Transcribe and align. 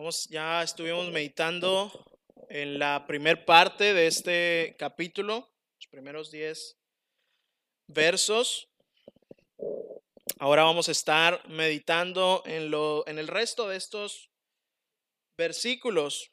Vamos, 0.00 0.28
ya 0.30 0.62
estuvimos 0.62 1.10
meditando 1.12 1.92
en 2.48 2.78
la 2.78 3.06
primer 3.06 3.44
parte 3.44 3.92
de 3.92 4.06
este 4.06 4.74
capítulo, 4.78 5.54
los 5.76 5.86
primeros 5.88 6.30
10 6.30 6.78
versos. 7.86 8.70
Ahora 10.38 10.62
vamos 10.62 10.88
a 10.88 10.92
estar 10.92 11.46
meditando 11.50 12.42
en, 12.46 12.70
lo, 12.70 13.06
en 13.06 13.18
el 13.18 13.28
resto 13.28 13.68
de 13.68 13.76
estos 13.76 14.30
versículos. 15.36 16.30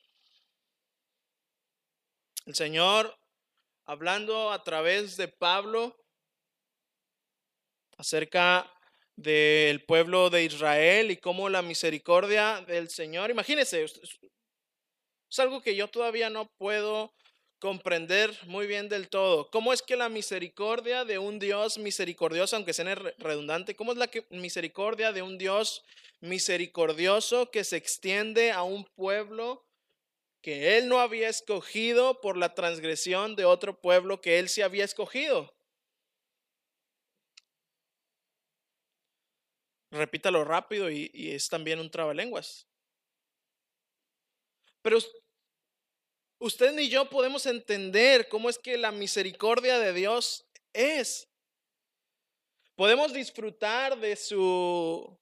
El 2.46 2.56
Señor 2.56 3.20
hablando 3.84 4.54
a 4.54 4.64
través 4.64 5.18
de 5.18 5.28
Pablo 5.28 5.94
acerca 7.98 8.74
del 9.18 9.84
pueblo 9.84 10.30
de 10.30 10.44
Israel 10.44 11.12
y 11.12 11.18
cómo 11.18 11.50
la 11.50 11.62
misericordia 11.62 12.64
del 12.68 12.90
Señor, 12.90 13.32
imagínense, 13.32 13.84
es 13.84 15.40
algo 15.40 15.62
que 15.62 15.76
yo 15.76 15.88
todavía 15.90 16.30
no 16.30 16.50
puedo 16.58 17.14
comprender 17.60 18.38
muy 18.46 18.68
bien 18.68 18.88
del 18.88 19.10
todo. 19.10 19.50
¿Cómo 19.50 19.74
es 19.74 19.82
que 19.82 19.96
la 19.96 20.10
misericordia 20.10 21.04
de 21.04 21.18
un 21.18 21.40
Dios 21.40 21.80
misericordioso, 21.80 22.56
aunque 22.56 22.74
sea 22.74 22.96
redundante, 23.18 23.76
cómo 23.76 23.92
es 23.92 23.98
la 23.98 24.10
misericordia 24.30 25.12
de 25.12 25.24
un 25.24 25.40
Dios 25.40 25.84
misericordioso 26.22 27.50
que 27.50 27.64
se 27.64 27.78
extiende 27.78 28.52
a 28.52 28.62
un 28.62 28.86
pueblo 28.86 29.66
que 30.44 30.78
él 30.78 30.88
no 30.88 31.00
había 31.00 31.30
escogido 31.30 32.22
por 32.22 32.38
la 32.38 32.54
transgresión 32.54 33.36
de 33.36 33.46
otro 33.46 33.82
pueblo 33.82 34.22
que 34.22 34.38
él 34.38 34.48
sí 34.48 34.62
había 34.62 34.86
escogido? 34.86 35.57
Repítalo 39.98 40.44
rápido 40.44 40.90
y, 40.92 41.32
es 41.32 41.50
también 41.50 41.80
un 41.80 41.90
trabalenguas. 41.90 42.68
Pero 44.82 45.00
usted 46.40 46.74
ni 46.74 46.90
yo 46.90 47.10
podemos 47.10 47.46
entender 47.46 48.30
cómo 48.30 48.50
es 48.50 48.58
que 48.60 48.78
la 48.78 48.92
misericordia 48.92 49.80
de 49.80 49.94
Dios 49.94 50.46
es. 50.74 51.28
Podemos 52.76 53.12
disfrutar 53.12 53.98
de 54.00 54.16
su 54.16 55.20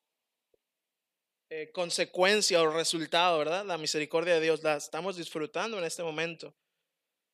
eh, 1.49 1.71
consecuencia 1.71 2.61
o 2.61 2.69
resultado, 2.69 3.39
¿verdad? 3.39 3.65
La 3.65 3.77
misericordia 3.77 4.35
de 4.35 4.41
Dios 4.41 4.61
la 4.61 4.75
estamos 4.75 5.15
disfrutando 5.15 5.77
en 5.77 5.85
este 5.85 6.03
momento. 6.03 6.53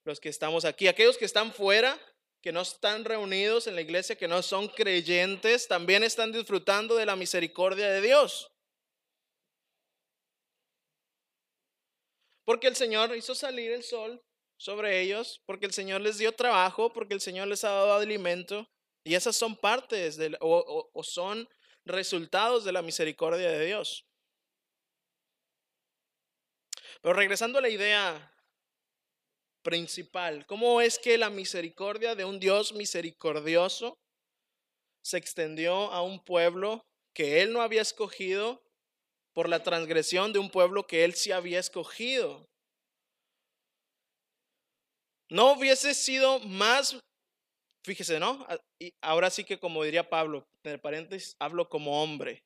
Los 0.04 0.20
que 0.20 0.30
estamos 0.30 0.64
aquí, 0.64 0.88
aquellos 0.88 1.18
que 1.18 1.26
están 1.26 1.52
fuera, 1.52 2.00
que 2.42 2.52
no 2.52 2.62
están 2.62 3.06
reunidos 3.06 3.68
en 3.68 3.76
la 3.76 3.82
iglesia, 3.82 4.16
que 4.16 4.28
no 4.28 4.42
son 4.42 4.68
creyentes, 4.68 5.68
también 5.68 6.04
están 6.04 6.32
disfrutando 6.32 6.96
de 6.96 7.06
la 7.06 7.16
misericordia 7.16 7.90
de 7.90 8.02
Dios. 8.02 8.52
Porque 12.44 12.68
el 12.68 12.76
Señor 12.76 13.16
hizo 13.16 13.36
salir 13.36 13.72
el 13.72 13.84
sol 13.84 14.22
sobre 14.58 15.02
ellos, 15.02 15.42
porque 15.46 15.68
el 15.68 15.74
Señor 15.74 16.02
les 16.02 16.18
dio 16.18 16.32
trabajo, 16.32 16.92
porque 16.92 17.14
el 17.14 17.22
Señor 17.22 17.48
les 17.48 17.64
ha 17.64 17.70
dado 17.70 17.94
alimento. 17.94 18.68
Y 19.04 19.16
esas 19.16 19.36
son 19.36 19.56
partes 19.56 20.20
o, 20.40 20.90
o 20.92 21.04
son 21.04 21.48
resultados 21.86 22.64
de 22.64 22.72
la 22.72 22.82
misericordia 22.82 23.50
de 23.52 23.66
Dios. 23.66 24.06
Pero 27.02 27.14
regresando 27.14 27.60
a 27.60 27.62
la 27.62 27.70
idea 27.70 28.32
principal. 29.62 30.46
¿Cómo 30.46 30.82
es 30.82 31.00
que 31.00 31.18
la 31.18 31.30
misericordia 31.30 32.16
de 32.16 32.26
un 32.26 32.40
Dios 32.40 32.74
misericordioso 32.74 33.98
se 35.04 35.18
extendió 35.18 35.92
a 35.92 36.02
un 36.02 36.24
pueblo 36.24 36.86
que 37.14 37.42
él 37.42 37.54
no 37.54 37.62
había 37.62 37.82
escogido 37.82 38.62
por 39.34 39.50
la 39.50 39.64
transgresión 39.64 40.34
de 40.34 40.40
un 40.40 40.50
pueblo 40.50 40.86
que 40.86 41.04
él 41.04 41.14
sí 41.14 41.32
había 41.32 41.60
escogido? 41.60 42.46
No 45.30 45.54
hubiese 45.54 45.94
sido 45.94 46.40
más, 46.40 47.00
fíjese, 47.86 48.20
¿no? 48.20 48.46
Ah, 48.50 48.58
y 48.80 48.94
ahora 49.02 49.30
sí 49.30 49.44
que 49.44 49.58
como 49.58 49.84
diría 49.84 50.10
Pablo, 50.10 50.46
en 50.64 50.80
paréntesis, 50.80 51.36
hablo 51.40 51.70
como 51.70 52.04
hombre. 52.04 52.44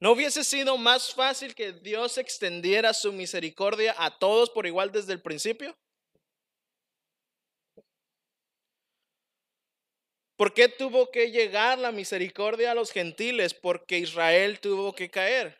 ¿No 0.00 0.12
hubiese 0.12 0.44
sido 0.44 0.76
más 0.76 1.14
fácil 1.14 1.54
que 1.54 1.72
Dios 1.72 2.18
extendiera 2.18 2.92
su 2.92 3.12
misericordia 3.12 3.94
a 3.98 4.18
todos 4.18 4.50
por 4.50 4.66
igual 4.66 4.92
desde 4.92 5.12
el 5.12 5.22
principio? 5.22 5.76
¿Por 10.36 10.52
qué 10.52 10.68
tuvo 10.68 11.10
que 11.10 11.30
llegar 11.30 11.78
la 11.78 11.92
misericordia 11.92 12.72
a 12.72 12.74
los 12.74 12.92
gentiles? 12.92 13.54
Porque 13.54 13.98
Israel 13.98 14.60
tuvo 14.60 14.94
que 14.94 15.10
caer. 15.10 15.58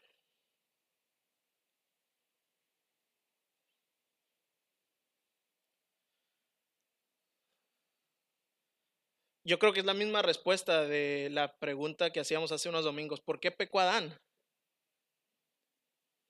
Yo 9.47 9.59
creo 9.60 9.72
que 9.72 9.81
es 9.81 9.87
la 9.87 9.94
misma 9.94 10.22
respuesta 10.22 10.84
de 10.84 11.28
la 11.31 11.56
pregunta 11.58 12.10
que 12.10 12.20
hacíamos 12.20 12.50
hace 12.53 12.69
unos 12.69 12.84
domingos. 12.84 13.20
¿Por 13.20 13.38
qué 13.38 13.53
pecó 13.53 13.81
Adán? 13.81 14.19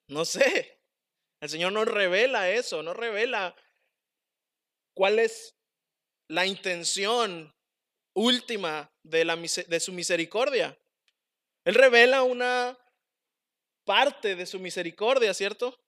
No 0.09 0.25
sé. 0.25 0.78
El 1.41 1.49
Señor 1.49 1.73
no 1.73 1.84
revela 1.84 2.51
eso, 2.51 2.83
no 2.83 2.95
revela 2.95 3.57
cuál 4.95 5.19
es 5.19 5.57
la 6.28 6.47
intención 6.47 7.56
última 8.16 8.91
de, 9.03 9.25
la, 9.25 9.37
su 9.78 9.93
misericordia. 9.93 10.77
Él 11.65 11.75
revela 11.75 12.22
una 12.22 12.77
parte 13.84 14.34
de 14.34 14.47
su 14.47 14.59
misericordia, 14.59 15.34
¿cierto? 15.34 15.78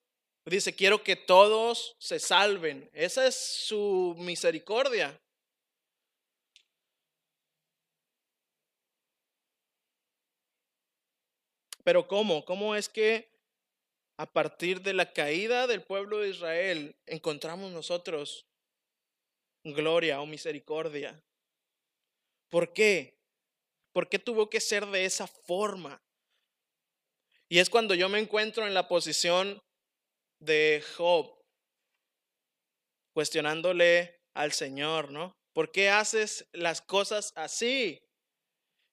Dice, 0.45 0.75
quiero 0.75 1.03
que 1.03 1.17
todos 1.17 1.97
se 1.99 2.19
salven. 2.19 2.89
Esa 2.93 3.27
es 3.27 3.35
su 3.35 4.15
misericordia. 4.19 5.19
Pero 11.83 12.07
¿cómo? 12.07 12.45
¿Cómo 12.45 12.77
es 12.77 12.91
que 12.91 13.31
a 14.19 14.27
partir 14.27 14.83
de 14.83 14.93
la 14.93 15.13
caída 15.13 15.67
del 15.67 15.83
pueblo 15.83 16.19
de 16.19 16.29
Israel 16.29 16.95
encontramos 17.07 17.73
nosotros 17.73 18.47
gloria 19.65 20.21
o 20.21 20.27
misericordia? 20.27 21.23
¿Por 22.51 22.73
qué? 22.73 23.19
¿Por 23.93 24.09
qué 24.09 24.19
tuvo 24.19 24.49
que 24.49 24.61
ser 24.61 24.87
de 24.87 25.05
esa 25.05 25.27
forma? 25.27 26.03
Y 27.49 27.59
es 27.59 27.71
cuando 27.71 27.95
yo 27.95 28.09
me 28.09 28.19
encuentro 28.19 28.67
en 28.67 28.75
la 28.75 28.89
posición 28.89 29.61
de 30.41 30.85
Job, 30.97 31.35
cuestionándole 33.15 34.21
al 34.35 34.53
Señor, 34.53 35.11
¿no? 35.11 35.33
¿Por 35.53 35.73
qué 35.73 35.89
haces 35.89 36.47
las 36.53 36.81
cosas 36.81 37.33
así? 37.35 38.01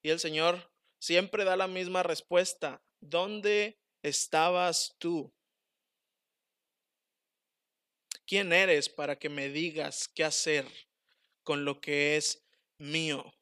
Y 0.01 0.09
el 0.09 0.19
Señor 0.19 0.71
siempre 0.99 1.43
da 1.43 1.55
la 1.55 1.67
misma 1.67 2.01
respuesta. 2.01 2.81
¿Dónde 3.01 3.77
estabas 4.01 4.95
tú? 4.97 5.31
¿Quién 8.25 8.53
eres 8.53 8.89
para 8.89 9.19
que 9.19 9.29
me 9.29 9.49
digas 9.49 10.07
qué 10.07 10.23
hacer 10.23 10.65
con 11.43 11.63
lo 11.63 11.79
que 11.79 12.17
es 12.17 12.43
mío? 12.79 13.34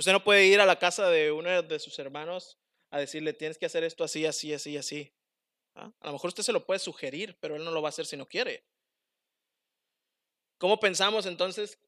Usted 0.00 0.12
no 0.12 0.24
puede 0.24 0.46
ir 0.46 0.62
a 0.62 0.64
la 0.64 0.78
casa 0.78 1.10
de 1.10 1.30
uno 1.30 1.62
de 1.62 1.78
sus 1.78 1.98
hermanos 1.98 2.56
a 2.90 2.98
decirle, 2.98 3.34
tienes 3.34 3.58
que 3.58 3.66
hacer 3.66 3.84
esto 3.84 4.02
así, 4.02 4.24
así, 4.24 4.54
así, 4.54 4.78
así. 4.78 5.12
¿Ah? 5.74 5.92
A 6.00 6.06
lo 6.06 6.14
mejor 6.14 6.28
usted 6.28 6.42
se 6.42 6.54
lo 6.54 6.64
puede 6.64 6.80
sugerir, 6.80 7.36
pero 7.38 7.56
él 7.56 7.64
no 7.64 7.70
lo 7.70 7.82
va 7.82 7.88
a 7.88 7.90
hacer 7.90 8.06
si 8.06 8.16
no 8.16 8.26
quiere. 8.26 8.64
¿Cómo 10.56 10.80
pensamos 10.80 11.26
entonces 11.26 11.78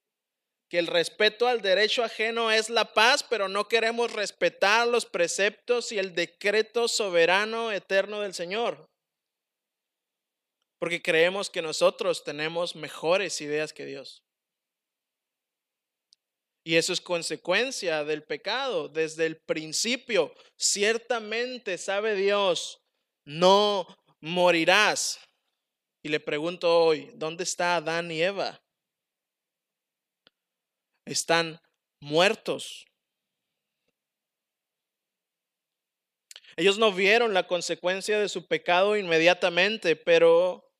que 0.69 0.79
el 0.79 0.89
respeto 0.89 1.49
al 1.49 1.63
derecho 1.63 2.05
ajeno 2.05 2.51
es 2.51 2.69
la 2.69 2.93
paz, 2.93 3.23
pero 3.23 3.49
no 3.49 3.67
queremos 3.67 4.13
respetar 4.13 4.87
los 4.87 5.07
preceptos 5.07 5.91
y 5.91 5.99
el 5.99 6.15
decreto 6.15 6.89
soberano 6.89 7.73
eterno 7.73 8.21
del 8.21 8.35
Señor? 8.35 8.91
Porque 10.79 11.01
creemos 11.01 11.49
que 11.49 11.63
nosotros 11.63 12.25
tenemos 12.25 12.77
mejores 12.77 13.41
ideas 13.41 13.73
que 13.73 13.87
Dios. 13.87 14.23
Y 16.65 16.77
eso 16.77 16.93
es 16.93 17.01
consecuencia 17.01 18.05
del 18.05 18.23
pecado 18.23 18.89
desde 18.89 19.27
el 19.27 19.37
principio. 19.37 20.33
Ciertamente 20.57 21.77
sabe 21.77 22.15
Dios, 22.15 22.81
no 23.25 23.87
morirás. 24.21 25.19
Y 26.05 26.09
le 26.09 26.21
pregunto 26.21 26.85
hoy, 26.85 27.11
¿dónde 27.15 27.45
está 27.45 27.77
Adán 27.77 28.11
y 28.11 28.23
Eva? 28.23 28.61
Están 31.05 31.61
muertos. 32.01 32.87
Ellos 36.57 36.79
no 36.79 36.93
vieron 36.93 37.35
la 37.35 37.47
consecuencia 37.47 38.19
de 38.21 38.29
su 38.29 38.47
pecado 38.47 38.97
inmediatamente, 38.97 39.97
pero 39.97 40.71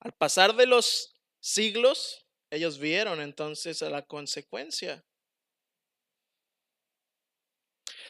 al 0.00 0.12
pasar 0.12 0.54
de 0.56 0.66
los 0.66 1.14
siglos, 1.40 2.21
ellos 2.52 2.78
vieron 2.78 3.22
entonces 3.22 3.80
la 3.80 4.02
consecuencia. 4.02 5.02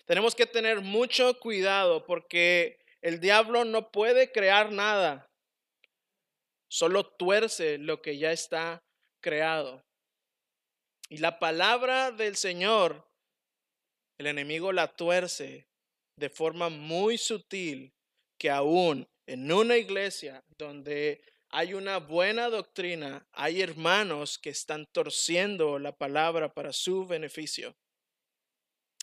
Tenemos 0.04 0.34
que 0.34 0.46
tener 0.46 0.80
mucho 0.80 1.38
cuidado 1.38 2.04
porque 2.04 2.80
El 3.00 3.18
diablo 3.18 3.64
no 3.64 3.90
puede 3.90 4.30
crear 4.30 4.70
nada, 4.70 5.28
solo 6.68 7.04
tuerce 7.04 7.76
lo 7.78 8.00
que 8.00 8.16
ya 8.16 8.30
está 8.30 8.80
creado. 9.20 9.82
Y 11.08 11.18
la 11.18 11.40
palabra 11.40 12.12
del 12.12 12.36
Señor, 12.36 13.04
el 14.18 14.28
enemigo 14.28 14.70
la 14.70 14.94
tuerce 14.94 15.66
de 16.16 16.30
forma 16.30 16.68
muy 16.68 17.18
sutil 17.18 17.92
que 18.38 18.50
aún 18.50 19.08
en 19.26 19.50
una 19.50 19.76
iglesia 19.76 20.44
donde 20.56 21.24
hay 21.52 21.75
una 21.75 21.99
buena 21.99 22.49
doctrina, 22.49 23.26
hay 23.31 23.60
hermanos 23.60 24.38
que 24.38 24.49
están 24.49 24.87
torciendo 24.87 25.78
la 25.78 25.93
palabra 25.93 26.54
para 26.54 26.72
su 26.72 27.06
beneficio. 27.06 27.76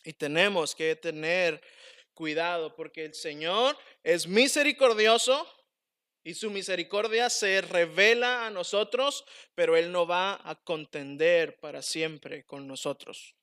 Y 0.04 0.14
tenemos 0.14 0.74
que 0.74 0.96
tener 0.96 1.62
cuidado 2.16 2.76
porque 2.76 3.06
el 3.06 3.14
Señor 3.14 3.78
es 4.02 4.28
misericordioso 4.28 5.48
y 6.24 6.34
su 6.34 6.50
misericordia 6.50 7.30
se 7.30 7.62
revela 7.62 8.48
a 8.48 8.50
nosotros, 8.50 9.26
pero 9.54 9.78
Él 9.78 9.92
no 9.92 10.08
va 10.08 10.42
a 10.44 10.56
contender 10.56 11.60
para 11.60 11.84
siempre 11.84 12.46
con 12.46 12.68
nosotros. 12.68 13.36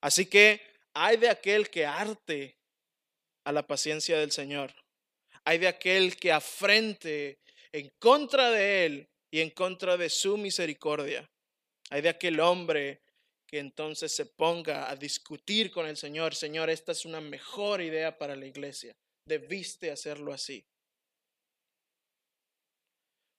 Así 0.00 0.26
que 0.26 0.60
hay 0.92 1.18
de 1.18 1.28
aquel 1.28 1.70
que 1.70 1.86
arte 1.86 2.58
a 3.44 3.52
la 3.52 3.64
paciencia 3.64 4.18
del 4.18 4.32
Señor. 4.32 4.74
Hay 5.44 5.58
de 5.58 5.68
aquel 5.68 6.16
que 6.16 6.32
afrente 6.32 7.38
en 7.72 7.90
contra 7.98 8.50
de 8.50 8.86
Él 8.86 9.08
y 9.30 9.40
en 9.40 9.50
contra 9.50 9.96
de 9.96 10.08
su 10.08 10.36
misericordia. 10.36 11.30
Hay 11.90 12.02
de 12.02 12.08
aquel 12.08 12.40
hombre 12.40 13.02
que 13.46 13.58
entonces 13.58 14.14
se 14.14 14.26
ponga 14.26 14.90
a 14.90 14.96
discutir 14.96 15.70
con 15.70 15.86
el 15.86 15.96
Señor, 15.96 16.34
Señor, 16.34 16.68
esta 16.68 16.92
es 16.92 17.04
una 17.04 17.20
mejor 17.20 17.80
idea 17.80 18.16
para 18.16 18.36
la 18.36 18.46
iglesia, 18.46 18.94
debiste 19.24 19.90
hacerlo 19.90 20.32
así. 20.32 20.66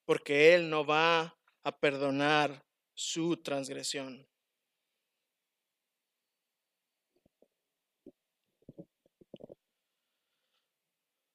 Porque 0.05 0.55
Él 0.55 0.69
no 0.69 0.85
va 0.85 1.37
a 1.63 1.79
perdonar 1.79 2.65
su 2.95 3.37
transgresión. 3.37 4.28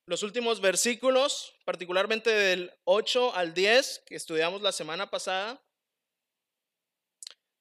Los 0.07 0.23
últimos 0.23 0.61
versículos, 0.61 1.55
particularmente 1.65 2.29
del 2.31 2.73
8 2.85 3.35
al 3.35 3.55
10, 3.55 4.03
que 4.07 4.17
estudiamos 4.17 4.61
la 4.61 4.71
semana 4.71 5.09
pasada, 5.09 5.63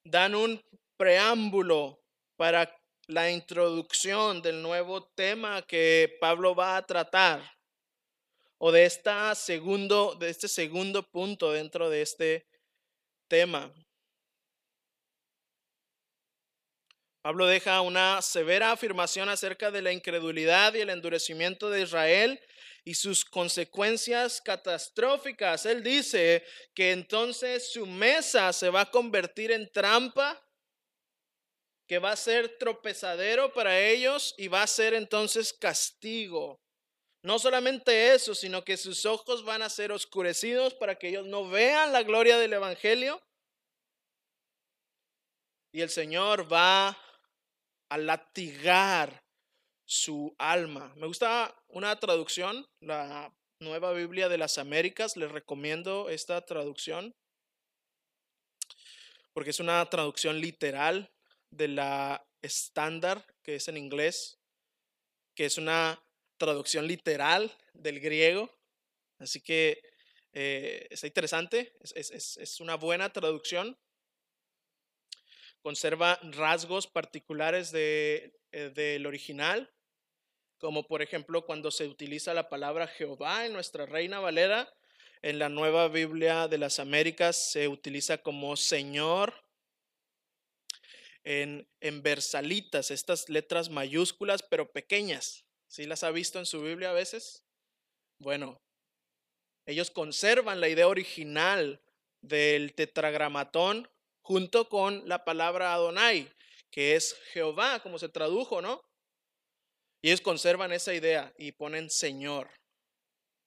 dan 0.04 0.36
un 0.36 0.62
preámbulo 0.98 2.04
para 2.36 2.76
la 3.08 3.32
introducción 3.32 4.42
del 4.42 4.62
nuevo 4.62 5.06
tema 5.16 5.62
que 5.62 6.18
Pablo 6.20 6.54
va 6.54 6.76
a 6.76 6.86
tratar 6.86 7.42
o 8.58 8.72
de, 8.72 8.86
esta 8.86 9.36
segundo, 9.36 10.16
de 10.16 10.30
este 10.30 10.50
segundo 10.50 11.04
punto 11.04 11.52
dentro 11.52 11.90
de 11.90 12.02
este 12.02 12.48
tema. 13.30 13.74
Pablo 17.24 17.48
deja 17.48 17.80
una 17.80 18.22
severa 18.22 18.74
afirmación 18.74 19.30
acerca 19.30 19.72
de 19.72 19.82
la 19.82 19.94
incredulidad 19.94 20.74
y 20.74 20.82
el 20.82 20.90
endurecimiento 20.90 21.70
de 21.70 21.84
Israel 21.84 22.38
y 22.84 22.96
sus 22.96 23.24
consecuencias 23.24 24.42
catastróficas. 24.42 25.66
Él 25.66 25.84
dice 25.84 26.44
que 26.74 26.92
entonces 26.92 27.72
su 27.72 27.86
mesa 27.86 28.52
se 28.52 28.70
va 28.70 28.82
a 28.82 28.92
convertir 28.92 29.54
en 29.54 29.72
trampa 29.72 30.46
que 31.88 31.98
va 31.98 32.12
a 32.12 32.18
ser 32.18 32.58
tropezadero 32.58 33.54
para 33.54 33.80
ellos 33.80 34.36
y 34.38 34.50
va 34.50 34.64
a 34.64 34.68
ser 34.68 34.94
entonces 34.94 35.54
castigo. 35.54 36.60
No 37.22 37.40
solamente 37.40 38.14
eso, 38.14 38.36
sino 38.36 38.66
que 38.66 38.76
sus 38.76 39.06
ojos 39.06 39.46
van 39.46 39.62
a 39.62 39.70
ser 39.70 39.94
oscurecidos 39.94 40.74
para 40.74 40.96
que 40.96 41.08
ellos 41.08 41.26
no 41.26 41.48
vean 41.48 41.94
la 41.94 42.04
gloria 42.04 42.38
del 42.38 42.52
Evangelio. 42.52 43.24
Y 45.72 45.80
el 45.80 45.90
Señor 45.90 46.52
va 46.52 46.98
a 47.94 47.98
latigar 48.00 49.24
su 49.86 50.36
alma. 50.40 50.92
Me 50.96 51.06
gusta 51.06 51.56
una 51.68 52.00
traducción, 52.00 52.68
la 52.80 53.32
Nueva 53.60 53.94
Biblia 53.94 54.30
de 54.30 54.40
las 54.40 54.58
Américas. 54.58 55.16
Les 55.16 55.32
recomiendo 55.32 56.10
esta 56.10 56.44
traducción 56.44 57.16
porque 59.34 59.52
es 59.52 59.60
una 59.60 59.88
traducción 59.92 60.42
literal 60.42 61.12
de 61.52 61.68
la 61.68 62.26
estándar, 62.42 63.28
que 63.44 63.56
es 63.58 63.68
en 63.68 63.78
inglés, 63.78 64.40
que 65.36 65.46
es 65.46 65.60
una 65.60 66.04
traducción 66.38 66.88
literal 66.88 67.56
del 67.74 68.00
griego. 68.00 68.50
Así 69.20 69.40
que 69.40 69.84
eh, 70.34 70.88
está 70.90 71.06
interesante, 71.06 71.78
es, 71.94 72.60
una 72.60 72.74
buena 72.74 73.14
traducción. 73.14 73.78
Conserva 75.64 76.20
rasgos 76.24 76.88
particulares 76.88 77.72
de, 77.72 78.38
eh, 78.52 78.70
del 78.76 79.06
original, 79.06 79.72
como 80.58 80.86
por 80.86 81.02
ejemplo 81.02 81.46
cuando 81.46 81.72
se 81.72 81.88
utiliza 81.88 82.34
la 82.34 82.50
palabra 82.50 82.86
Jehová 82.86 83.46
en 83.46 83.54
nuestra 83.54 83.86
Reina 83.86 84.20
Valera, 84.20 84.72
en 85.22 85.40
la 85.40 85.48
nueva 85.48 85.88
Biblia 85.88 86.50
de 86.50 86.58
las 86.58 86.80
Américas 86.80 87.52
se 87.52 87.70
utiliza 87.70 88.18
como 88.18 88.58
Señor 88.58 89.34
en, 91.24 91.66
en 91.80 92.04
versalitas, 92.04 92.92
estas 92.92 93.30
letras 93.30 93.70
mayúsculas 93.70 94.44
pero 94.44 94.70
pequeñas. 94.70 95.46
¿Sí 95.68 95.86
las 95.86 96.04
ha 96.04 96.12
visto 96.12 96.40
en 96.40 96.46
su 96.46 96.62
Biblia 96.62 96.90
a 96.90 96.94
veces? 96.94 97.46
Bueno, 98.20 98.62
ellos 99.66 99.92
conservan 99.92 100.60
la 100.60 100.68
idea 100.68 100.90
original 100.90 101.82
del 102.20 102.74
tetragramatón 102.74 103.90
junto 104.24 104.70
con 104.70 105.08
la 105.08 105.24
palabra 105.24 105.74
Adonai, 105.74 106.32
que 106.72 106.96
es 106.96 107.16
Jehová, 107.34 107.82
como 107.82 108.00
se 108.00 108.10
tradujo, 108.10 108.62
¿no? 108.62 108.82
Y 110.02 110.08
ellos 110.08 110.22
conservan 110.22 110.72
esa 110.72 110.94
idea 110.94 111.32
y 111.38 111.52
ponen 111.52 111.90
Señor, 111.90 112.50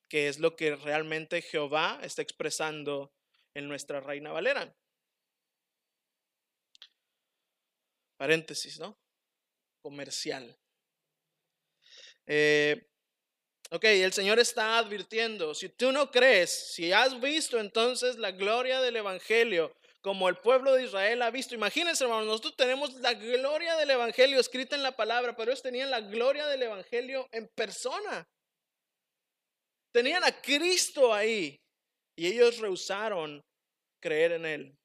que 0.08 0.28
es 0.28 0.38
lo 0.38 0.55
que 0.55 0.76
realmente 0.76 1.43
Jehová 1.43 1.99
está 2.02 2.23
expresando 2.23 3.12
en 3.55 3.69
nuestra 3.69 4.00
Reina 4.00 4.32
Valera. 4.32 4.75
Paréntesis, 8.16 8.78
¿no? 8.78 8.97
Comercial. 9.83 10.56
Eh, 12.26 12.87
ok, 13.71 13.85
el 13.85 14.12
Señor 14.12 14.38
está 14.38 14.78
advirtiendo, 14.78 15.54
si 15.54 15.68
tú 15.68 15.92
no 15.92 16.11
crees, 16.11 16.73
si 16.75 16.92
has 16.92 17.21
visto 17.21 17.59
entonces 17.59 18.16
la 18.16 18.30
gloria 18.30 18.80
del 18.80 18.97
Evangelio 18.97 19.75
como 20.07 20.29
el 20.29 20.37
pueblo 20.37 20.73
de 20.75 20.85
Israel 20.85 21.21
ha 21.23 21.33
visto, 21.33 21.57
imagínense 21.57 22.05
hermanos, 22.05 22.27
nosotros 22.27 22.55
tenemos 22.55 22.95
la 23.01 23.13
gloria 23.15 23.75
del 23.75 23.91
Evangelio 23.91 24.39
escrita 24.39 24.77
en 24.77 24.85
la 24.85 24.95
palabra, 24.95 25.35
pero 25.35 25.51
ellos 25.51 25.65
tenían 25.65 25.91
la 25.91 26.01
gloria 26.01 26.47
del 26.47 26.63
Evangelio 26.63 27.29
en 27.33 27.49
persona. 27.49 28.25
Tenían 29.91 30.23
a 30.23 30.31
Cristo 30.41 31.13
ahí 31.13 31.61
y 32.15 32.29
ellos 32.29 32.59
rehusaron 32.59 33.43
creer 34.01 34.31
en 34.31 34.47
Él. 34.47 34.79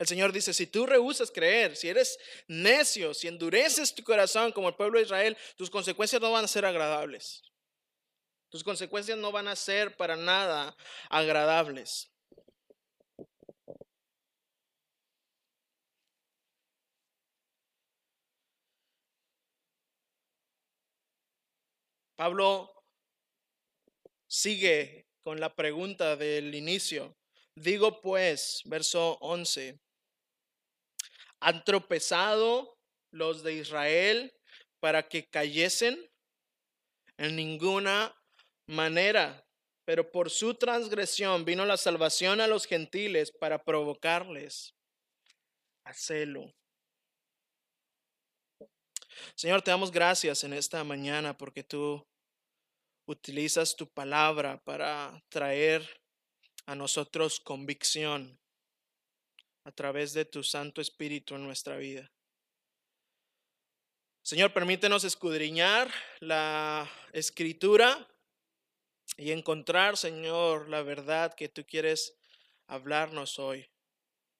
El 0.00 0.08
Señor 0.08 0.32
dice, 0.32 0.52
si 0.52 0.66
tú 0.66 0.84
rehusas 0.84 1.30
creer, 1.30 1.76
si 1.76 1.88
eres 1.88 2.18
necio, 2.48 3.14
si 3.14 3.28
endureces 3.28 3.94
tu 3.94 4.02
corazón 4.02 4.50
como 4.50 4.68
el 4.68 4.74
pueblo 4.74 4.98
de 4.98 5.04
Israel, 5.04 5.36
tus 5.54 5.70
consecuencias 5.70 6.20
no 6.20 6.32
van 6.32 6.46
a 6.46 6.48
ser 6.48 6.64
agradables. 6.64 7.44
Tus 8.50 8.64
consecuencias 8.64 9.16
no 9.16 9.30
van 9.30 9.46
a 9.46 9.54
ser 9.54 9.96
para 9.96 10.16
nada 10.16 10.76
agradables. 11.08 12.11
Pablo 22.16 22.84
sigue 24.28 25.06
con 25.22 25.40
la 25.40 25.54
pregunta 25.54 26.16
del 26.16 26.54
inicio. 26.54 27.16
Digo 27.54 28.00
pues, 28.00 28.62
verso 28.64 29.18
11, 29.20 29.78
¿Han 31.42 31.64
tropezado 31.64 32.78
los 33.10 33.42
de 33.42 33.54
Israel 33.54 34.32
para 34.80 35.08
que 35.08 35.28
cayesen? 35.28 36.08
En 37.18 37.34
ninguna 37.34 38.14
manera. 38.68 39.44
Pero 39.84 40.12
por 40.12 40.30
su 40.30 40.54
transgresión 40.54 41.44
vino 41.44 41.66
la 41.66 41.76
salvación 41.76 42.40
a 42.40 42.46
los 42.46 42.66
gentiles 42.66 43.32
para 43.32 43.64
provocarles 43.64 44.76
a 45.84 45.92
celo. 45.92 46.54
Señor, 49.34 49.62
te 49.62 49.70
damos 49.70 49.90
gracias 49.90 50.44
en 50.44 50.52
esta 50.52 50.82
mañana 50.84 51.36
porque 51.36 51.62
tú 51.62 52.06
utilizas 53.06 53.76
tu 53.76 53.88
palabra 53.88 54.62
para 54.64 55.22
traer 55.28 56.02
a 56.66 56.74
nosotros 56.74 57.40
convicción 57.40 58.38
a 59.64 59.72
través 59.72 60.12
de 60.12 60.24
tu 60.24 60.42
Santo 60.42 60.80
Espíritu 60.80 61.34
en 61.34 61.44
nuestra 61.44 61.76
vida. 61.76 62.10
Señor, 64.24 64.52
permítenos 64.52 65.02
escudriñar 65.04 65.92
la 66.20 66.88
escritura 67.12 68.08
y 69.16 69.32
encontrar, 69.32 69.96
Señor, 69.96 70.68
la 70.68 70.82
verdad 70.82 71.34
que 71.34 71.48
tú 71.48 71.66
quieres 71.66 72.16
hablarnos 72.68 73.38
hoy. 73.38 73.68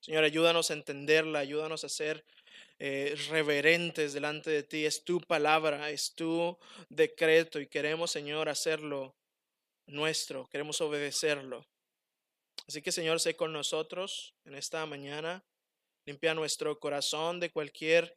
Señor, 0.01 0.25
ayúdanos 0.25 0.71
a 0.71 0.75
entenderla, 0.75 1.41
ayúdanos 1.41 1.85
a 1.85 1.89
ser 1.89 2.25
eh, 2.85 3.15
reverentes 3.29 4.13
delante 4.13 4.51
de 4.51 4.65
ti. 4.65 4.85
Es 4.85 5.05
tu 5.05 5.21
palabra, 5.21 5.89
es 5.91 6.15
tu 6.17 6.59
decreto 6.89 7.61
y 7.61 7.69
queremos, 7.69 8.11
Señor, 8.11 8.49
hacerlo 8.49 9.15
nuestro, 9.87 10.49
queremos 10.49 10.81
obedecerlo. 10.81 11.65
Así 12.67 12.83
que, 12.83 12.91
Señor, 12.91 13.21
sé 13.21 13.37
con 13.37 13.53
nosotros 13.53 14.35
en 14.45 14.57
esta 14.57 14.85
mañana. 14.85 15.45
Limpia 16.07 16.35
nuestro 16.35 16.81
corazón 16.81 17.39
de 17.39 17.53
cualquier 17.53 18.17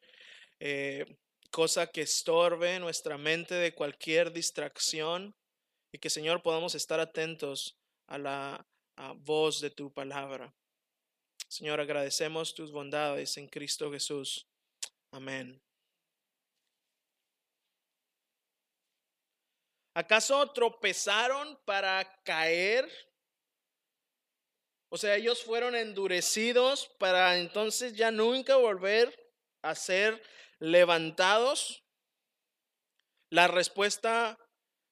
eh, 0.60 1.16
cosa 1.52 1.86
que 1.86 2.02
estorbe 2.02 2.80
nuestra 2.80 3.20
mente, 3.20 3.54
de 3.54 3.76
cualquier 3.76 4.34
distracción. 4.34 5.36
Y 5.92 6.00
que, 6.00 6.10
Señor, 6.10 6.42
podamos 6.42 6.74
estar 6.74 7.00
atentos 7.00 7.78
a 8.08 8.18
la 8.18 8.66
voz 9.18 9.62
de 9.62 9.70
tu 9.70 9.94
palabra. 9.94 10.52
Señor, 11.48 11.80
agradecemos 11.80 12.56
tus 12.56 12.72
bondades 12.72 13.38
en 13.38 13.48
Cristo 13.48 13.92
Jesús. 13.92 14.48
Amén. 15.16 15.62
¿Acaso 19.94 20.52
tropezaron 20.52 21.58
para 21.64 22.04
caer? 22.24 22.86
O 24.90 24.98
sea, 24.98 25.16
ellos 25.16 25.42
fueron 25.42 25.74
endurecidos 25.74 26.90
para 27.00 27.38
entonces 27.38 27.94
ya 27.94 28.12
nunca 28.12 28.58
volver 28.58 29.18
a 29.62 29.74
ser 29.74 30.22
levantados. 30.60 31.82
La 33.30 33.48
respuesta 33.48 34.38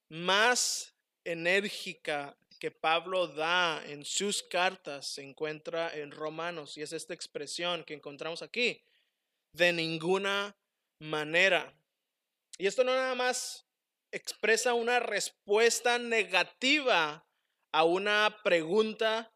más 0.08 0.96
enérgica 1.26 2.38
que 2.60 2.72
Pablo 2.72 3.28
da 3.28 3.84
en 3.88 4.06
sus 4.06 4.42
cartas 4.42 5.06
se 5.06 5.22
encuentra 5.22 5.94
en 5.94 6.12
Romanos 6.12 6.78
y 6.78 6.82
es 6.82 6.94
esta 6.94 7.14
expresión 7.14 7.84
que 7.84 7.94
encontramos 7.94 8.42
aquí 8.42 8.82
de 9.54 9.72
ninguna 9.74 10.56
manera. 11.00 11.74
Y 12.58 12.68
esto 12.68 12.84
no 12.84 12.94
nada 12.94 13.16
más 13.16 13.66
expresa 14.12 14.74
una 14.74 15.00
respuesta 15.00 15.98
negativa 15.98 17.28
a 17.72 17.84
una 17.84 18.38
pregunta 18.44 19.34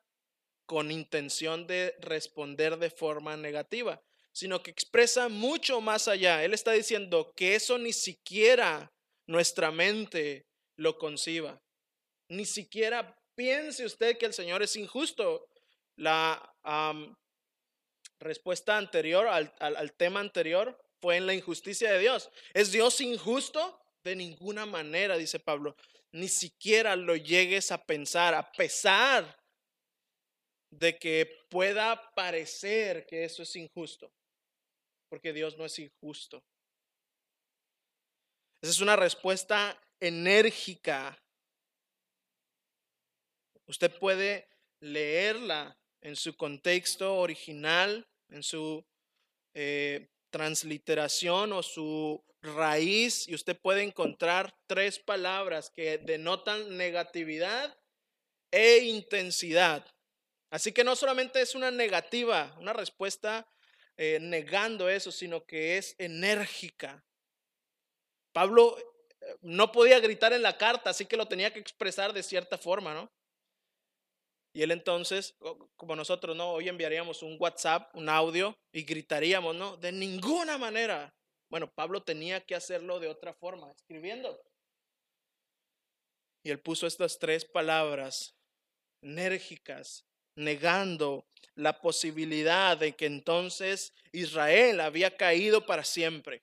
con 0.68 0.92
intención 0.92 1.66
de 1.66 1.96
responder 2.00 2.78
de 2.78 2.90
forma 2.90 3.38
negativa, 3.38 4.04
sino 4.32 4.62
que 4.62 4.70
expresa 4.70 5.30
mucho 5.30 5.82
más 5.82 6.08
allá. 6.08 6.44
Él 6.44 6.54
está 6.54 6.72
diciendo 6.74 7.34
que 7.36 7.56
eso 7.56 7.78
ni 7.78 7.94
siquiera 7.94 8.94
nuestra 9.26 9.72
mente 9.72 10.46
lo 10.76 10.98
conciba. 10.98 11.62
Ni 12.30 12.46
siquiera 12.46 13.18
piense 13.36 13.86
usted 13.86 14.18
que 14.18 14.26
el 14.26 14.34
Señor 14.34 14.62
es 14.62 14.76
injusto. 14.76 15.48
La 15.96 16.54
respuesta 18.20 18.78
anterior 18.78 19.28
al, 19.28 19.94
tema 19.94 20.20
anterior 20.20 20.78
fue 21.00 21.18
en 21.18 21.26
la 21.26 21.34
injusticia 21.34 21.92
de 21.92 22.00
Dios. 22.00 22.30
¿Es 22.54 22.72
Dios 22.72 23.02
injusto? 23.02 23.80
De 24.04 24.16
ninguna 24.16 24.66
manera, 24.66 25.18
dice 25.18 25.40
Pablo. 25.40 25.76
Ni 26.12 26.28
siquiera 26.28 26.96
lo 26.96 27.16
llegues 27.16 27.72
a 27.72 27.84
pensar, 27.84 28.34
a 28.34 28.52
pesar 28.52 29.38
de 30.72 30.98
que 30.98 31.46
pueda 31.50 32.14
parecer 32.14 33.06
que 33.06 33.24
eso 33.24 33.44
es 33.44 33.56
injusto, 33.56 34.12
porque 35.10 35.34
Dios 35.34 35.58
no 35.58 35.66
es 35.66 35.78
injusto. 35.80 36.44
Esa 38.62 38.72
es 38.72 38.80
una 38.82 38.96
respuesta 38.96 39.80
enérgica. 40.00 41.18
Usted 43.68 43.98
puede 44.00 44.48
leerla 44.80 45.78
en 46.02 46.16
su 46.16 46.36
contexto 46.36 47.16
original, 47.16 48.08
en 48.30 48.44
su 48.44 48.86
eh, 49.54 50.10
transliteración 50.30 51.54
o 51.54 51.64
su 51.64 52.24
raíz, 52.42 53.28
y 53.28 53.36
usted 53.36 53.60
puede 53.60 53.84
encontrar 53.84 54.56
tres 54.68 55.00
palabras 55.00 55.70
que 55.70 55.98
denotan 55.98 56.78
negatividad 56.78 57.78
e 58.52 58.80
intensidad. 58.80 59.86
Así 60.50 60.72
que 60.72 60.84
no 60.84 60.96
solamente 60.96 61.42
es 61.42 61.56
una 61.56 61.72
negativa, 61.72 62.56
una 62.60 62.74
respuesta 62.74 63.48
eh, 63.98 64.20
negando 64.22 64.88
eso, 64.90 65.12
sino 65.12 65.46
que 65.46 65.78
es 65.78 65.96
enérgica. 65.98 67.04
Pablo 68.32 68.78
eh, 68.78 69.36
no 69.42 69.72
podía 69.72 70.00
gritar 70.00 70.32
en 70.34 70.44
la 70.44 70.58
carta, 70.58 70.92
así 70.92 71.06
que 71.06 71.18
lo 71.18 71.28
tenía 71.28 71.52
que 71.52 71.60
expresar 71.60 72.14
de 72.14 72.24
cierta 72.24 72.58
forma, 72.58 72.94
¿no? 72.94 73.12
Y 74.58 74.64
él 74.64 74.72
entonces, 74.72 75.36
como 75.76 75.96
nosotros, 75.96 76.36
¿no? 76.36 76.54
Hoy 76.54 76.68
enviaríamos 76.68 77.22
un 77.22 77.38
WhatsApp, 77.40 77.96
un 77.96 78.10
audio 78.10 78.58
y 78.72 78.82
gritaríamos, 78.82 79.56
¿no? 79.56 79.78
De 79.78 79.92
ninguna 79.92 80.58
manera. 80.58 81.14
Bueno, 81.48 81.72
Pablo 81.72 82.02
tenía 82.02 82.44
que 82.44 82.56
hacerlo 82.56 83.00
de 83.00 83.08
otra 83.08 83.36
forma, 83.36 83.72
escribiendo. 83.72 84.44
Y 86.42 86.50
él 86.50 86.60
puso 86.60 86.88
estas 86.88 87.20
tres 87.20 87.46
palabras 87.46 88.36
enérgicas, 89.04 90.08
negando 90.36 91.28
la 91.54 91.80
posibilidad 91.80 92.76
de 92.76 92.96
que 92.96 93.06
entonces 93.06 93.94
Israel 94.12 94.82
había 94.82 95.16
caído 95.16 95.68
para 95.68 95.84
siempre. 95.84 96.42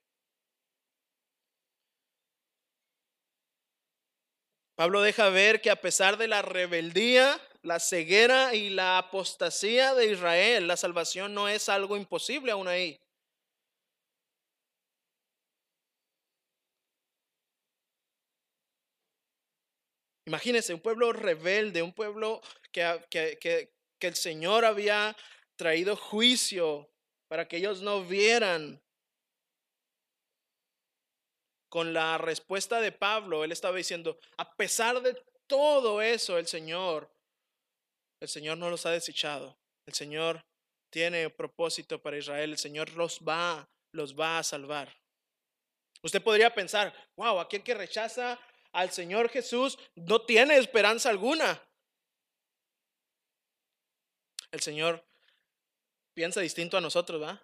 Pablo 4.76 5.02
deja 5.02 5.30
ver 5.30 5.60
que 5.60 5.72
a 5.72 5.80
pesar 5.80 6.16
de 6.16 6.28
la 6.28 6.42
rebeldía, 6.42 7.40
la 7.64 7.80
ceguera 7.80 8.54
y 8.54 8.70
la 8.70 8.98
apostasía 8.98 9.94
de 9.94 10.12
Israel, 10.12 10.66
la 10.68 10.76
salvación 10.76 11.32
no 11.32 11.48
es 11.48 11.68
algo 11.70 11.96
imposible 11.96 12.52
aún 12.52 12.68
ahí. 12.68 13.00
Imagínense, 20.26 20.74
un 20.74 20.80
pueblo 20.80 21.12
rebelde, 21.12 21.82
un 21.82 21.92
pueblo 21.92 22.40
que, 22.70 23.00
que, 23.10 23.72
el 24.00 24.14
Señor 24.14 24.66
había 24.66 25.16
traído 25.56 25.96
juicio 25.96 26.90
para 27.26 27.48
que 27.48 27.56
ellos 27.56 27.80
no 27.80 28.04
vieran. 28.04 28.82
Con 31.70 31.94
la 31.94 32.18
respuesta 32.18 32.80
de 32.80 32.92
Pablo, 32.92 33.42
él 33.42 33.52
estaba 33.52 33.76
diciendo, 33.76 34.18
a 34.36 34.54
pesar 34.54 35.00
de 35.00 35.14
todo 35.46 36.02
eso, 36.02 36.36
el 36.36 36.46
Señor 36.46 37.13
el 38.24 38.28
Señor 38.28 38.58
no 38.58 38.70
los 38.70 38.86
ha 38.86 38.90
desechado. 38.90 39.56
El 39.86 39.94
Señor 39.94 40.44
tiene 40.90 41.28
propósito 41.30 42.00
para 42.00 42.18
Israel. 42.18 42.52
El 42.52 42.58
Señor 42.58 42.90
los 42.94 43.20
va, 43.20 43.68
los 43.92 44.18
va 44.18 44.38
a 44.38 44.42
salvar. 44.42 44.96
Usted 46.02 46.22
podría 46.22 46.54
pensar, 46.54 46.92
wow, 47.16 47.38
aquel 47.38 47.62
que 47.62 47.74
rechaza 47.74 48.38
al 48.72 48.90
Señor 48.90 49.28
Jesús 49.28 49.78
no 49.94 50.22
tiene 50.22 50.56
esperanza 50.56 51.10
alguna. 51.10 51.62
El 54.50 54.60
Señor 54.60 55.04
piensa 56.14 56.40
distinto 56.40 56.76
a 56.76 56.80
nosotros, 56.80 57.22
¿va? 57.22 57.42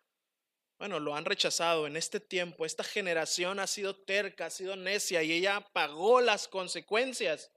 Bueno, 0.78 0.99
lo 0.99 1.14
han 1.14 1.26
rechazado 1.26 1.87
en 1.87 1.96
este 1.96 2.20
tiempo. 2.20 2.64
Esta 2.64 2.84
generación 2.84 3.58
ha 3.58 3.66
sido 3.66 3.94
terca, 3.96 4.46
ha 4.46 4.50
sido 4.50 4.76
necia 4.76 5.22
y 5.22 5.32
ella 5.32 5.60
pagó 5.72 6.22
las 6.22 6.49
consecuencias. 6.49 7.50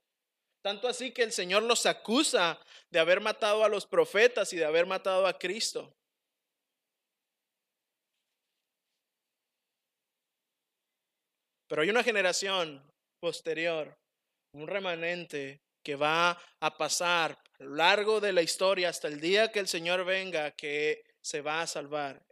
Tanto 0.64 0.88
así 0.88 1.10
que 1.10 1.22
el 1.22 1.30
Señor 1.30 1.62
los 1.62 1.84
acusa 1.84 2.58
de 2.88 2.98
haber 2.98 3.20
matado 3.20 3.64
a 3.64 3.68
los 3.68 3.84
profetas 3.84 4.50
y 4.54 4.56
de 4.56 4.64
haber 4.64 4.86
matado 4.86 5.26
a 5.26 5.38
Cristo. 5.38 5.94
Pero 11.68 11.82
hay 11.82 11.90
una 11.90 12.02
generación 12.02 12.82
posterior, 13.20 13.94
un 14.54 14.66
remanente 14.66 15.60
que 15.82 15.96
va 15.96 16.40
a 16.60 16.78
pasar 16.78 17.38
a 17.60 17.62
lo 17.62 17.74
largo 17.74 18.18
de 18.22 18.32
la 18.32 18.40
historia 18.40 18.88
hasta 18.88 19.08
el 19.08 19.20
día 19.20 19.52
que 19.52 19.60
el 19.60 19.68
Señor 19.68 20.06
venga, 20.06 20.50
que 20.52 21.04
se 21.20 21.42
va 21.42 21.60
a 21.60 21.66
salvar. 21.66 22.24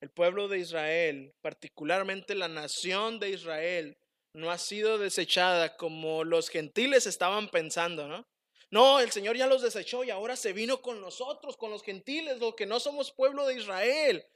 El 0.00 0.10
pueblo 0.10 0.48
de 0.48 0.58
Israel, 0.58 1.32
particularmente 1.40 2.34
la 2.34 2.48
nación 2.48 3.20
de 3.20 3.30
Israel, 3.30 3.96
no 4.34 4.50
ha 4.50 4.58
sido 4.58 4.98
desechada 4.98 5.76
como 5.76 6.24
los 6.24 6.48
gentiles 6.48 7.06
estaban 7.06 7.48
pensando, 7.48 8.08
¿no? 8.08 8.26
No, 8.70 9.00
el 9.00 9.12
Señor 9.12 9.36
ya 9.36 9.46
los 9.46 9.60
desechó 9.60 10.02
y 10.02 10.10
ahora 10.10 10.34
se 10.34 10.54
vino 10.54 10.80
con 10.80 11.00
nosotros, 11.02 11.58
con 11.58 11.70
los 11.70 11.82
gentiles, 11.82 12.38
los 12.38 12.54
que 12.54 12.64
no 12.64 12.80
somos 12.80 13.12
pueblo 13.12 13.46
de 13.46 13.56
Israel. 13.56 14.26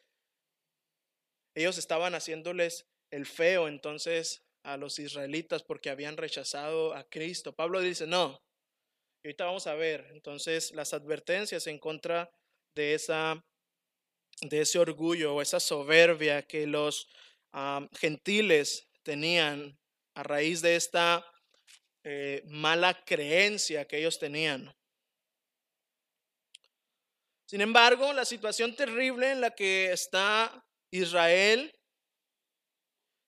Ellos 1.55 1.79
estaban 1.79 2.15
haciéndoles 2.15 2.87
el 3.11 3.25
feo 3.25 3.67
entonces 3.67 4.43
a 4.63 4.77
los 4.77 4.99
israelitas 4.99 5.63
porque 5.63 5.89
habían 5.89 6.19
rechazado 6.19 6.95
a 6.95 7.05
Cristo. 7.05 7.55
Pablo 7.55 7.81
dice, 7.81 8.07
no. 8.07 8.43
Y 9.23 9.29
ahorita 9.29 9.47
vamos 9.47 9.67
a 9.67 9.75
ver 9.75 10.07
entonces 10.11 10.73
las 10.73 10.93
advertencias 10.93 11.67
en 11.67 11.79
contra 11.79 12.31
de 12.75 12.95
esa 12.95 13.43
de 14.43 14.61
ese 14.61 14.79
orgullo 14.79 15.35
o 15.35 15.41
esa 15.41 15.61
soberbia 15.61 16.47
que 16.47 16.67
los 16.67 17.09
gentiles 17.99 18.87
tenían 19.03 19.79
a 20.17 20.23
raíz 20.23 20.63
de 20.63 20.77
esta 20.77 21.25
eh, 22.03 22.43
mala 22.47 23.05
creencia 23.05 23.87
que 23.87 23.99
ellos 23.99 24.19
tenían. 24.19 24.75
Sin 27.45 27.61
embargo, 27.61 28.13
la 28.15 28.25
situación 28.25 28.75
terrible 28.75 29.31
en 29.31 29.43
la 29.43 29.51
que 29.51 29.93
está 29.93 30.67
Israel 30.91 31.79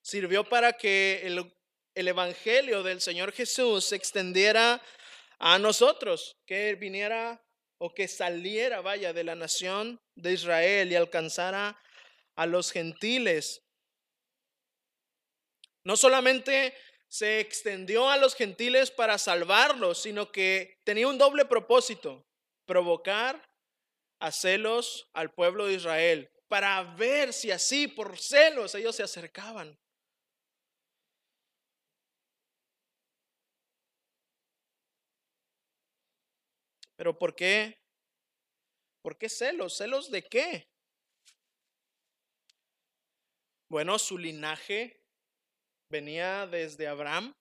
sirvió 0.01 0.43
para 0.49 0.73
que 0.73 1.21
el, 1.23 1.53
el 1.93 2.07
Evangelio 2.07 2.81
del 2.81 3.01
Señor 3.01 3.33
Jesús 3.33 3.85
se 3.85 3.95
extendiera 3.95 4.81
a 5.37 5.59
nosotros, 5.59 6.37
que 6.47 6.73
viniera 6.73 7.39
o 7.77 7.93
que 7.93 8.07
saliera, 8.07 8.81
vaya, 8.81 9.13
de 9.13 9.23
la 9.23 9.35
nación 9.35 10.01
de 10.15 10.33
Israel 10.33 10.91
y 10.91 10.95
alcanzara 10.95 11.79
a 12.35 12.45
los 12.47 12.71
gentiles. 12.71 13.61
No 15.89 15.97
solamente 15.97 16.75
se 17.07 17.39
extendió 17.39 18.11
a 18.11 18.17
los 18.17 18.35
gentiles 18.35 18.91
para 18.91 19.17
salvarlos, 19.17 19.99
sino 19.99 20.31
que 20.31 20.79
tenía 20.83 21.07
un 21.07 21.17
doble 21.17 21.45
propósito, 21.45 22.27
provocar 22.67 23.43
a 24.19 24.31
celos 24.31 25.09
al 25.13 25.33
pueblo 25.33 25.65
de 25.65 25.73
Israel, 25.73 26.29
para 26.47 26.83
ver 26.93 27.33
si 27.33 27.49
así, 27.49 27.87
por 27.87 28.19
celos, 28.19 28.75
ellos 28.75 28.95
se 28.95 29.01
acercaban. 29.01 29.79
Pero 36.97 37.17
¿por 37.17 37.35
qué? 37.35 37.79
¿Por 39.01 39.17
qué 39.17 39.27
celos? 39.27 39.75
¿Celos 39.75 40.11
de 40.11 40.21
qué? 40.21 40.69
Bueno, 43.69 43.97
su 43.97 44.19
linaje 44.19 44.98
venía 45.89 46.47
desde 46.47 46.87
Abraham. 46.87 47.35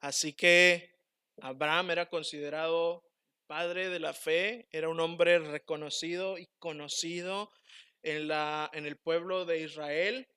Así 0.00 0.32
que 0.32 0.96
Abraham 1.40 1.90
era 1.92 2.08
considerado 2.08 3.04
padre 3.46 3.88
de 3.88 4.00
la 4.00 4.14
fe, 4.14 4.66
era 4.72 4.88
un 4.88 4.98
hombre 5.00 5.38
reconocido 5.38 6.38
y 6.38 6.46
conocido 6.58 7.50
en, 8.02 8.28
la, 8.28 8.70
en 8.72 8.86
el 8.86 8.96
pueblo 8.96 9.44
de 9.44 9.60
Israel. 9.60 10.28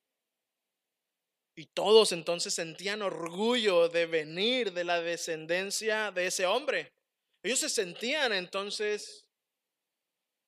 Y 1.56 1.68
todos 1.68 2.12
entonces 2.12 2.54
sentían 2.54 3.02
orgullo 3.02 3.88
de 3.88 4.06
venir 4.06 4.74
de 4.74 4.84
la 4.84 5.02
descendencia 5.02 6.12
de 6.12 6.28
ese 6.28 6.46
hombre. 6.46 6.94
Ellos 7.42 7.60
se 7.60 7.70
sentían 7.70 8.34
entonces 8.34 9.26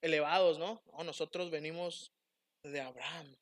elevados, 0.01 0.59
¿no? 0.59 0.83
nosotros 1.03 1.49
venimos 1.49 2.11
de 2.63 2.81
Abraham. 2.81 3.35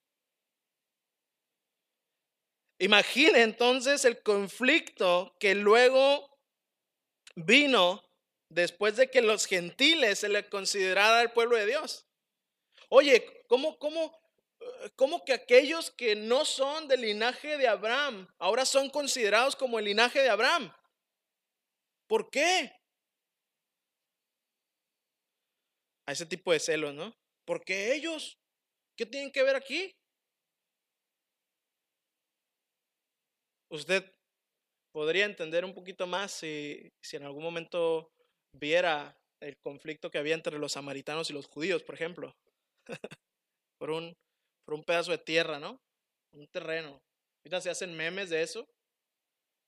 Imagine 2.79 3.41
entonces 3.41 4.05
el 4.05 4.21
conflicto 4.21 5.35
que 5.39 5.55
luego 5.55 6.39
vino 7.35 8.03
después 8.49 8.95
de 8.97 9.09
que 9.09 9.21
los 9.21 9.45
gentiles 9.45 10.19
se 10.19 10.29
le 10.29 10.47
considerara 10.49 11.21
el 11.21 11.31
pueblo 11.31 11.57
de 11.57 11.65
Dios. 11.65 12.05
Oye, 12.89 13.43
¿cómo, 13.47 13.77
cómo, 13.79 14.17
cómo 14.95 15.23
que 15.23 15.33
aquellos 15.33 15.91
que 15.91 16.15
no 16.15 16.45
son 16.45 16.87
del 16.87 17.01
linaje 17.01 17.57
de 17.57 17.67
Abraham 17.67 18.27
ahora 18.39 18.65
son 18.65 18.89
considerados 18.89 19.55
como 19.55 19.79
el 19.79 19.85
linaje 19.85 20.21
de 20.21 20.29
Abraham? 20.29 20.73
¿Por 22.07 22.29
qué? 22.29 22.71
a 26.05 26.11
ese 26.11 26.25
tipo 26.25 26.51
de 26.51 26.59
celos, 26.59 26.93
¿no? 26.93 27.15
Porque 27.45 27.93
ellos, 27.93 28.37
¿qué 28.95 29.05
tienen 29.05 29.31
que 29.31 29.43
ver 29.43 29.55
aquí? 29.55 29.95
Usted 33.69 34.03
podría 34.91 35.25
entender 35.25 35.65
un 35.65 35.73
poquito 35.73 36.07
más 36.07 36.31
si, 36.31 36.91
si 37.01 37.17
en 37.17 37.23
algún 37.23 37.43
momento 37.43 38.11
viera 38.53 39.17
el 39.41 39.57
conflicto 39.57 40.09
que 40.09 40.17
había 40.17 40.35
entre 40.35 40.57
los 40.57 40.73
samaritanos 40.73 41.29
y 41.29 41.33
los 41.33 41.47
judíos, 41.47 41.83
por 41.83 41.95
ejemplo, 41.95 42.35
por, 43.77 43.91
un, 43.91 44.15
por 44.65 44.75
un 44.75 44.83
pedazo 44.83 45.11
de 45.11 45.17
tierra, 45.17 45.59
¿no? 45.59 45.79
Un 46.31 46.47
terreno. 46.47 47.01
Ahorita 47.39 47.61
se 47.61 47.69
hacen 47.69 47.95
memes 47.95 48.29
de 48.29 48.41
eso, 48.41 48.67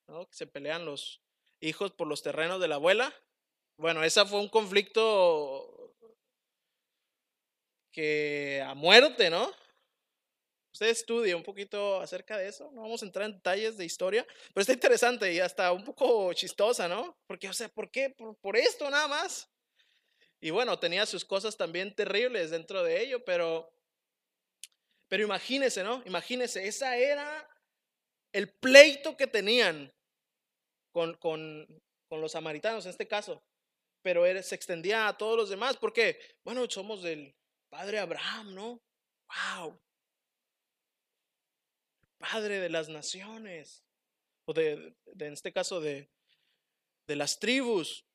¿no? 0.07 0.25
Que 0.27 0.36
se 0.36 0.47
pelean 0.47 0.86
los 0.86 1.21
hijos 1.60 1.91
por 1.91 2.07
los 2.07 2.23
terrenos 2.23 2.60
de 2.60 2.67
la 2.67 2.75
abuela. 2.75 3.13
Bueno, 3.77 4.03
ese 4.03 4.25
fue 4.25 4.39
un 4.39 4.49
conflicto 4.49 5.93
que 7.91 8.63
a 8.65 8.73
muerte, 8.73 9.29
¿no? 9.29 9.51
Usted 10.77 10.89
estudia 10.89 11.35
un 11.35 11.41
poquito 11.41 11.99
acerca 11.99 12.37
de 12.37 12.49
eso, 12.49 12.69
no 12.71 12.83
vamos 12.83 13.01
a 13.01 13.07
entrar 13.07 13.25
en 13.25 13.33
detalles 13.33 13.77
de 13.77 13.83
historia, 13.83 14.23
pero 14.53 14.61
está 14.61 14.73
interesante 14.73 15.33
y 15.33 15.39
hasta 15.39 15.71
un 15.71 15.83
poco 15.83 16.31
chistosa, 16.33 16.87
¿no? 16.87 17.17
Porque, 17.25 17.49
o 17.49 17.53
sea, 17.53 17.67
¿por 17.67 17.89
qué? 17.89 18.11
Por, 18.11 18.55
esto 18.55 18.87
nada 18.91 19.07
más. 19.07 19.49
Y 20.39 20.51
bueno, 20.51 20.77
tenía 20.77 21.07
sus 21.07 21.25
cosas 21.25 21.57
también 21.57 21.95
terribles 21.95 22.51
dentro 22.51 22.83
de 22.83 23.01
ello, 23.01 23.25
pero, 23.25 23.73
pero 25.07 25.23
imagínese, 25.23 25.83
¿no? 25.83 26.03
Imagínese, 26.05 26.67
esa 26.67 26.95
era 26.95 27.49
el 28.31 28.53
pleito 28.53 29.17
que 29.17 29.25
tenían 29.25 29.91
con, 30.91 31.15
con, 31.15 31.65
con 32.07 32.21
los 32.21 32.33
samaritanos 32.33 32.85
en 32.85 32.91
este 32.91 33.07
caso, 33.07 33.43
pero 34.03 34.25
se 34.43 34.53
extendía 34.53 35.07
a 35.07 35.17
todos 35.17 35.35
los 35.37 35.49
demás, 35.49 35.75
porque, 35.75 36.19
bueno, 36.43 36.69
somos 36.69 37.01
del, 37.01 37.35
Padre 37.71 37.97
Abraham, 37.97 38.53
¿no? 38.53 38.81
¡Wow! 39.27 39.81
Padre 42.17 42.60
de 42.60 42.69
las 42.69 42.89
naciones, 42.89 43.84
o 44.45 44.53
de, 44.53 44.95
en 45.19 45.34
este 45.34 45.51
caso 45.51 45.82
de, 45.82 46.10
de 47.08 47.15
las 47.15 47.39
tribus 47.39 48.06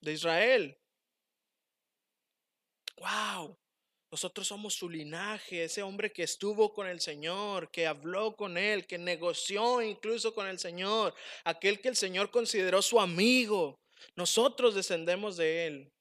de 0.00 0.12
Israel. 0.12 0.78
¡Wow! 2.96 3.58
Nosotros 4.10 4.46
somos 4.46 4.74
su 4.74 4.88
linaje, 4.88 5.64
ese 5.64 5.82
hombre 5.82 6.12
que 6.12 6.22
estuvo 6.22 6.72
con 6.72 6.86
el 6.86 7.00
Señor, 7.00 7.70
que 7.70 7.86
habló 7.86 8.36
con 8.36 8.56
Él, 8.56 8.86
que 8.86 8.98
negoció 8.98 9.82
incluso 9.82 10.32
con 10.32 10.46
el 10.46 10.58
Señor, 10.58 11.14
aquel 11.44 11.80
que 11.80 11.88
el 11.88 11.96
Señor 11.96 12.30
consideró 12.30 12.80
su 12.82 13.00
amigo. 13.00 13.78
Nosotros 14.14 14.74
descendemos 14.74 15.36
de 15.36 15.66
Él. 15.66 15.92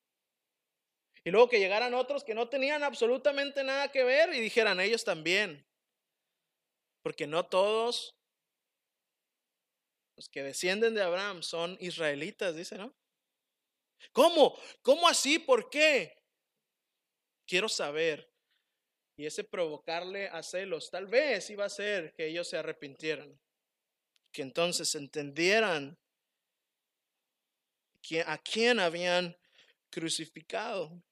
Y 1.24 1.32
luego 1.32 1.50
que 1.50 1.60
llegaran 1.60 1.96
otros 1.96 2.24
que 2.24 2.36
no 2.36 2.48
tenían 2.48 2.84
absolutamente 2.84 3.64
nada 3.64 3.92
que 3.92 4.04
ver 4.04 4.32
y 4.34 4.40
dijeran 4.40 4.80
ellos 4.80 5.04
también. 5.04 5.66
Porque 7.06 7.28
no 7.28 7.46
todos 7.46 8.16
los 10.16 10.28
que 10.28 10.42
descienden 10.42 10.96
de 10.96 11.04
Abraham 11.04 11.44
son 11.44 11.78
israelitas, 11.80 12.56
dice, 12.56 12.80
¿no? 12.80 12.96
¿Cómo? 14.12 14.58
¿Cómo 14.82 15.08
así? 15.08 15.38
¿Por 15.38 15.70
qué? 15.70 16.18
Quiero 17.46 17.70
saber. 17.70 18.28
Y 19.18 19.28
ese 19.28 19.44
provocarle 19.44 20.30
a 20.30 20.42
celos, 20.42 20.90
tal 20.90 21.06
vez 21.06 21.48
iba 21.52 21.66
a 21.66 21.70
ser 21.70 22.12
que 22.16 22.26
ellos 22.26 22.50
se 22.50 22.58
arrepintieran. 22.58 23.40
Que 24.32 24.42
entonces 24.42 24.96
entendieran 24.96 25.96
a 28.26 28.38
quién 28.40 28.80
habían 28.80 29.38
crucificado. 29.92 31.04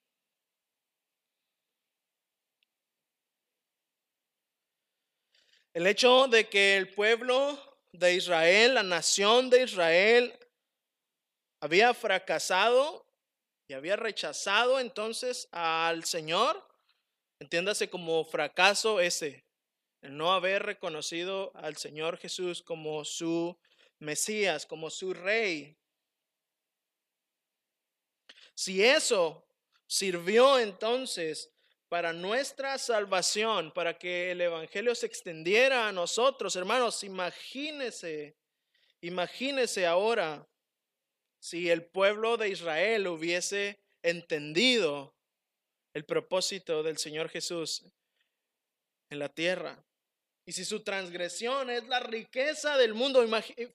El 5.73 5.87
hecho 5.87 6.27
de 6.27 6.47
que 6.49 6.77
el 6.77 6.93
pueblo 6.93 7.59
de 7.93 8.13
Israel, 8.13 8.75
la 8.75 8.83
nación 8.83 9.49
de 9.49 9.63
Israel, 9.63 10.37
había 11.59 11.95
fracasado 11.95 13.07
y 13.67 13.73
había 13.73 13.95
rechazado 13.95 14.79
entonces 14.79 15.47
al 15.51 16.03
Señor, 16.03 16.63
entiéndase 17.39 17.89
como 17.89 18.23
fracaso 18.23 18.99
ese, 18.99 19.45
el 20.01 20.15
no 20.15 20.31
haber 20.31 20.61
reconocido 20.61 21.51
al 21.55 21.75
Señor 21.77 22.17
Jesús 22.17 22.61
como 22.61 23.03
su 23.03 23.57
Mesías, 23.97 24.67
como 24.67 24.91
su 24.91 25.13
rey. 25.13 25.75
Si 28.53 28.83
eso 28.83 29.43
sirvió 29.87 30.59
entonces 30.59 31.52
para 31.93 32.11
nuestra 32.11 32.79
salvación, 32.79 33.71
para 33.71 33.99
que 33.99 34.31
el 34.31 34.41
Evangelio 34.41 34.95
se 34.95 35.05
extendiera 35.05 35.87
a 35.87 35.91
nosotros. 35.91 36.55
Hermanos, 36.55 37.03
imagínese, 37.03 38.35
imagínese 39.01 39.85
ahora 39.85 40.43
si 41.37 41.69
el 41.69 41.85
pueblo 41.85 42.35
de 42.35 42.49
Israel 42.49 43.05
hubiese 43.05 43.79
entendido 44.01 45.13
el 45.93 46.03
propósito 46.03 46.81
del 46.81 46.97
Señor 46.97 47.29
Jesús 47.29 47.85
en 49.11 49.19
la 49.19 49.29
tierra. 49.29 49.85
Y 50.47 50.53
si 50.53 50.65
su 50.65 50.79
transgresión 50.79 51.69
es 51.69 51.87
la 51.87 51.99
riqueza 51.99 52.75
del 52.75 52.95
mundo, 52.95 53.23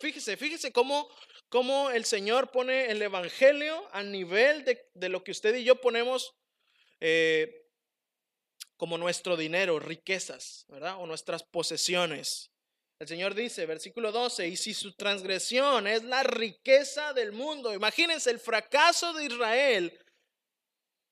fíjese, 0.01 0.37
fíjese 0.37 0.73
cómo, 0.73 1.09
cómo 1.49 1.91
el 1.91 2.05
Señor 2.05 2.51
pone 2.51 2.91
el 2.91 3.01
Evangelio 3.01 3.89
a 3.93 4.03
nivel 4.03 4.65
de, 4.65 5.09
lo 5.09 5.23
que 5.23 5.31
usted 5.31 5.55
y 5.55 5.63
yo 5.63 5.81
ponemos 5.81 6.35
eh, 6.99 7.67
como 8.79 8.97
nuestro 8.97 9.37
dinero, 9.37 9.79
riquezas, 9.81 10.65
¿verdad? 10.69 10.97
O 10.99 11.07
nuestras 11.07 11.43
posesiones. 11.43 12.51
El 13.01 13.09
Señor 13.09 13.35
dice, 13.35 13.67
versículo 13.67 14.11
12, 14.11 14.49
y 14.49 14.57
si 14.57 14.73
su 14.73 14.93
transgresión 14.95 15.87
es 15.87 16.03
la 16.05 16.23
riqueza 16.23 17.13
del 17.13 17.33
mundo, 17.33 17.75
imagínense, 17.75 18.31
el 18.31 18.41
fracaso 18.41 19.13
de 19.13 19.27
Israel 19.27 20.01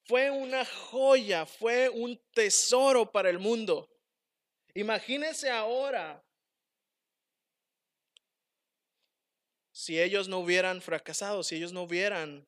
fue 0.07 0.31
una 0.31 0.65
joya, 0.65 1.45
fue 1.45 1.89
un 1.89 2.19
tesoro 2.33 3.11
para 3.11 3.29
el 3.29 3.39
mundo. 3.39 3.89
Imagínense 4.75 5.51
ahora 5.51 6.23
si 9.73 10.01
ellos 10.01 10.29
no 10.29 10.39
hubieran 10.39 10.81
fracasado, 10.81 11.43
si 11.43 11.57
ellos 11.57 11.73
no 11.73 11.83
hubieran 11.83 12.47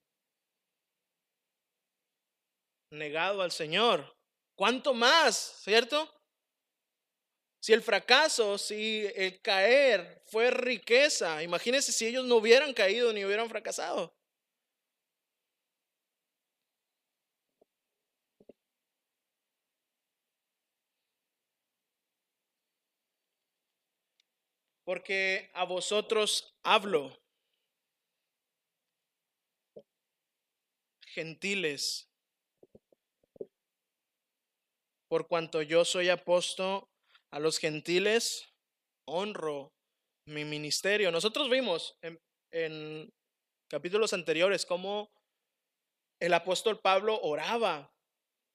negado 2.91 3.43
al 3.43 3.51
Señor. 3.51 4.18
¿Cuánto 4.59 4.93
más? 4.93 5.61
¿Cierto? 5.63 6.13
Si 7.61 7.73
el 7.73 7.81
fracaso, 7.81 8.59
si 8.59 9.07
el 9.15 9.41
caer 9.41 10.21
fue 10.27 10.51
riqueza, 10.51 11.45
imagínense 11.45 11.93
si 11.93 12.07
ellos 12.07 12.25
no 12.25 12.37
hubieran 12.37 12.75
caído 12.75 13.13
ni 13.13 13.25
hubieran 13.25 13.49
fracasado. 13.49 14.13
Porque 24.83 25.51
a 25.55 25.63
vosotros 25.65 26.59
hablo, 26.65 27.17
gentiles, 31.15 32.08
por 35.09 35.27
cuanto 35.27 35.63
yo 35.63 35.85
soy 35.85 36.11
apóstol 36.11 36.87
a 37.31 37.39
los 37.39 37.59
gentiles, 37.59 38.49
honro 39.07 39.73
mi 40.27 40.45
ministerio. 40.45 41.11
Nosotros 41.11 41.49
vimos 41.51 41.99
en, 42.51 43.13
capítulos 43.69 44.13
anteriores 44.13 44.65
cómo 44.67 45.11
el 46.21 46.35
apóstol 46.35 46.79
Pablo 46.81 47.19
oraba. 47.23 47.91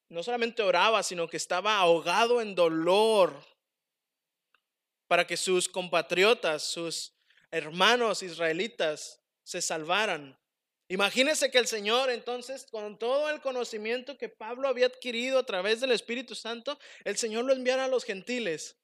No 0.10 0.22
solamente 0.22 0.62
oraba, 0.62 1.02
sino 1.02 1.28
que 1.28 1.38
estaba 1.38 1.78
ahogado 1.78 2.42
en 2.42 2.54
dolor 2.54 3.44
para 5.08 5.26
que 5.26 5.38
sus 5.38 5.68
compatriotas, 5.68 6.64
sus 6.64 7.14
hermanos 7.52 8.22
israelitas 8.22 9.22
se 9.44 9.62
salvaran. 9.62 10.38
Imagínese 10.90 11.50
que 11.50 11.58
el 11.58 11.68
Señor 11.68 12.10
entonces, 12.10 12.66
con 12.70 13.00
todo 13.00 13.30
el 13.30 13.42
conocimiento 13.42 14.18
que 14.18 14.30
Pablo 14.30 14.68
había 14.68 14.88
adquirido 14.88 15.40
a 15.40 15.46
través 15.46 15.82
del 15.82 15.92
Espíritu 15.92 16.36
Santo, 16.36 16.78
el 17.04 17.18
Señor 17.18 17.46
lo 17.46 17.54
enviara 17.54 17.86
a 17.86 17.88
los 17.88 18.04
gentiles. 18.04 18.78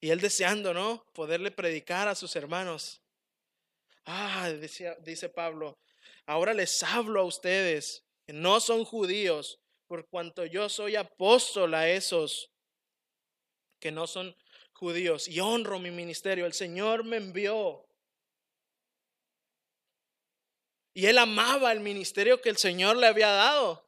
Y 0.00 0.10
él 0.10 0.20
deseando, 0.20 0.74
¿no? 0.74 1.04
Poderle 1.12 1.50
predicar 1.50 2.08
a 2.08 2.14
sus 2.14 2.34
hermanos. 2.34 3.02
Ah, 4.06 4.50
dice 5.04 5.28
Pablo, 5.28 5.78
ahora 6.26 6.54
les 6.54 6.82
hablo 6.82 7.20
a 7.20 7.24
ustedes, 7.24 8.04
que 8.26 8.32
no 8.32 8.60
son 8.60 8.84
judíos, 8.84 9.60
por 9.86 10.08
cuanto 10.08 10.44
yo 10.46 10.68
soy 10.68 10.96
apóstol 10.96 11.74
a 11.74 11.88
esos 11.88 12.50
que 13.78 13.90
no 13.90 14.06
son 14.06 14.36
judíos 14.80 15.28
y 15.28 15.40
honro 15.40 15.78
mi 15.78 15.90
ministerio. 15.90 16.46
El 16.46 16.54
Señor 16.54 17.04
me 17.04 17.18
envió. 17.18 17.86
Y 20.94 21.06
él 21.06 21.18
amaba 21.18 21.70
el 21.70 21.80
ministerio 21.80 22.40
que 22.40 22.48
el 22.48 22.56
Señor 22.56 22.96
le 22.96 23.06
había 23.06 23.28
dado. 23.28 23.86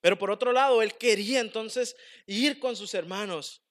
Pero 0.00 0.16
por 0.16 0.30
otro 0.30 0.52
lado, 0.52 0.80
él 0.80 0.96
quería 0.96 1.40
entonces 1.40 1.96
ir 2.26 2.58
con 2.60 2.76
sus 2.76 2.94
hermanos. 2.94 3.62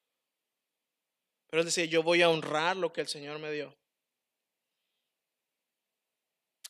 Pero 1.47 1.62
él 1.62 1.65
decía, 1.65 1.86
yo 1.86 2.04
voy 2.04 2.21
a 2.21 2.30
honrar 2.30 2.75
lo 2.75 2.91
que 2.91 3.01
el 3.01 3.08
Señor 3.08 3.39
me 3.39 3.51
dio. 3.51 3.75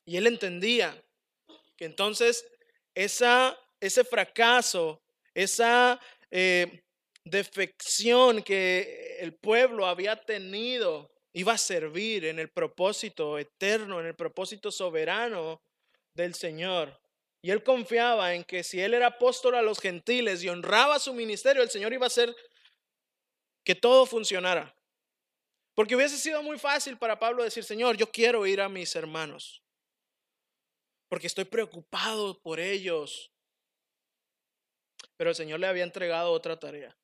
Y 0.06 0.18
él 0.18 0.28
entendía 0.28 1.04
que 1.76 1.86
entonces 1.86 2.46
esa, 2.94 3.58
ese 3.80 4.04
fracaso, 4.04 5.02
esa 5.34 6.00
eh, 6.30 6.84
defección 7.26 8.44
que 8.44 9.18
el 9.20 9.34
pueblo 9.34 9.86
había 9.86 10.16
tenido 10.16 11.12
iba 11.34 11.54
a 11.54 11.58
servir 11.58 12.26
en 12.26 12.40
el 12.40 12.50
propósito 12.50 13.38
eterno, 13.38 14.00
en 14.00 14.08
el 14.08 14.16
propósito 14.16 14.72
soberano 14.72 15.62
del 16.14 16.36
Señor. 16.36 17.00
Y 17.42 17.52
él 17.52 17.64
confiaba 17.64 18.36
en 18.36 18.44
que 18.44 18.64
si 18.64 18.80
él 18.82 18.94
era 18.94 19.08
apóstol 19.08 19.56
a 19.56 19.62
los 19.62 19.80
gentiles 19.80 20.44
y 20.44 20.50
honraba 20.50 21.00
su 21.00 21.14
ministerio, 21.14 21.64
el 21.64 21.70
Señor 21.70 21.94
iba 21.94 22.06
a 22.06 22.08
hacer 22.08 22.36
que 23.64 23.76
todo 23.76 24.06
funcionara. 24.06 24.76
Porque 25.74 25.96
hubiese 25.96 26.18
sido 26.18 26.44
muy 26.44 26.60
fácil 26.60 26.98
para 26.98 27.18
Pablo 27.18 27.44
decir, 27.44 27.64
Señor, 27.64 27.98
yo 27.98 28.12
quiero 28.12 28.46
ir 28.46 28.62
a 28.62 28.70
mis 28.70 28.96
hermanos, 28.96 29.64
porque 31.10 31.28
estoy 31.28 31.46
preocupado 31.46 32.40
por 32.42 32.60
ellos. 32.60 33.32
Pero 35.18 35.30
el 35.30 35.36
Señor 35.36 35.60
le 35.60 35.68
había 35.68 35.84
entregado 35.84 36.32
otra 36.32 36.60
tarea. 36.60 36.96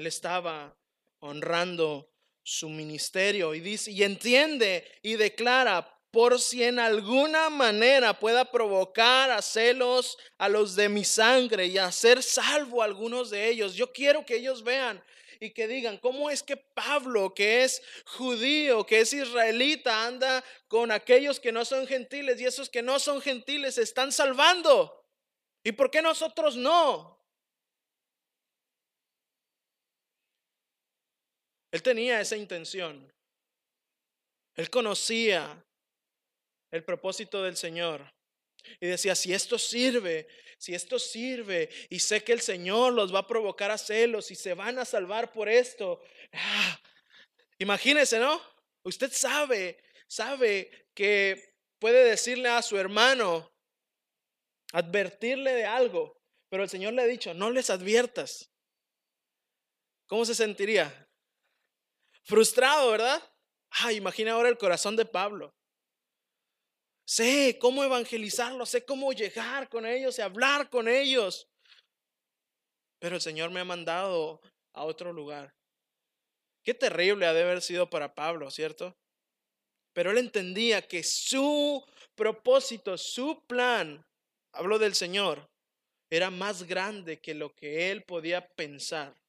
Él 0.00 0.06
estaba 0.06 0.74
honrando 1.18 2.10
su 2.42 2.70
ministerio 2.70 3.54
y 3.54 3.60
dice 3.60 3.90
y 3.90 4.02
entiende 4.02 4.90
y 5.02 5.16
declara 5.16 5.94
por 6.10 6.40
si 6.40 6.64
en 6.64 6.78
alguna 6.78 7.50
manera 7.50 8.18
pueda 8.18 8.50
provocar 8.50 9.30
a 9.30 9.42
celos 9.42 10.16
a 10.38 10.48
los 10.48 10.74
de 10.74 10.88
mi 10.88 11.04
sangre 11.04 11.66
y 11.66 11.76
hacer 11.76 12.22
salvo 12.22 12.80
a 12.80 12.86
algunos 12.86 13.28
de 13.28 13.50
ellos. 13.50 13.74
Yo 13.74 13.92
quiero 13.92 14.24
que 14.24 14.36
ellos 14.36 14.64
vean 14.64 15.04
y 15.38 15.50
que 15.50 15.68
digan, 15.68 15.98
¿cómo 15.98 16.30
es 16.30 16.42
que 16.42 16.56
Pablo, 16.56 17.34
que 17.34 17.64
es 17.64 17.82
judío, 18.06 18.86
que 18.86 19.00
es 19.00 19.12
israelita, 19.12 20.06
anda 20.06 20.42
con 20.66 20.92
aquellos 20.92 21.38
que 21.38 21.52
no 21.52 21.66
son 21.66 21.86
gentiles 21.86 22.40
y 22.40 22.46
esos 22.46 22.70
que 22.70 22.80
no 22.80 22.98
son 22.98 23.20
gentiles 23.20 23.76
están 23.76 24.12
salvando? 24.12 25.04
¿Y 25.62 25.72
por 25.72 25.90
qué 25.90 26.00
nosotros 26.00 26.56
no? 26.56 27.19
Él 31.70 31.82
tenía 31.82 32.20
esa 32.20 32.36
intención. 32.36 33.10
Él 34.56 34.70
conocía 34.70 35.64
el 36.70 36.84
propósito 36.84 37.42
del 37.42 37.56
Señor. 37.56 38.12
Y 38.80 38.86
decía, 38.86 39.14
si 39.14 39.32
esto 39.32 39.58
sirve, 39.58 40.28
si 40.58 40.74
esto 40.74 40.98
sirve, 40.98 41.70
y 41.88 41.98
sé 42.00 42.22
que 42.22 42.32
el 42.32 42.40
Señor 42.40 42.92
los 42.92 43.14
va 43.14 43.20
a 43.20 43.26
provocar 43.26 43.70
a 43.70 43.78
celos 43.78 44.30
y 44.30 44.34
se 44.34 44.54
van 44.54 44.78
a 44.78 44.84
salvar 44.84 45.32
por 45.32 45.48
esto. 45.48 46.02
Ah, 46.32 46.80
imagínese, 47.58 48.18
¿no? 48.18 48.40
Usted 48.82 49.12
sabe, 49.12 49.82
sabe 50.06 50.88
que 50.94 51.54
puede 51.78 52.04
decirle 52.04 52.48
a 52.48 52.62
su 52.62 52.76
hermano, 52.76 53.50
advertirle 54.72 55.52
de 55.52 55.64
algo, 55.64 56.20
pero 56.50 56.62
el 56.62 56.68
Señor 56.68 56.92
le 56.92 57.02
ha 57.02 57.06
dicho, 57.06 57.32
no 57.32 57.50
les 57.50 57.70
adviertas. 57.70 58.50
¿Cómo 60.06 60.24
se 60.24 60.34
sentiría? 60.34 61.08
Frustrado, 62.22 62.90
¿verdad? 62.90 63.22
Ah, 63.70 63.92
imagina 63.92 64.32
ahora 64.32 64.48
el 64.48 64.58
corazón 64.58 64.96
de 64.96 65.04
Pablo. 65.04 65.54
Sé 67.04 67.58
cómo 67.60 67.82
evangelizarlos, 67.82 68.70
sé 68.70 68.84
cómo 68.84 69.12
llegar 69.12 69.68
con 69.68 69.84
ellos 69.84 70.18
y 70.18 70.22
hablar 70.22 70.70
con 70.70 70.86
ellos. 70.86 71.48
Pero 73.00 73.16
el 73.16 73.20
Señor 73.20 73.50
me 73.50 73.60
ha 73.60 73.64
mandado 73.64 74.40
a 74.72 74.84
otro 74.84 75.12
lugar. 75.12 75.54
Qué 76.62 76.74
terrible 76.74 77.26
ha 77.26 77.32
de 77.32 77.42
haber 77.42 77.62
sido 77.62 77.88
para 77.88 78.14
Pablo, 78.14 78.50
¿cierto? 78.50 78.96
Pero 79.92 80.10
él 80.10 80.18
entendía 80.18 80.86
que 80.86 81.02
su 81.02 81.84
propósito, 82.14 82.96
su 82.96 83.44
plan, 83.46 84.06
hablo 84.52 84.78
del 84.78 84.94
Señor, 84.94 85.50
era 86.10 86.30
más 86.30 86.64
grande 86.64 87.20
que 87.20 87.34
lo 87.34 87.54
que 87.54 87.90
él 87.90 88.04
podía 88.04 88.46
pensar. 88.48 89.20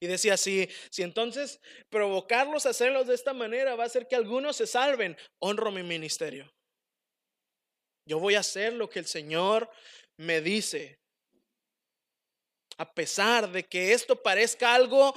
Y 0.00 0.06
decía, 0.06 0.36
si, 0.36 0.68
si 0.90 1.02
entonces 1.02 1.60
provocarlos 1.88 2.66
a 2.66 2.70
hacerlos 2.70 3.06
de 3.06 3.14
esta 3.14 3.32
manera 3.32 3.74
va 3.76 3.84
a 3.84 3.86
hacer 3.86 4.06
que 4.08 4.16
algunos 4.16 4.56
se 4.56 4.66
salven, 4.66 5.16
honro 5.38 5.70
mi 5.70 5.82
ministerio. 5.82 6.52
Yo 8.06 8.18
voy 8.18 8.36
a 8.36 8.40
hacer 8.40 8.72
lo 8.72 8.88
que 8.88 9.00
el 9.00 9.06
Señor 9.06 9.68
me 10.16 10.40
dice. 10.40 10.98
A 12.78 12.92
pesar 12.92 13.50
de 13.50 13.64
que 13.64 13.92
esto 13.92 14.22
parezca 14.22 14.74
algo 14.74 15.14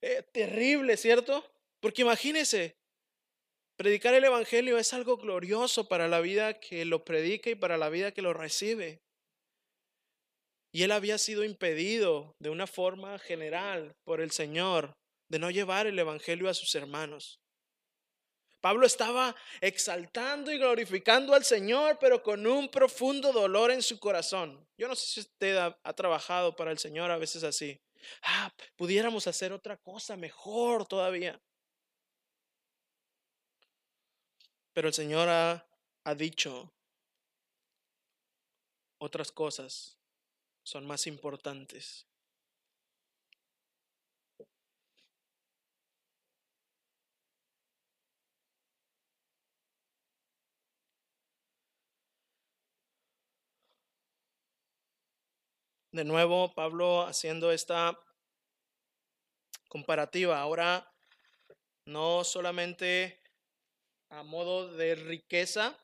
eh, 0.00 0.22
terrible, 0.32 0.96
¿cierto? 0.96 1.44
Porque 1.80 2.02
imagínese, 2.02 2.76
predicar 3.76 4.14
el 4.14 4.24
Evangelio 4.24 4.78
es 4.78 4.92
algo 4.92 5.16
glorioso 5.16 5.88
para 5.88 6.08
la 6.08 6.20
vida 6.20 6.60
que 6.60 6.84
lo 6.84 7.04
predica 7.04 7.50
y 7.50 7.54
para 7.54 7.76
la 7.76 7.88
vida 7.88 8.12
que 8.12 8.22
lo 8.22 8.32
recibe. 8.32 9.00
Y 10.72 10.84
él 10.84 10.92
había 10.92 11.18
sido 11.18 11.44
impedido 11.44 12.36
de 12.38 12.50
una 12.50 12.66
forma 12.66 13.18
general 13.18 13.96
por 14.04 14.20
el 14.20 14.30
Señor 14.30 14.96
de 15.28 15.38
no 15.38 15.50
llevar 15.50 15.86
el 15.86 15.98
Evangelio 15.98 16.48
a 16.48 16.54
sus 16.54 16.74
hermanos. 16.74 17.40
Pablo 18.60 18.86
estaba 18.86 19.34
exaltando 19.60 20.52
y 20.52 20.58
glorificando 20.58 21.34
al 21.34 21.44
Señor, 21.44 21.98
pero 21.98 22.22
con 22.22 22.46
un 22.46 22.68
profundo 22.68 23.32
dolor 23.32 23.70
en 23.70 23.82
su 23.82 23.98
corazón. 23.98 24.68
Yo 24.76 24.86
no 24.86 24.94
sé 24.94 25.06
si 25.06 25.20
usted 25.20 25.56
ha, 25.56 25.92
trabajado 25.94 26.54
para 26.54 26.70
el 26.70 26.78
Señor 26.78 27.10
a 27.10 27.16
veces 27.16 27.42
así. 27.42 27.80
Ah, 28.22 28.52
pudiéramos 28.76 29.26
hacer 29.26 29.52
otra 29.52 29.76
cosa 29.78 30.16
mejor 30.16 30.86
todavía. 30.86 31.40
Pero 34.72 34.88
el 34.88 34.94
Señor 34.94 35.28
ha, 35.28 35.66
ha 36.04 36.14
dicho 36.14 36.70
otras 38.98 39.32
cosas 39.32 39.99
son 40.62 40.86
más 40.86 41.06
importantes. 41.06 42.06
De 55.92 56.04
nuevo, 56.04 56.54
Pablo 56.54 57.02
haciendo 57.02 57.50
esta 57.50 57.98
comparativa. 59.68 60.40
Ahora, 60.40 60.88
no 61.84 62.22
solamente 62.22 63.20
a 64.10 64.22
modo 64.22 64.72
de 64.72 64.94
riqueza, 64.94 65.76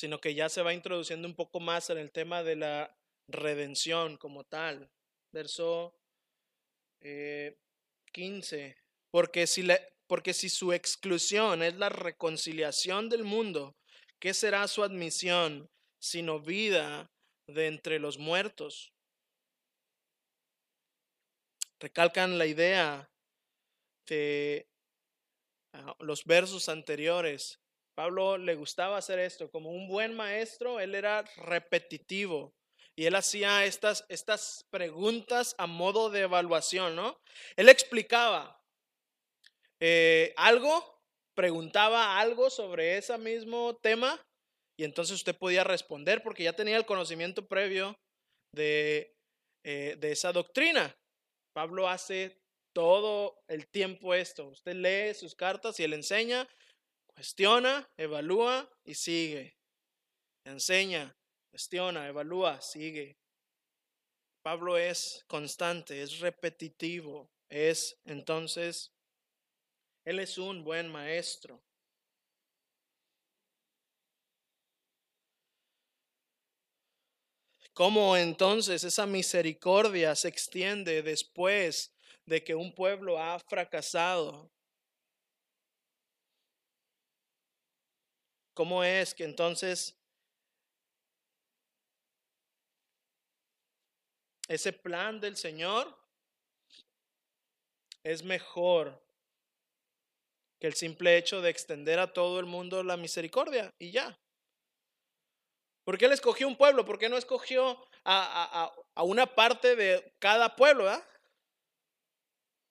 sino 0.00 0.18
que 0.18 0.34
ya 0.34 0.48
se 0.48 0.62
va 0.62 0.72
introduciendo 0.72 1.28
un 1.28 1.34
poco 1.34 1.60
más 1.60 1.90
en 1.90 1.98
el 1.98 2.10
tema 2.10 2.42
de 2.42 2.56
la 2.56 2.96
redención 3.28 4.16
como 4.16 4.44
tal. 4.44 4.90
Verso 5.30 5.94
15. 7.00 8.66
Eh, 8.66 8.76
porque 9.10 9.46
si, 9.46 9.68
porque 10.06 10.32
si 10.32 10.48
su 10.48 10.72
exclusión 10.72 11.62
es 11.62 11.74
la 11.74 11.90
reconciliación 11.90 13.10
del 13.10 13.24
mundo, 13.24 13.76
¿qué 14.18 14.32
será 14.32 14.66
su 14.68 14.82
admisión 14.82 15.70
sino 15.98 16.40
vida 16.40 17.12
de 17.46 17.66
entre 17.66 17.98
los 17.98 18.16
muertos? 18.16 18.94
Recalcan 21.78 22.38
la 22.38 22.46
idea 22.46 23.10
de 24.06 24.66
ah, 25.74 25.94
los 26.00 26.24
versos 26.24 26.70
anteriores 26.70 27.59
Pablo 28.00 28.38
le 28.38 28.54
gustaba 28.54 28.96
hacer 28.96 29.18
esto. 29.18 29.50
Como 29.50 29.72
un 29.72 29.86
buen 29.86 30.14
maestro, 30.14 30.80
él 30.80 30.94
era 30.94 31.22
repetitivo. 31.36 32.54
Y 32.96 33.04
él 33.04 33.14
hacía 33.14 33.66
estas, 33.66 34.06
estas 34.08 34.64
preguntas 34.70 35.54
a 35.58 35.66
modo 35.66 36.08
de 36.08 36.20
evaluación, 36.20 36.96
¿no? 36.96 37.20
Él 37.56 37.68
explicaba 37.68 38.58
eh, 39.80 40.32
algo, 40.38 41.02
preguntaba 41.34 42.18
algo 42.18 42.48
sobre 42.48 42.96
ese 42.96 43.18
mismo 43.18 43.76
tema 43.82 44.18
y 44.78 44.84
entonces 44.84 45.16
usted 45.16 45.36
podía 45.36 45.62
responder 45.62 46.22
porque 46.22 46.44
ya 46.44 46.54
tenía 46.54 46.78
el 46.78 46.86
conocimiento 46.86 47.46
previo 47.46 47.94
de, 48.54 49.14
eh, 49.62 49.96
de 49.98 50.12
esa 50.12 50.32
doctrina. 50.32 50.96
Pablo 51.54 51.86
hace 51.86 52.40
todo 52.74 53.42
el 53.46 53.66
tiempo 53.68 54.14
esto. 54.14 54.46
Usted 54.46 54.72
lee 54.74 55.12
sus 55.12 55.34
cartas 55.34 55.78
y 55.78 55.84
él 55.84 55.92
enseña 55.92 56.48
Cuestiona, 57.20 57.86
evalúa 57.98 58.66
y 58.82 58.94
sigue. 58.94 59.58
Enseña, 60.42 61.14
cuestiona, 61.50 62.08
evalúa, 62.08 62.62
sigue. 62.62 63.18
Pablo 64.42 64.78
es 64.78 65.22
constante, 65.26 66.00
es 66.00 66.20
repetitivo, 66.20 67.30
es 67.50 68.00
entonces, 68.06 68.94
él 70.06 70.18
es 70.18 70.38
un 70.38 70.64
buen 70.64 70.88
maestro. 70.90 71.62
¿Cómo 77.74 78.16
entonces 78.16 78.82
esa 78.82 79.04
misericordia 79.04 80.14
se 80.14 80.28
extiende 80.28 81.02
después 81.02 81.94
de 82.24 82.42
que 82.42 82.54
un 82.54 82.74
pueblo 82.74 83.18
ha 83.18 83.38
fracasado? 83.40 84.50
¿Cómo 88.54 88.84
es 88.84 89.14
que 89.14 89.24
entonces 89.24 89.96
ese 94.48 94.72
plan 94.72 95.20
del 95.20 95.36
Señor 95.36 95.96
es 98.02 98.22
mejor 98.24 99.00
que 100.58 100.66
el 100.66 100.74
simple 100.74 101.16
hecho 101.16 101.40
de 101.40 101.50
extender 101.50 101.98
a 101.98 102.12
todo 102.12 102.40
el 102.40 102.46
mundo 102.46 102.82
la 102.82 102.96
misericordia 102.96 103.72
y 103.78 103.92
ya? 103.92 104.18
¿Por 105.84 105.98
qué 105.98 106.06
él 106.06 106.12
escogió 106.12 106.46
un 106.46 106.56
pueblo? 106.56 106.84
¿Por 106.84 106.98
qué 106.98 107.08
no 107.08 107.16
escogió 107.16 107.76
a, 108.04 108.72
una 108.96 109.26
parte 109.26 109.74
de 109.74 110.14
cada 110.18 110.54
pueblo? 110.54 110.88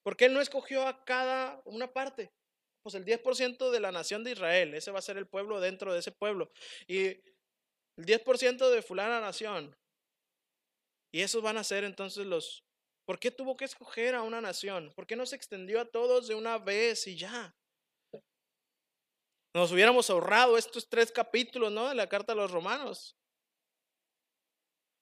¿Por 0.02 0.16
qué 0.16 0.26
él 0.26 0.34
no 0.34 0.40
escogió 0.40 0.86
a 0.86 1.04
cada 1.04 1.60
una 1.64 1.92
parte? 1.92 2.30
Pues 2.82 2.94
el 2.94 3.04
10% 3.04 3.70
de 3.70 3.80
la 3.80 3.92
nación 3.92 4.24
de 4.24 4.32
Israel, 4.32 4.74
ese 4.74 4.90
va 4.90 4.98
a 4.98 5.02
ser 5.02 5.16
el 5.16 5.26
pueblo 5.26 5.60
dentro 5.60 5.92
de 5.92 6.00
ese 6.00 6.12
pueblo. 6.12 6.50
Y 6.86 7.06
el 7.06 8.06
10% 8.06 8.70
de 8.70 8.82
fulana 8.82 9.20
nación. 9.20 9.76
Y 11.12 11.20
esos 11.22 11.42
van 11.42 11.56
a 11.56 11.64
ser 11.64 11.84
entonces 11.84 12.26
los... 12.26 12.64
¿Por 13.04 13.18
qué 13.18 13.30
tuvo 13.30 13.56
que 13.56 13.64
escoger 13.64 14.14
a 14.14 14.22
una 14.22 14.40
nación? 14.40 14.92
¿Por 14.94 15.06
qué 15.06 15.16
no 15.16 15.26
se 15.26 15.36
extendió 15.36 15.80
a 15.80 15.84
todos 15.84 16.28
de 16.28 16.34
una 16.34 16.58
vez 16.58 17.06
y 17.06 17.16
ya? 17.16 17.54
Nos 19.52 19.72
hubiéramos 19.72 20.08
ahorrado 20.08 20.56
estos 20.56 20.88
tres 20.88 21.10
capítulos, 21.10 21.72
¿no? 21.72 21.88
De 21.88 21.94
la 21.94 22.08
carta 22.08 22.32
a 22.32 22.36
los 22.36 22.50
romanos. 22.50 23.16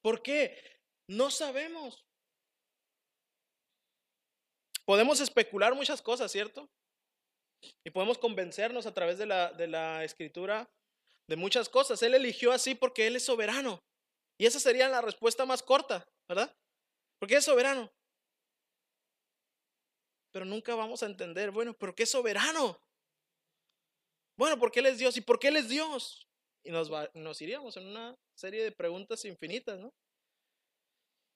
¿Por 0.00 0.22
qué? 0.22 0.80
No 1.06 1.30
sabemos. 1.30 2.06
Podemos 4.86 5.20
especular 5.20 5.74
muchas 5.74 6.00
cosas, 6.00 6.32
¿cierto? 6.32 6.70
Y 7.84 7.90
podemos 7.90 8.18
convencernos 8.18 8.86
a 8.86 8.94
través 8.94 9.18
de 9.18 9.26
la, 9.26 9.52
de 9.52 9.66
la 9.66 10.04
escritura 10.04 10.68
de 11.28 11.36
muchas 11.36 11.68
cosas. 11.68 12.02
Él 12.02 12.14
eligió 12.14 12.52
así 12.52 12.74
porque 12.74 13.06
Él 13.06 13.16
es 13.16 13.24
soberano. 13.24 13.80
Y 14.38 14.46
esa 14.46 14.60
sería 14.60 14.88
la 14.88 15.00
respuesta 15.00 15.44
más 15.44 15.62
corta, 15.62 16.06
¿verdad? 16.28 16.54
Porque 17.18 17.36
es 17.36 17.44
soberano. 17.44 17.90
Pero 20.32 20.44
nunca 20.44 20.74
vamos 20.74 21.02
a 21.02 21.06
entender, 21.06 21.50
bueno, 21.50 21.74
¿pero 21.74 21.94
qué 21.94 22.04
es 22.04 22.10
soberano? 22.10 22.78
Bueno, 24.36 24.58
porque 24.58 24.80
Él 24.80 24.86
es 24.86 24.98
Dios. 24.98 25.16
¿Y 25.16 25.20
por 25.20 25.38
qué 25.38 25.48
Él 25.48 25.56
es 25.56 25.68
Dios? 25.68 26.28
Y 26.64 26.70
nos, 26.70 26.90
nos 27.14 27.42
iríamos 27.42 27.76
en 27.76 27.86
una 27.86 28.14
serie 28.36 28.62
de 28.62 28.72
preguntas 28.72 29.24
infinitas, 29.24 29.78
¿no? 29.78 29.92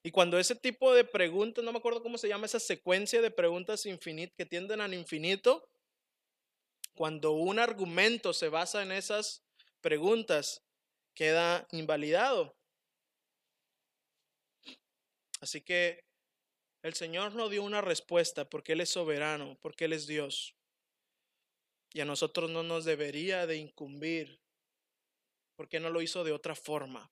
Y 0.04 0.10
cuando 0.10 0.38
ese 0.38 0.56
tipo 0.56 0.92
de 0.92 1.04
preguntas, 1.04 1.64
no 1.64 1.72
me 1.72 1.78
acuerdo 1.78 2.02
cómo 2.02 2.18
se 2.18 2.28
llama 2.28 2.46
esa 2.46 2.58
secuencia 2.58 3.22
de 3.22 3.30
preguntas 3.30 3.86
infinitas 3.86 4.34
que 4.36 4.46
tienden 4.46 4.80
al 4.80 4.94
infinito, 4.94 5.64
cuando 6.94 7.32
un 7.32 7.58
argumento 7.58 8.32
se 8.32 8.48
basa 8.48 8.82
en 8.82 8.92
esas 8.92 9.42
preguntas, 9.80 10.62
queda 11.14 11.66
invalidado. 11.70 12.56
Así 15.40 15.60
que 15.60 16.04
el 16.82 16.94
Señor 16.94 17.34
no 17.34 17.48
dio 17.48 17.62
una 17.62 17.80
respuesta 17.80 18.48
porque 18.48 18.72
Él 18.72 18.80
es 18.80 18.90
soberano, 18.90 19.58
porque 19.60 19.86
Él 19.86 19.92
es 19.92 20.06
Dios. 20.06 20.54
Y 21.92 22.00
a 22.00 22.04
nosotros 22.04 22.50
no 22.50 22.62
nos 22.62 22.84
debería 22.84 23.46
de 23.46 23.56
incumbir 23.56 24.40
porque 25.56 25.80
no 25.80 25.90
lo 25.90 26.02
hizo 26.02 26.24
de 26.24 26.32
otra 26.32 26.54
forma. 26.54 27.10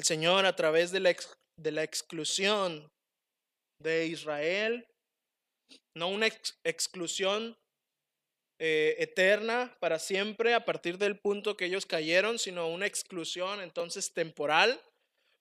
El 0.00 0.04
Señor 0.04 0.46
a 0.46 0.56
través 0.56 0.92
de 0.92 1.00
la, 1.00 1.14
de 1.58 1.72
la 1.72 1.82
exclusión 1.82 2.90
de 3.82 4.06
Israel, 4.06 4.88
no 5.94 6.08
una 6.08 6.26
exclusión 6.64 7.54
eh, 8.58 8.96
eterna 8.98 9.76
para 9.78 9.98
siempre 9.98 10.54
a 10.54 10.64
partir 10.64 10.96
del 10.96 11.18
punto 11.18 11.54
que 11.54 11.66
ellos 11.66 11.84
cayeron, 11.84 12.38
sino 12.38 12.68
una 12.68 12.86
exclusión 12.86 13.60
entonces 13.60 14.14
temporal, 14.14 14.80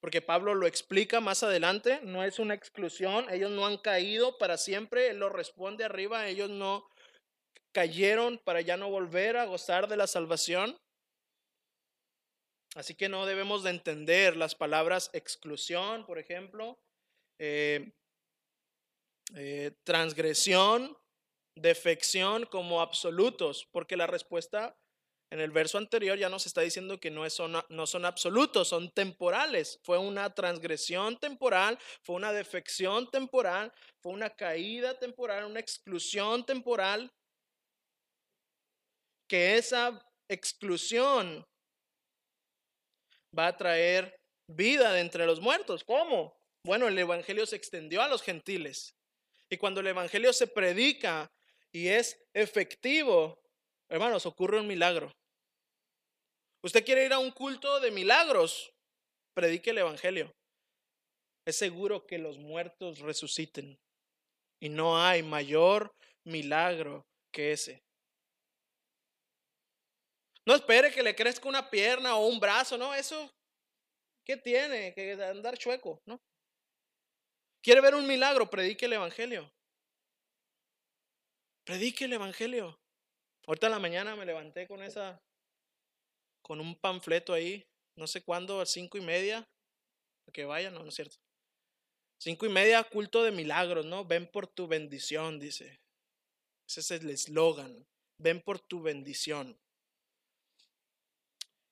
porque 0.01 0.21
Pablo 0.21 0.53
lo 0.55 0.67
explica 0.67 1.21
más 1.21 1.41
adelante, 1.41 2.01
no 2.03 2.25
es 2.25 2.37
una 2.37 2.53
exclusión, 2.53 3.29
ellos 3.29 3.51
no 3.51 3.65
han 3.65 3.77
caído 3.77 4.37
para 4.37 4.57
siempre, 4.57 5.07
él 5.07 5.19
lo 5.19 5.29
responde 5.29 5.85
arriba, 5.85 6.27
ellos 6.27 6.49
no 6.49 6.85
cayeron 7.71 8.37
para 8.39 8.59
ya 8.59 8.75
no 8.75 8.89
volver 8.89 9.37
a 9.37 9.45
gozar 9.45 9.87
de 9.87 9.95
la 9.95 10.07
salvación. 10.07 10.77
Así 12.75 12.93
que 12.93 13.09
no 13.09 13.25
debemos 13.25 13.63
de 13.63 13.71
entender 13.71 14.37
las 14.37 14.53
palabras 14.53 15.09
exclusión, 15.13 16.05
por 16.05 16.19
ejemplo, 16.19 16.79
eh, 17.39 17.91
eh, 19.35 19.71
transgresión, 19.83 20.97
defección 21.55 22.45
como 22.45 22.81
absolutos, 22.81 23.67
porque 23.71 23.97
la 23.97 24.07
respuesta 24.07 24.77
en 25.31 25.39
el 25.39 25.51
verso 25.51 25.77
anterior 25.77 26.17
ya 26.17 26.29
nos 26.29 26.47
está 26.47 26.61
diciendo 26.61 26.99
que 26.99 27.11
no, 27.11 27.29
son, 27.29 27.53
no 27.69 27.87
son 27.87 28.05
absolutos, 28.05 28.67
son 28.67 28.89
temporales. 28.91 29.79
Fue 29.83 29.97
una 29.97 30.33
transgresión 30.33 31.19
temporal, 31.19 31.77
fue 32.01 32.15
una 32.15 32.33
defección 32.33 33.09
temporal, 33.11 33.71
fue 33.99 34.13
una 34.13 34.29
caída 34.31 34.97
temporal, 34.97 35.45
una 35.45 35.59
exclusión 35.59 36.45
temporal, 36.45 37.11
que 39.27 39.57
esa 39.57 40.03
exclusión 40.27 41.45
va 43.37 43.47
a 43.47 43.57
traer 43.57 44.19
vida 44.47 44.93
de 44.93 45.01
entre 45.01 45.25
los 45.25 45.39
muertos. 45.39 45.83
¿Cómo? 45.83 46.37
Bueno, 46.63 46.87
el 46.87 46.97
Evangelio 46.97 47.45
se 47.45 47.55
extendió 47.55 48.01
a 48.01 48.07
los 48.07 48.21
gentiles. 48.21 48.95
Y 49.49 49.57
cuando 49.57 49.81
el 49.81 49.87
Evangelio 49.87 50.33
se 50.33 50.47
predica 50.47 51.31
y 51.71 51.87
es 51.87 52.19
efectivo, 52.33 53.39
hermanos, 53.89 54.25
ocurre 54.25 54.59
un 54.59 54.67
milagro. 54.67 55.13
Usted 56.61 56.83
quiere 56.83 57.05
ir 57.05 57.13
a 57.13 57.19
un 57.19 57.31
culto 57.31 57.79
de 57.79 57.91
milagros, 57.91 58.73
predique 59.33 59.69
el 59.69 59.77
Evangelio. 59.79 60.35
Es 61.45 61.55
seguro 61.57 62.05
que 62.05 62.17
los 62.17 62.37
muertos 62.37 62.99
resuciten. 62.99 63.79
Y 64.59 64.69
no 64.69 65.01
hay 65.01 65.23
mayor 65.23 65.95
milagro 66.25 67.07
que 67.31 67.53
ese. 67.53 67.81
No 70.45 70.55
espere 70.55 70.91
que 70.91 71.03
le 71.03 71.15
crezca 71.15 71.47
una 71.47 71.69
pierna 71.69 72.15
o 72.15 72.27
un 72.27 72.39
brazo, 72.39 72.77
no, 72.77 72.93
eso, 72.93 73.31
¿qué 74.25 74.37
tiene? 74.37 74.93
Que 74.93 75.13
andar 75.23 75.57
chueco, 75.57 76.01
¿no? 76.05 76.19
¿Quiere 77.61 77.81
ver 77.81 77.95
un 77.95 78.07
milagro? 78.07 78.49
Predique 78.49 78.85
el 78.85 78.93
Evangelio. 78.93 79.51
Predique 81.65 82.05
el 82.05 82.13
Evangelio. 82.13 82.79
Ahorita 83.45 83.67
en 83.67 83.71
la 83.71 83.79
mañana 83.79 84.15
me 84.15 84.25
levanté 84.25 84.67
con 84.67 84.81
esa, 84.81 85.21
con 86.41 86.59
un 86.61 86.75
panfleto 86.75 87.33
ahí, 87.33 87.67
no 87.97 88.07
sé 88.07 88.23
cuándo, 88.23 88.61
a 88.61 88.65
cinco 88.65 88.97
y 88.97 89.01
media, 89.01 89.47
que 90.31 90.45
vaya, 90.45 90.69
no, 90.69 90.83
no 90.83 90.89
es 90.89 90.95
cierto. 90.95 91.17
Cinco 92.21 92.45
y 92.45 92.49
media, 92.49 92.83
culto 92.83 93.23
de 93.23 93.31
milagros, 93.31 93.85
¿no? 93.85 94.05
Ven 94.05 94.29
por 94.29 94.47
tu 94.47 94.67
bendición, 94.67 95.39
dice. 95.39 95.79
Ese 96.67 96.81
es 96.81 96.91
el 96.91 97.09
eslogan. 97.09 97.87
Ven 98.21 98.41
por 98.41 98.59
tu 98.59 98.81
bendición. 98.81 99.57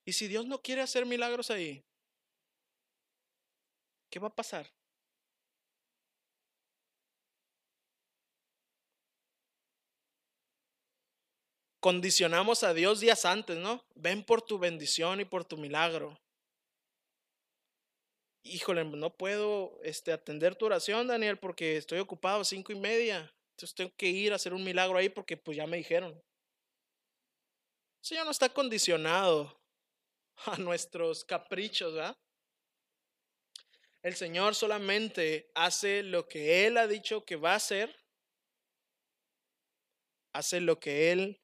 Y 0.08 0.14
si 0.14 0.30
Dios 0.30 0.46
no 0.46 0.62
quiere 0.62 0.82
hacer 0.82 1.06
milagros 1.06 1.52
ahí, 1.52 1.84
¿qué 4.10 4.20
va 4.20 4.30
a 4.30 4.36
pasar? 4.36 4.72
Condicionamos 11.82 12.64
a 12.64 12.74
Dios 12.74 13.02
días 13.02 13.26
antes, 13.26 13.58
¿no? 13.58 13.84
Ven 13.96 14.24
por 14.24 14.42
tu 14.42 14.58
bendición 14.58 15.20
y 15.20 15.26
por 15.26 15.44
tu 15.44 15.58
milagro. 15.58 16.18
Híjole, 18.44 18.86
no 18.86 19.10
puedo 19.10 19.78
este, 19.84 20.14
atender 20.14 20.56
tu 20.56 20.68
oración, 20.68 21.08
Daniel, 21.08 21.38
porque 21.38 21.76
estoy 21.76 22.00
ocupado 22.00 22.40
a 22.40 22.46
cinco 22.46 22.72
y 22.72 22.80
media. 22.80 23.30
Entonces 23.52 23.76
tengo 23.76 23.92
que 23.98 24.08
ir 24.08 24.32
a 24.32 24.38
hacer 24.38 24.54
un 24.54 24.64
milagro 24.64 24.98
ahí 24.98 25.10
porque 25.10 25.36
pues 25.36 25.58
ya 25.58 25.68
me 25.68 25.76
dijeron. 25.76 26.14
El 26.14 26.24
Señor 28.08 28.24
no 28.24 28.32
está 28.32 28.48
condicionado 28.48 29.57
a 30.46 30.58
nuestros 30.58 31.26
caprichos. 31.26 32.16
El 34.02 34.16
Señor 34.16 34.56
solamente 34.56 35.52
hace 35.56 36.04
lo 36.04 36.28
que 36.28 36.66
Él 36.66 36.78
ha 36.78 36.88
dicho 36.88 37.26
que 37.26 37.36
va 37.36 37.54
a 37.54 37.58
hacer, 37.58 37.96
hace 40.34 40.62
lo 40.62 40.80
que 40.80 41.12
Él 41.12 41.42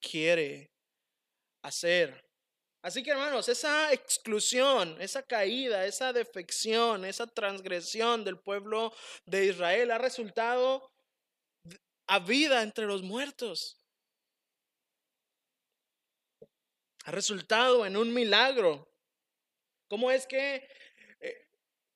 quiere 0.00 0.72
hacer. 1.62 2.24
Así 2.82 3.02
que 3.02 3.10
hermanos, 3.10 3.48
esa 3.48 3.92
exclusión, 3.92 4.96
esa 5.00 5.20
caída, 5.22 5.86
esa 5.86 6.12
defección, 6.12 7.04
esa 7.04 7.26
transgresión 7.26 8.22
del 8.22 8.38
pueblo 8.38 8.94
de 9.24 9.46
Israel 9.46 9.90
ha 9.90 9.98
resultado 9.98 10.92
a 12.06 12.20
vida 12.20 12.62
entre 12.62 12.86
los 12.86 13.02
muertos. 13.02 13.80
Ha 17.06 17.12
resultado 17.12 17.86
en 17.86 17.96
un 17.96 18.12
milagro. 18.12 18.88
¿Cómo 19.88 20.10
es 20.10 20.26
que 20.26 20.68
eh, 21.20 21.48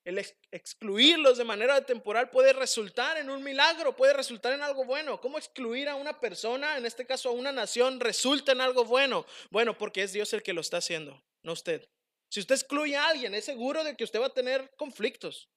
el 0.05 0.25
excluirlos 0.53 1.37
de 1.37 1.43
manera 1.43 1.85
temporal 1.85 2.31
puede 2.31 2.53
resultar 2.53 3.17
en 3.17 3.29
un 3.29 3.43
milagro, 3.43 3.97
puede 3.97 4.13
resultar 4.13 4.53
en 4.53 4.63
algo 4.63 4.85
bueno? 4.85 5.21
¿Cómo 5.21 5.37
excluir 5.37 5.89
a 5.89 5.97
una 5.97 6.21
persona, 6.21 6.79
en 6.79 6.87
este 6.87 7.07
caso 7.07 7.29
a 7.29 7.33
una 7.33 7.51
nación, 7.51 7.99
resulta 7.99 8.53
en 8.53 8.61
algo 8.61 8.85
bueno? 8.85 9.27
Bueno, 9.51 9.77
porque 9.77 10.05
es 10.05 10.13
Dios 10.13 10.33
el 10.33 10.45
que 10.45 10.53
lo 10.53 10.61
está 10.61 10.77
haciendo, 10.77 11.21
no 11.43 11.55
usted. 11.55 11.89
Si 12.29 12.39
usted 12.39 12.55
excluye 12.55 12.97
a 12.97 13.09
alguien, 13.09 13.35
es 13.35 13.45
seguro 13.45 13.83
de 13.83 13.97
que 13.97 14.05
usted 14.05 14.21
va 14.21 14.27
a 14.27 14.35
tener 14.35 14.71
conflictos. 14.77 15.51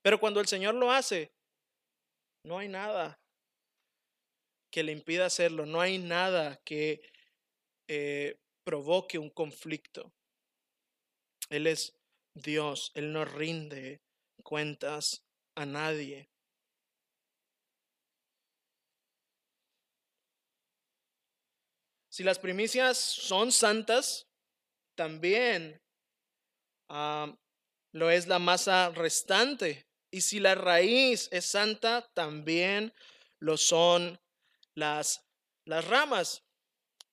Pero 0.00 0.20
cuando 0.20 0.38
el 0.38 0.46
Señor 0.46 0.76
lo 0.76 0.92
hace, 0.92 1.32
no 2.44 2.58
hay 2.58 2.68
nada 2.68 3.18
que 4.70 4.84
le 4.84 4.92
impida 4.92 5.26
hacerlo, 5.26 5.66
no 5.66 5.80
hay 5.80 5.98
nada 5.98 6.60
que 6.64 7.02
eh, 7.88 8.38
provoque 8.64 9.18
un 9.18 9.30
conflicto. 9.30 10.12
Él 11.50 11.66
es 11.66 11.94
Dios, 12.34 12.90
Él 12.94 13.12
no 13.12 13.24
rinde 13.24 14.02
cuentas 14.42 15.24
a 15.54 15.66
nadie. 15.66 16.28
Si 22.08 22.22
las 22.22 22.38
primicias 22.38 22.96
son 22.96 23.50
santas, 23.50 24.28
también 24.94 25.82
ah, 26.88 27.36
lo 27.92 28.10
es 28.10 28.28
la 28.28 28.38
masa 28.38 28.90
restante. 28.90 29.88
Y 30.12 30.20
si 30.20 30.38
la 30.38 30.54
raíz 30.54 31.28
es 31.32 31.46
santa, 31.46 32.08
también 32.14 32.94
lo 33.40 33.56
son 33.56 34.20
las, 34.74 35.24
las 35.64 35.84
ramas. 35.88 36.44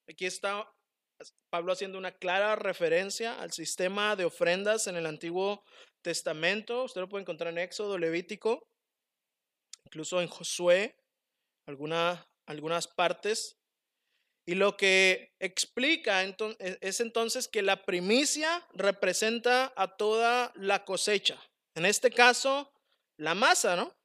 Aquí 0.08 0.28
está 0.28 0.72
Pablo 1.50 1.74
haciendo 1.74 1.98
una 1.98 2.12
clara 2.12 2.56
referencia 2.56 3.40
al 3.42 3.52
sistema 3.52 4.16
de 4.16 4.26
ofrendas 4.26 4.88
en 4.88 4.96
el 4.96 5.06
Antiguo 5.06 5.64
Testamento. 6.02 6.84
Usted 6.84 7.02
lo 7.02 7.10
puede 7.10 7.24
encontrar 7.24 7.52
en 7.52 7.60
Éxodo, 7.60 7.98
Levítico, 7.98 8.68
incluso 9.86 10.22
en 10.22 10.28
Josué, 10.28 10.96
alguna, 11.66 12.28
algunas 12.46 12.88
partes. 12.88 13.58
Y 14.46 14.56
lo 14.56 14.76
que 14.76 15.34
explica 15.40 16.24
e, 16.24 16.36
es 16.82 17.00
entonces 17.00 17.48
que 17.48 17.62
la 17.62 17.86
primicia 17.86 18.66
representa 18.74 19.72
a 19.76 19.96
toda 19.96 20.52
la 20.56 20.84
cosecha. 20.84 21.40
En 21.76 21.86
este 21.86 22.12
caso, 22.12 22.72
la 23.18 23.36
masa, 23.36 23.76
¿no? 23.76 23.96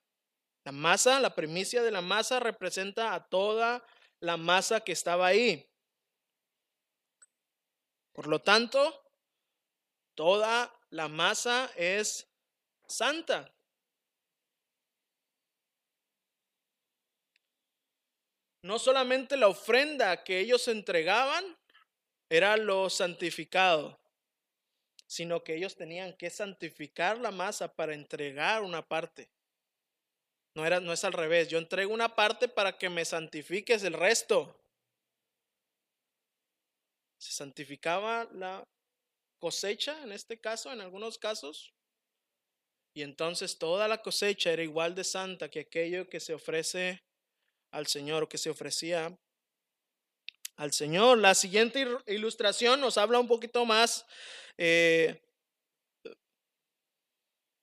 La 0.64 0.72
masa, 0.72 1.20
la 1.20 1.34
primicia 1.34 1.82
de 1.82 1.90
la 1.90 2.00
masa 2.00 2.40
representa 2.40 3.14
a 3.14 3.28
toda 3.28 3.84
la 4.20 4.36
masa 4.36 4.80
que 4.80 4.92
estaba 4.92 5.26
ahí. 5.26 5.66
Por 8.16 8.28
lo 8.28 8.40
tanto, 8.40 9.04
toda 10.14 10.74
la 10.88 11.06
masa 11.06 11.70
es 11.76 12.26
santa. 12.86 13.52
No 18.62 18.78
solamente 18.78 19.36
la 19.36 19.48
ofrenda 19.48 20.24
que 20.24 20.40
ellos 20.40 20.66
entregaban 20.66 21.44
era 22.30 22.56
lo 22.56 22.88
santificado, 22.88 24.00
sino 25.06 25.44
que 25.44 25.54
ellos 25.54 25.76
tenían 25.76 26.14
que 26.14 26.30
santificar 26.30 27.18
la 27.18 27.30
masa 27.30 27.74
para 27.74 27.92
entregar 27.92 28.62
una 28.62 28.80
parte. 28.80 29.28
No, 30.54 30.64
era, 30.64 30.80
no 30.80 30.94
es 30.94 31.04
al 31.04 31.12
revés, 31.12 31.48
yo 31.48 31.58
entrego 31.58 31.92
una 31.92 32.16
parte 32.16 32.48
para 32.48 32.78
que 32.78 32.88
me 32.88 33.04
santifiques 33.04 33.84
el 33.84 33.92
resto. 33.92 34.58
Se 37.18 37.32
santificaba 37.32 38.28
la 38.32 38.66
cosecha, 39.38 40.02
en 40.02 40.12
este 40.12 40.40
caso, 40.40 40.72
en 40.72 40.80
algunos 40.80 41.18
casos, 41.18 41.74
y 42.96 43.02
entonces 43.02 43.58
toda 43.58 43.88
la 43.88 44.00
cosecha 44.00 44.50
era 44.50 44.62
igual 44.62 44.94
de 44.94 45.04
santa 45.04 45.50
que 45.50 45.60
aquello 45.60 46.08
que 46.08 46.18
se 46.18 46.32
ofrece 46.32 47.04
al 47.70 47.86
Señor 47.86 48.22
o 48.22 48.28
que 48.28 48.38
se 48.38 48.48
ofrecía 48.48 49.18
al 50.56 50.72
Señor. 50.72 51.18
La 51.18 51.34
siguiente 51.34 51.86
ilustración 52.06 52.80
nos 52.80 52.96
habla 52.96 53.18
un 53.18 53.28
poquito 53.28 53.66
más 53.66 54.06
eh, 54.56 55.22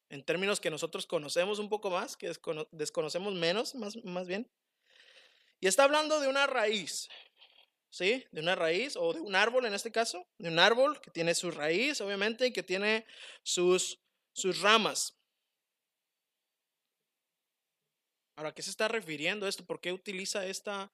en 0.09 0.23
términos 0.23 0.59
que 0.59 0.69
nosotros 0.69 1.07
conocemos 1.07 1.57
un 1.57 1.67
poco 1.67 1.89
más, 1.89 2.15
que 2.15 2.31
desconocemos 2.71 3.33
menos, 3.33 3.73
más, 3.73 3.95
más 4.05 4.27
bien. 4.27 4.47
Y 5.59 5.65
está 5.65 5.85
hablando 5.85 6.19
de 6.19 6.27
una 6.27 6.45
raíz. 6.45 7.09
¿Sí? 7.93 8.25
De 8.31 8.41
una 8.41 8.55
raíz 8.55 8.97
o 8.97 9.13
de 9.13 9.21
un 9.21 9.35
árbol 9.35 9.65
en 9.65 9.75
este 9.75 9.91
caso, 9.91 10.27
de 10.39 10.49
un 10.49 10.57
árbol 10.57 10.99
que 10.99 11.11
tiene 11.11 11.35
su 11.35 11.51
raíz, 11.51 12.01
obviamente, 12.01 12.47
y 12.47 12.51
que 12.51 12.63
tiene 12.63 13.05
sus, 13.43 14.01
sus 14.33 14.61
ramas. 14.61 15.15
Ahora, 18.35 18.49
¿a 18.49 18.53
qué 18.55 18.63
se 18.63 18.71
está 18.71 18.87
refiriendo 18.87 19.47
esto? 19.47 19.63
¿Por 19.63 19.79
qué 19.79 19.93
utiliza 19.93 20.43
esta 20.47 20.91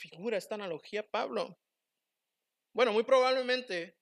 figura, 0.00 0.36
esta 0.36 0.56
analogía 0.56 1.08
Pablo? 1.08 1.56
Bueno, 2.74 2.92
muy 2.92 3.04
probablemente 3.04 3.96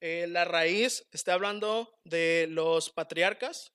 eh, 0.00 0.26
la 0.28 0.46
raíz 0.46 1.06
está 1.12 1.34
hablando 1.34 1.98
de 2.04 2.46
los 2.48 2.88
patriarcas 2.88 3.74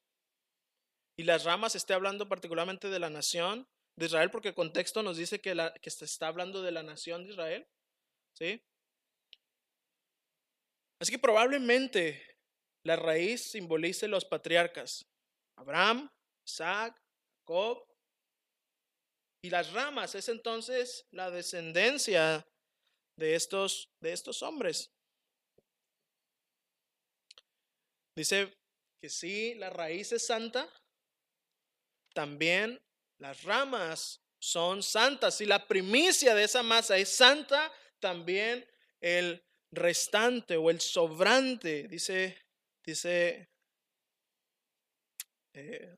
y 1.15 1.23
las 1.23 1.43
ramas 1.43 1.75
está 1.75 1.93
hablando 1.93 2.27
particularmente 2.27 2.89
de 2.89 2.99
la 2.99 3.11
nación 3.11 3.67
de 4.01 4.07
Israel, 4.07 4.31
porque 4.31 4.49
el 4.49 4.55
contexto 4.55 5.03
nos 5.03 5.17
dice 5.17 5.39
que, 5.39 5.53
se 5.89 6.05
está 6.05 6.27
hablando 6.27 6.61
de 6.61 6.71
la 6.71 6.81
nación 6.81 7.23
de 7.23 7.31
Israel. 7.31 7.67
¿sí? 8.35 8.61
Así 10.99 11.11
que 11.11 11.19
probablemente 11.19 12.37
la 12.83 12.95
raíz 12.95 13.51
simbolice 13.51 14.07
los 14.07 14.25
patriarcas, 14.25 15.05
Abraham, 15.57 16.09
Isaac, 16.47 16.99
Jacob, 17.41 17.87
y 19.43 19.49
las 19.49 19.71
ramas 19.71 20.15
es 20.15 20.29
entonces 20.29 21.05
la 21.11 21.29
descendencia 21.29 22.47
de 23.17 23.35
estos, 23.35 23.89
de 24.01 24.13
estos 24.13 24.41
hombres. 24.41 24.91
Dice 28.15 28.53
que 29.01 29.09
si 29.09 29.55
la 29.55 29.69
raíz 29.69 30.11
es 30.11 30.25
santa, 30.25 30.67
también 32.13 32.79
las 33.21 33.43
ramas 33.43 34.19
son 34.39 34.81
santas. 34.81 35.37
Si 35.37 35.45
la 35.45 35.67
primicia 35.67 36.33
de 36.33 36.43
esa 36.43 36.63
masa 36.63 36.97
es 36.97 37.09
santa, 37.09 37.71
también 37.99 38.67
el 38.99 39.43
restante 39.71 40.57
o 40.57 40.71
el 40.71 40.81
sobrante, 40.81 41.87
dice, 41.87 42.41
dice 42.83 43.47
eh, 45.53 45.95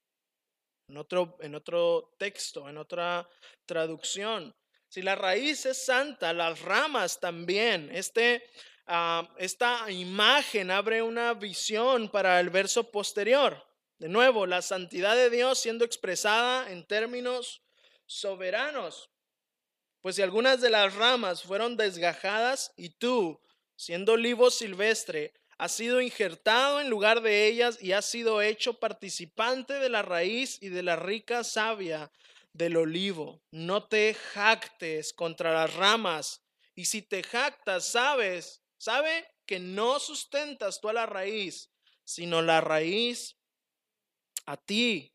en, 0.89 0.97
otro, 0.97 1.38
en 1.39 1.55
otro 1.55 2.13
texto, 2.19 2.67
en 2.67 2.78
otra 2.78 3.28
traducción. 3.65 4.53
Si 4.89 5.01
la 5.01 5.15
raíz 5.15 5.65
es 5.65 5.86
santa, 5.86 6.34
las 6.34 6.59
ramas 6.59 7.21
también. 7.21 7.89
Este, 7.93 8.49
ah, 8.88 9.34
esta 9.38 9.89
imagen 9.89 10.69
abre 10.71 11.01
una 11.01 11.34
visión 11.34 12.09
para 12.09 12.41
el 12.41 12.49
verso 12.49 12.91
posterior. 12.91 13.72
De 14.04 14.10
nuevo, 14.10 14.45
la 14.45 14.62
santidad 14.62 15.16
de 15.16 15.30
Dios 15.30 15.60
siendo 15.60 15.86
expresada 15.86 16.70
en 16.70 16.84
términos 16.84 17.62
soberanos. 18.06 19.10
Pues 20.01 20.18
si 20.18 20.22
algunas 20.22 20.60
de 20.60 20.70
las 20.70 20.93
ramas 20.95 21.43
fueron 21.43 21.78
desgajadas 21.78 22.74
y 22.76 22.89
tú, 22.89 23.39
siendo 23.78 24.12
olivo 24.12 24.51
silvestre, 24.51 25.32
has 25.58 25.72
sido 25.72 26.01
injertado 26.01 26.82
en 26.82 26.89
lugar 26.89 27.22
de 27.22 27.47
ellas 27.47 27.82
y 27.82 27.93
has 27.93 28.04
sido 28.04 28.41
hecho 28.41 28.78
participante 28.78 29.76
de 29.76 29.88
la 29.88 30.01
raíz 30.01 30.62
y 30.62 30.68
de 30.68 30.84
la 30.84 30.97
rica 30.97 31.45
savia 31.45 32.12
del 32.51 32.76
olivo. 32.76 33.41
No 33.51 33.88
te 33.88 34.16
jactes 34.16 35.14
contra 35.14 35.54
las 35.54 35.76
ramas. 35.76 36.41
Y 36.76 36.84
si 36.84 37.04
te 37.04 37.24
jactas, 37.24 37.86
sabes, 37.86 38.64
sabe 38.78 39.26
que 39.45 39.62
no 39.62 39.97
sustentas 40.01 40.82
tú 40.82 40.89
a 40.89 40.93
la 40.93 41.06
raíz, 41.06 41.70
sino 42.04 42.41
la 42.41 42.60
raíz 42.60 43.38
a 44.46 44.58
ti. 44.58 45.12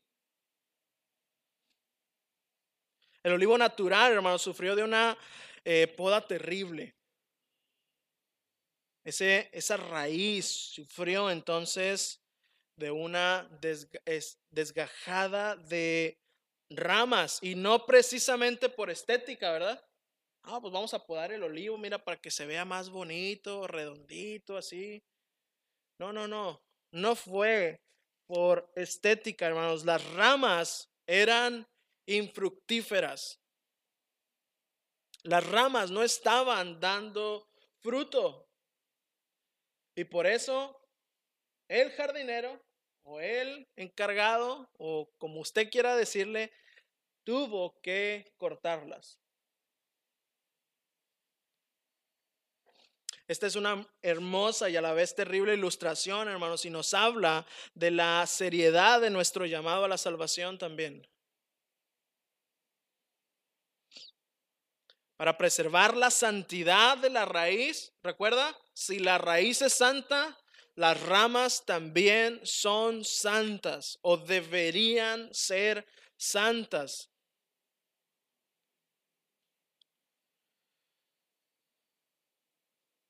El 3.23 3.33
olivo 3.33 3.57
natural, 3.57 4.13
hermano, 4.13 4.37
sufrió 4.37 4.75
de 4.75 4.83
una 4.83 5.17
eh, 5.65 5.87
poda 5.87 6.25
terrible. 6.25 6.95
Ese, 9.03 9.49
esa 9.53 9.77
raíz 9.77 10.45
sufrió 10.45 11.29
entonces 11.29 12.21
de 12.77 12.91
una 12.91 13.49
desgajada 14.51 15.55
de 15.55 16.17
ramas 16.69 17.39
y 17.41 17.55
no 17.55 17.85
precisamente 17.85 18.69
por 18.69 18.89
estética, 18.89 19.51
¿verdad? 19.51 19.83
Ah, 20.43 20.59
pues 20.61 20.71
vamos 20.71 20.93
a 20.93 21.05
podar 21.05 21.31
el 21.31 21.43
olivo, 21.43 21.77
mira, 21.77 21.97
para 21.97 22.19
que 22.19 22.31
se 22.31 22.45
vea 22.45 22.63
más 22.65 22.89
bonito, 22.89 23.67
redondito, 23.67 24.57
así. 24.57 25.03
No, 25.99 26.13
no, 26.13 26.27
no. 26.27 26.61
No 26.91 27.15
fue 27.15 27.81
por 28.29 28.71
estética, 28.75 29.47
hermanos. 29.47 29.85
Las 29.85 30.05
ramas 30.13 30.87
eran 31.07 31.67
infructíferas. 32.05 33.41
Las 35.23 35.43
ramas 35.47 35.89
no 35.89 36.03
estaban 36.03 36.79
dando 36.79 37.49
fruto. 37.79 38.47
Y 39.95 40.03
por 40.03 40.27
eso 40.27 40.79
el 41.67 41.89
jardinero 41.93 42.61
o 43.01 43.19
el 43.19 43.67
encargado 43.75 44.69
o 44.77 45.09
como 45.17 45.39
usted 45.39 45.71
quiera 45.71 45.95
decirle, 45.95 46.51
tuvo 47.23 47.81
que 47.81 48.31
cortarlas. 48.37 49.19
Esta 53.29 53.45
es 53.45 53.55
una 53.55 53.87
hermosa 54.01 54.71
y 54.71 54.75
a 54.75 54.81
la 54.81 54.91
vez 54.93 55.13
terrible 55.13 55.53
ilustración, 55.53 56.27
hermanos, 56.27 56.65
y 56.65 56.71
nos 56.71 56.95
habla 56.95 57.45
de 57.75 57.91
la 57.91 58.25
seriedad 58.25 58.99
de 58.99 59.11
nuestro 59.11 59.45
llamado 59.45 59.85
a 59.85 59.87
la 59.87 59.99
salvación 59.99 60.57
también. 60.57 61.07
Para 65.15 65.37
preservar 65.37 65.95
la 65.95 66.09
santidad 66.09 66.97
de 66.97 67.11
la 67.11 67.25
raíz, 67.25 67.93
recuerda, 68.01 68.57
si 68.73 68.97
la 68.97 69.19
raíz 69.19 69.61
es 69.61 69.73
santa, 69.73 70.35
las 70.73 70.99
ramas 70.99 71.63
también 71.67 72.41
son 72.43 73.05
santas 73.05 73.99
o 74.01 74.17
deberían 74.17 75.31
ser 75.31 75.85
santas. 76.17 77.08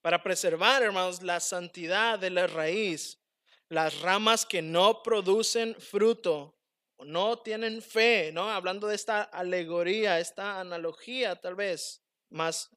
Para 0.01 0.23
preservar, 0.23 0.81
hermanos, 0.81 1.21
la 1.23 1.39
santidad 1.39 2.19
de 2.19 2.29
la 2.29 2.47
raíz, 2.47 3.19
las 3.67 3.99
ramas 4.01 4.45
que 4.45 4.61
no 4.61 5.03
producen 5.03 5.75
fruto, 5.75 6.55
no 6.99 7.39
tienen 7.39 7.81
fe, 7.81 8.31
¿no? 8.33 8.49
Hablando 8.49 8.87
de 8.87 8.95
esta 8.95 9.23
alegoría, 9.23 10.19
esta 10.19 10.59
analogía 10.59 11.35
tal 11.35 11.55
vez 11.55 12.01
más 12.29 12.69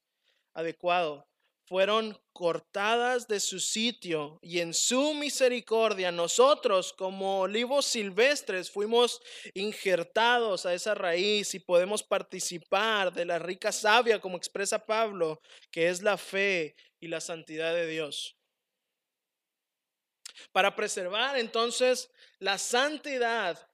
adecuado 0.54 1.26
fueron 1.72 2.18
cortadas 2.32 3.28
de 3.28 3.40
su 3.40 3.60
sitio 3.60 4.38
y 4.42 4.60
en 4.60 4.74
su 4.74 5.14
misericordia 5.14 6.12
nosotros 6.12 6.92
como 6.92 7.40
olivos 7.40 7.86
silvestres 7.86 8.70
fuimos 8.70 9.20
injertados 9.54 10.66
a 10.66 10.74
esa 10.74 10.94
raíz 10.94 11.54
y 11.54 11.60
podemos 11.60 12.02
participar 12.02 13.12
de 13.12 13.24
la 13.24 13.38
rica 13.38 13.72
savia 13.72 14.20
como 14.20 14.36
expresa 14.36 14.84
Pablo, 14.84 15.40
que 15.70 15.88
es 15.88 16.02
la 16.02 16.18
fe 16.18 16.74
y 17.03 17.09
la 17.09 17.20
santidad 17.20 17.74
de 17.74 17.88
Dios. 17.88 18.36
Para 20.53 20.74
preservar 20.76 21.36
entonces 21.36 22.09
la 22.38 22.59
santidad 22.59 23.68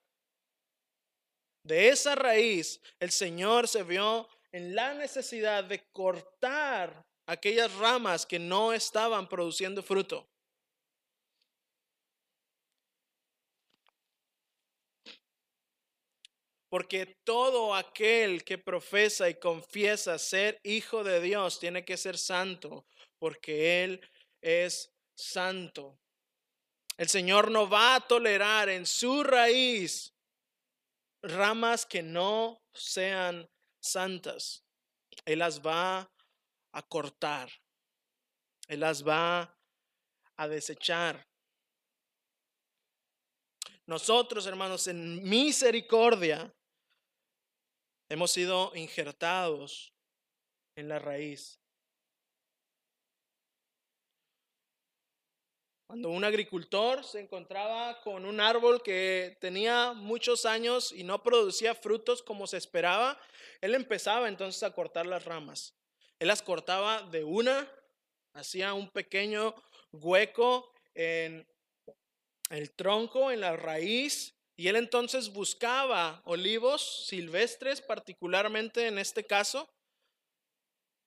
de 1.62 1.90
esa 1.90 2.14
raíz, 2.14 2.80
el 2.98 3.10
Señor 3.10 3.68
se 3.68 3.82
vio 3.82 4.26
en 4.50 4.74
la 4.74 4.94
necesidad 4.94 5.62
de 5.62 5.84
cortar 5.92 7.06
aquellas 7.26 7.70
ramas 7.74 8.24
que 8.24 8.38
no 8.38 8.72
estaban 8.72 9.28
produciendo 9.28 9.82
fruto. 9.82 10.26
Porque 16.70 17.18
todo 17.24 17.74
aquel 17.74 18.42
que 18.42 18.56
profesa 18.56 19.28
y 19.28 19.34
confiesa 19.34 20.18
ser 20.18 20.58
hijo 20.64 21.04
de 21.04 21.20
Dios 21.20 21.60
tiene 21.60 21.84
que 21.84 21.98
ser 21.98 22.16
santo, 22.16 22.86
porque 23.18 23.84
Él 23.84 24.00
es 24.40 24.92
santo. 25.14 25.98
El 26.96 27.08
Señor 27.08 27.50
no 27.50 27.68
va 27.68 27.96
a 27.96 28.00
tolerar 28.00 28.68
en 28.68 28.86
su 28.86 29.22
raíz 29.22 30.14
ramas 31.22 31.86
que 31.86 32.02
no 32.02 32.60
sean 32.72 33.48
santas. 33.80 34.64
Él 35.24 35.40
las 35.40 35.60
va 35.60 36.10
a 36.72 36.82
cortar. 36.82 37.50
Él 38.66 38.80
las 38.80 39.06
va 39.06 39.56
a 40.36 40.48
desechar. 40.48 41.26
Nosotros, 43.86 44.46
hermanos, 44.46 44.86
en 44.86 45.22
misericordia 45.28 46.54
hemos 48.08 48.30
sido 48.30 48.72
injertados 48.74 49.94
en 50.76 50.88
la 50.88 50.98
raíz. 50.98 51.58
Cuando 55.88 56.10
un 56.10 56.22
agricultor 56.22 57.02
se 57.02 57.18
encontraba 57.18 58.02
con 58.02 58.26
un 58.26 58.40
árbol 58.40 58.82
que 58.82 59.38
tenía 59.40 59.94
muchos 59.94 60.44
años 60.44 60.92
y 60.92 61.02
no 61.02 61.22
producía 61.22 61.74
frutos 61.74 62.22
como 62.22 62.46
se 62.46 62.58
esperaba, 62.58 63.18
él 63.62 63.74
empezaba 63.74 64.28
entonces 64.28 64.62
a 64.64 64.74
cortar 64.74 65.06
las 65.06 65.24
ramas. 65.24 65.72
Él 66.18 66.28
las 66.28 66.42
cortaba 66.42 67.04
de 67.04 67.24
una, 67.24 67.66
hacía 68.34 68.74
un 68.74 68.90
pequeño 68.90 69.54
hueco 69.90 70.70
en 70.94 71.48
el 72.50 72.70
tronco, 72.72 73.30
en 73.30 73.40
la 73.40 73.56
raíz, 73.56 74.34
Y 74.56 74.66
él 74.66 74.76
entonces 74.76 75.32
buscaba 75.32 76.20
olivos 76.24 77.06
silvestres, 77.06 77.80
particularmente 77.80 78.88
en 78.88 78.98
este 78.98 79.24
caso, 79.24 79.70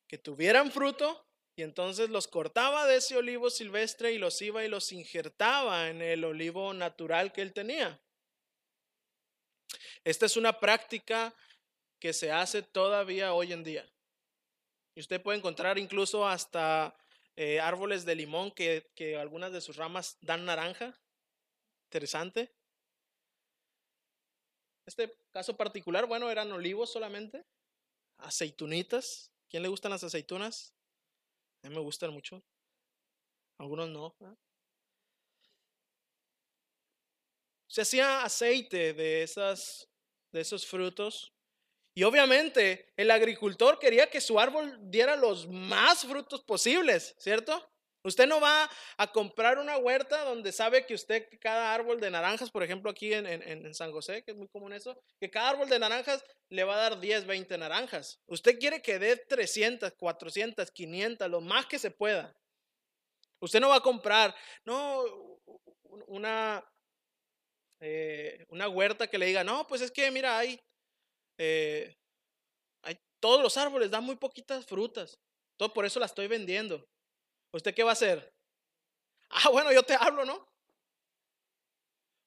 que 0.08 0.18
tuvieran 0.18 0.72
fruto, 0.72 1.24
y 1.56 1.64
entonces 1.64 2.10
los 2.10 2.28
cortaba 2.28 2.88
de 2.88 2.98
ese 2.98 3.18
olivo 3.18 3.50
silvestre 3.50 4.14
y 4.14 4.18
los 4.18 4.42
iba 4.42 4.64
y 4.64 4.70
los 4.70 4.92
injertaba 4.92 5.90
en 5.90 6.02
el 6.02 6.24
olivo 6.24 6.74
natural 6.74 7.34
que 7.34 7.42
él 7.42 7.54
tenía. 7.54 8.00
Esta 10.04 10.26
es 10.26 10.38
una 10.38 10.60
práctica 10.60 11.36
que 12.00 12.14
se 12.14 12.32
hace 12.32 12.64
todavía 12.64 13.34
hoy 13.34 13.54
en 13.54 13.64
día. 13.64 13.88
Y 14.96 15.02
usted 15.02 15.22
puede 15.22 15.38
encontrar 15.38 15.78
incluso 15.78 16.28
hasta 16.28 16.96
eh, 17.36 17.60
árboles 17.60 18.06
de 18.06 18.16
limón 18.16 18.52
que, 18.52 18.92
que 18.96 19.18
algunas 19.18 19.52
de 19.52 19.62
sus 19.62 19.78
ramas 19.78 20.18
dan 20.22 20.46
naranja. 20.46 21.00
Interesante. 21.86 22.52
Este 24.86 25.16
caso 25.32 25.56
particular, 25.56 26.06
bueno, 26.08 26.30
eran 26.32 26.52
olivos 26.52 26.92
solamente, 26.92 27.46
aceitunitas. 28.18 29.32
¿Quién 29.50 29.64
le 29.64 29.70
gustan 29.70 29.92
las 29.92 30.04
aceitunas? 30.04 30.74
A 31.64 31.70
mí 31.70 31.76
me 31.76 31.82
gustan 31.82 32.12
mucho. 32.12 32.44
Algunos 33.58 33.90
no. 33.90 34.16
Se 37.68 37.82
hacía 37.82 38.24
aceite 38.24 38.94
de, 38.94 39.24
esas, 39.24 39.90
de 40.32 40.42
esos 40.42 40.66
frutos 40.66 41.32
y 41.94 42.04
obviamente 42.04 42.92
el 42.98 43.12
agricultor 43.12 43.78
quería 43.80 44.10
que 44.10 44.22
su 44.22 44.40
árbol 44.40 44.78
diera 44.90 45.16
los 45.16 45.48
más 45.48 46.06
frutos 46.06 46.44
posibles, 46.44 47.16
¿cierto? 47.18 47.71
Usted 48.04 48.28
no 48.28 48.42
va 48.42 48.70
a 48.98 49.12
comprar 49.12 49.60
una 49.60 49.78
huerta 49.78 50.24
donde 50.24 50.52
sabe 50.52 50.86
que 50.86 50.96
usted, 50.96 51.28
cada 51.40 51.74
árbol 51.74 52.00
de 52.00 52.10
naranjas, 52.10 52.50
por 52.50 52.64
ejemplo 52.64 52.90
aquí 52.90 53.14
en, 53.14 53.74
San 53.74 53.92
José, 53.92 54.24
que 54.24 54.32
es 54.32 54.38
muy 54.38 54.48
común 54.48 54.74
eso, 54.74 55.00
que 55.20 55.30
cada 55.30 55.50
árbol 55.50 55.70
de 55.70 55.80
naranjas 55.80 56.24
le 56.50 56.64
va 56.64 56.76
a 56.76 56.90
dar 56.90 57.00
10, 57.00 57.28
20 57.28 57.58
naranjas. 57.58 58.20
Usted 58.28 58.58
quiere 58.58 58.82
que 58.82 58.98
dé 58.98 59.18
300, 59.18 59.94
400, 59.94 60.72
500, 60.72 61.30
lo 61.30 61.42
más 61.42 61.68
que 61.68 61.78
se 61.78 61.92
pueda. 61.92 62.36
Usted 63.40 63.60
no 63.60 63.70
va 63.70 63.78
a 63.78 63.82
comprar, 63.82 64.36
no, 64.66 65.04
una, 66.08 66.64
eh, 67.80 68.46
una 68.50 68.68
huerta 68.68 69.08
que 69.08 69.18
le 69.18 69.28
diga, 69.28 69.44
no, 69.44 69.68
pues 69.68 69.82
es 69.82 69.92
que 69.92 70.10
mira, 70.12 70.38
hay 70.38 70.60
eh, 71.44 71.96
hay, 72.84 73.00
todos 73.20 73.42
los 73.42 73.58
árboles 73.58 73.90
dan 73.90 74.04
muy 74.04 74.16
poquitas 74.16 74.64
frutas. 74.66 75.20
Todo 75.58 75.74
por 75.74 75.86
eso 75.86 76.00
la 76.00 76.06
estoy 76.06 76.28
vendiendo. 76.28 76.88
¿Usted 77.52 77.74
qué 77.74 77.84
va 77.84 77.92
a 77.92 77.94
hacer? 77.94 78.34
Ah, 79.30 79.50
bueno, 79.50 79.72
yo 79.72 79.84
te 79.84 79.96
hablo, 79.96 80.26
¿no? 80.26 80.48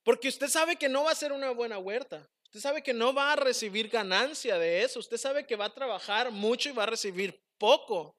Porque 0.03 0.29
usted 0.29 0.49
sabe 0.49 0.77
que 0.77 0.89
no 0.89 1.05
va 1.05 1.13
a 1.13 1.15
ser 1.15 1.33
una 1.33 1.51
buena 1.51 1.79
huerta. 1.79 2.29
Usted 2.45 2.61
sabe 2.61 2.83
que 2.83 2.93
no 2.93 3.15
va 3.15 3.33
a 3.33 3.37
recibir 3.37 3.89
ganancia 3.89 4.59
de 4.59 4.83
eso. 4.83 4.99
Usted 4.99 5.17
sabe 5.17 5.47
que 5.47 5.57
va 5.57 5.67
a 5.67 5.75
trabajar 5.75 6.31
mucho 6.31 6.69
y 6.69 6.73
va 6.73 6.85
a 6.85 6.87
recibir 6.87 7.43
poco. 7.59 8.17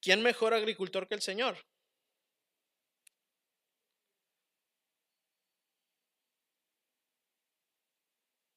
¿Quién 0.00 0.22
mejor 0.22 0.52
agricultor 0.52 1.06
que 1.06 1.14
el 1.14 1.22
Señor? 1.22 1.56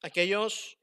aquellos 0.06 0.78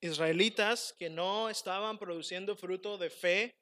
israelitas 0.00 0.94
que 0.98 1.10
no 1.10 1.48
estaban 1.48 1.98
produciendo 1.98 2.56
fruto 2.56 2.98
de 2.98 3.10
fe 3.10 3.58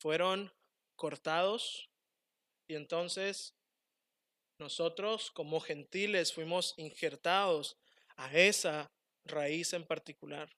fueron 0.00 0.52
cortados 0.96 1.90
y 2.68 2.74
entonces 2.74 3.54
nosotros 4.58 5.30
como 5.30 5.60
gentiles 5.60 6.32
fuimos 6.32 6.74
injertados 6.76 7.78
a 8.16 8.32
esa 8.36 8.90
raíz 9.24 9.72
en 9.72 9.86
particular. 9.86 10.50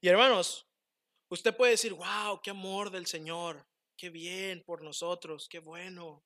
Y 0.00 0.08
hermanos, 0.08 0.66
usted 1.30 1.56
puede 1.56 1.72
decir, 1.72 1.94
wow, 1.94 2.40
qué 2.42 2.50
amor 2.50 2.90
del 2.90 3.06
Señor, 3.06 3.64
qué 3.96 4.10
bien 4.10 4.62
por 4.64 4.82
nosotros, 4.82 5.48
qué 5.48 5.60
bueno. 5.60 6.24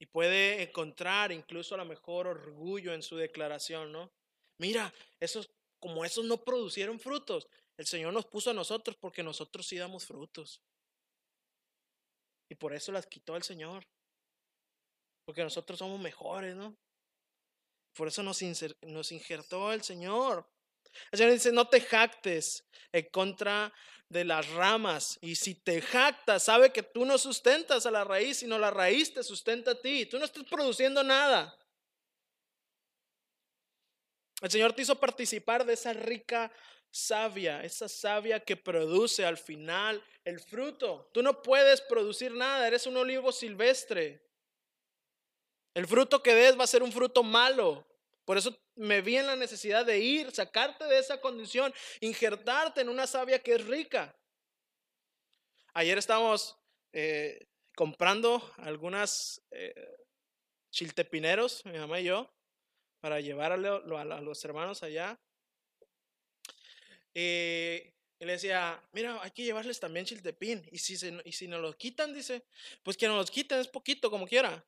Y 0.00 0.06
puede 0.06 0.62
encontrar 0.62 1.30
incluso 1.30 1.74
a 1.74 1.78
lo 1.78 1.84
mejor 1.84 2.26
orgullo 2.26 2.94
en 2.94 3.02
su 3.02 3.16
declaración, 3.16 3.92
¿no? 3.92 4.10
Mira, 4.56 4.92
esos, 5.20 5.50
como 5.78 6.04
esos 6.06 6.24
no 6.24 6.42
producieron 6.42 6.98
frutos, 6.98 7.46
el 7.76 7.86
Señor 7.86 8.14
nos 8.14 8.24
puso 8.24 8.50
a 8.50 8.54
nosotros 8.54 8.96
porque 8.96 9.22
nosotros 9.22 9.66
sí 9.66 9.76
damos 9.76 10.06
frutos. 10.06 10.62
Y 12.48 12.54
por 12.54 12.72
eso 12.74 12.92
las 12.92 13.06
quitó 13.06 13.36
el 13.36 13.42
Señor. 13.42 13.86
Porque 15.24 15.44
nosotros 15.44 15.78
somos 15.78 16.00
mejores, 16.00 16.56
¿no? 16.56 16.74
Por 17.94 18.08
eso 18.08 18.22
nos, 18.22 18.40
nos 18.82 19.12
injertó 19.12 19.72
el 19.72 19.82
Señor. 19.82 20.46
El 21.10 21.18
Señor 21.18 21.32
dice, 21.32 21.52
no 21.52 21.68
te 21.68 21.80
jactes 21.80 22.64
en 22.92 23.06
contra 23.10 23.72
de 24.08 24.24
las 24.24 24.48
ramas. 24.50 25.18
Y 25.20 25.36
si 25.36 25.54
te 25.54 25.80
jactas, 25.80 26.44
sabe 26.44 26.72
que 26.72 26.82
tú 26.82 27.04
no 27.04 27.16
sustentas 27.16 27.86
a 27.86 27.90
la 27.90 28.04
raíz, 28.04 28.38
sino 28.38 28.58
la 28.58 28.70
raíz 28.70 29.14
te 29.14 29.22
sustenta 29.22 29.72
a 29.72 29.80
ti. 29.80 30.06
Tú 30.06 30.18
no 30.18 30.24
estás 30.24 30.44
produciendo 30.44 31.02
nada. 31.02 31.56
El 34.42 34.50
Señor 34.50 34.72
te 34.72 34.82
hizo 34.82 34.98
participar 34.98 35.64
de 35.64 35.74
esa 35.74 35.92
rica 35.92 36.50
savia, 36.90 37.62
esa 37.62 37.88
savia 37.88 38.40
que 38.40 38.56
produce 38.56 39.24
al 39.24 39.36
final 39.36 40.02
el 40.24 40.40
fruto. 40.40 41.10
Tú 41.12 41.22
no 41.22 41.42
puedes 41.42 41.80
producir 41.80 42.32
nada, 42.32 42.66
eres 42.66 42.86
un 42.86 42.96
olivo 42.96 43.32
silvestre. 43.32 44.26
El 45.74 45.86
fruto 45.86 46.22
que 46.22 46.34
des 46.34 46.58
va 46.58 46.64
a 46.64 46.66
ser 46.66 46.82
un 46.82 46.90
fruto 46.90 47.22
malo. 47.22 47.86
Por 48.30 48.38
eso 48.38 48.56
me 48.76 49.00
vi 49.02 49.16
en 49.16 49.26
la 49.26 49.34
necesidad 49.34 49.84
de 49.84 49.98
ir, 49.98 50.30
sacarte 50.30 50.84
de 50.84 51.00
esa 51.00 51.20
condición, 51.20 51.74
injertarte 52.00 52.80
en 52.80 52.88
una 52.88 53.08
savia 53.08 53.42
que 53.42 53.56
es 53.56 53.66
rica. 53.66 54.16
Ayer 55.74 55.98
estábamos 55.98 56.56
eh, 56.92 57.48
comprando 57.74 58.40
algunas 58.58 59.44
eh, 59.50 59.74
chiltepineros, 60.70 61.66
mi 61.66 61.76
mamá 61.76 61.98
y 61.98 62.04
yo, 62.04 62.32
para 63.00 63.20
llevar 63.20 63.50
a, 63.50 63.56
los 63.56 64.44
hermanos 64.44 64.84
allá. 64.84 65.20
Y, 67.12 67.82
le 68.20 68.32
decía, 68.32 68.80
mira, 68.92 69.20
hay 69.24 69.32
que 69.32 69.42
llevarles 69.42 69.80
también 69.80 70.06
chiltepín. 70.06 70.64
Y 70.70 70.78
si, 70.78 70.96
se, 70.96 71.20
y 71.24 71.32
si 71.32 71.48
nos 71.48 71.60
los 71.60 71.74
quitan, 71.74 72.14
dice, 72.14 72.44
pues 72.84 72.96
que 72.96 73.08
nos 73.08 73.16
los 73.16 73.30
quiten, 73.32 73.58
es 73.58 73.66
poquito, 73.66 74.08
como 74.08 74.28
quiera. 74.28 74.64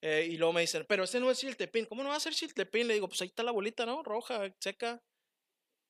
Eh, 0.00 0.28
y 0.30 0.36
luego 0.36 0.52
me 0.52 0.60
dicen, 0.60 0.84
pero 0.88 1.04
ese 1.04 1.18
no 1.20 1.30
es 1.30 1.38
chiltepín. 1.38 1.86
¿Cómo 1.86 2.02
no 2.02 2.10
va 2.10 2.16
a 2.16 2.20
ser 2.20 2.34
chiltepín? 2.34 2.86
Le 2.86 2.94
digo, 2.94 3.08
pues 3.08 3.20
ahí 3.22 3.28
está 3.28 3.42
la 3.42 3.50
bolita, 3.50 3.84
¿no? 3.84 4.02
Roja, 4.02 4.48
seca. 4.60 5.02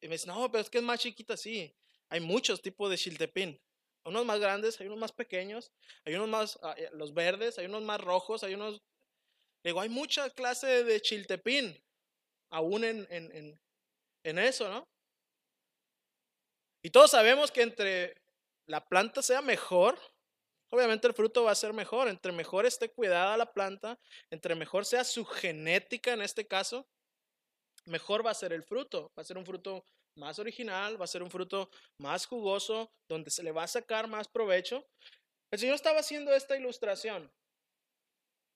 Y 0.00 0.08
me 0.08 0.14
dicen, 0.14 0.28
no, 0.28 0.50
pero 0.50 0.62
es 0.62 0.70
que 0.70 0.78
es 0.78 0.84
más 0.84 1.00
chiquita, 1.00 1.36
sí. 1.36 1.74
Hay 2.08 2.20
muchos 2.20 2.62
tipos 2.62 2.88
de 2.90 2.96
chiltepín. 2.96 3.60
Unos 4.04 4.24
más 4.24 4.40
grandes, 4.40 4.80
hay 4.80 4.86
unos 4.86 4.98
más 4.98 5.12
pequeños, 5.12 5.70
hay 6.04 6.14
unos 6.14 6.28
más, 6.28 6.58
ah, 6.62 6.74
eh, 6.78 6.88
los 6.92 7.12
verdes, 7.12 7.58
hay 7.58 7.66
unos 7.66 7.82
más 7.82 8.00
rojos, 8.00 8.42
hay 8.42 8.54
unos... 8.54 8.80
Le 9.62 9.70
digo, 9.70 9.80
hay 9.80 9.88
mucha 9.88 10.30
clase 10.30 10.84
de 10.84 11.00
chiltepín, 11.02 11.78
aún 12.50 12.84
en, 12.84 13.06
en, 13.10 13.30
en, 13.36 13.60
en 14.22 14.38
eso, 14.38 14.68
¿no? 14.70 14.88
Y 16.82 16.90
todos 16.90 17.10
sabemos 17.10 17.50
que 17.50 17.62
entre 17.62 18.14
la 18.66 18.88
planta 18.88 19.20
sea 19.20 19.42
mejor, 19.42 19.98
obviamente 20.70 21.06
el 21.06 21.14
fruto 21.14 21.44
va 21.44 21.52
a 21.52 21.56
ser 21.56 21.72
mejor. 21.72 22.08
Entre 22.08 22.32
mejor 22.32 22.66
esté 22.66 22.90
cuidada 22.90 23.36
la 23.36 23.52
planta, 23.52 23.98
entre 24.30 24.54
mejor 24.54 24.84
sea 24.84 25.04
su 25.04 25.24
genética 25.24 26.12
en 26.12 26.22
este 26.22 26.46
caso, 26.46 26.86
mejor 27.86 28.24
va 28.24 28.30
a 28.30 28.34
ser 28.34 28.52
el 28.52 28.62
fruto. 28.62 29.10
Va 29.18 29.22
a 29.22 29.24
ser 29.24 29.38
un 29.38 29.46
fruto 29.46 29.84
más 30.16 30.38
original, 30.38 31.00
va 31.00 31.04
a 31.04 31.08
ser 31.08 31.22
un 31.22 31.30
fruto 31.30 31.70
más 31.98 32.26
jugoso, 32.26 32.90
donde 33.08 33.30
se 33.30 33.42
le 33.42 33.52
va 33.52 33.62
a 33.64 33.68
sacar 33.68 34.08
más 34.08 34.28
provecho. 34.28 34.86
El 35.50 35.58
Señor 35.58 35.76
estaba 35.76 36.00
haciendo 36.00 36.32
esta 36.34 36.56
ilustración. 36.56 37.30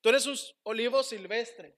Tú 0.03 0.09
eres 0.09 0.27
un 0.27 0.37
olivo 0.65 1.03
silvestre. 1.03 1.77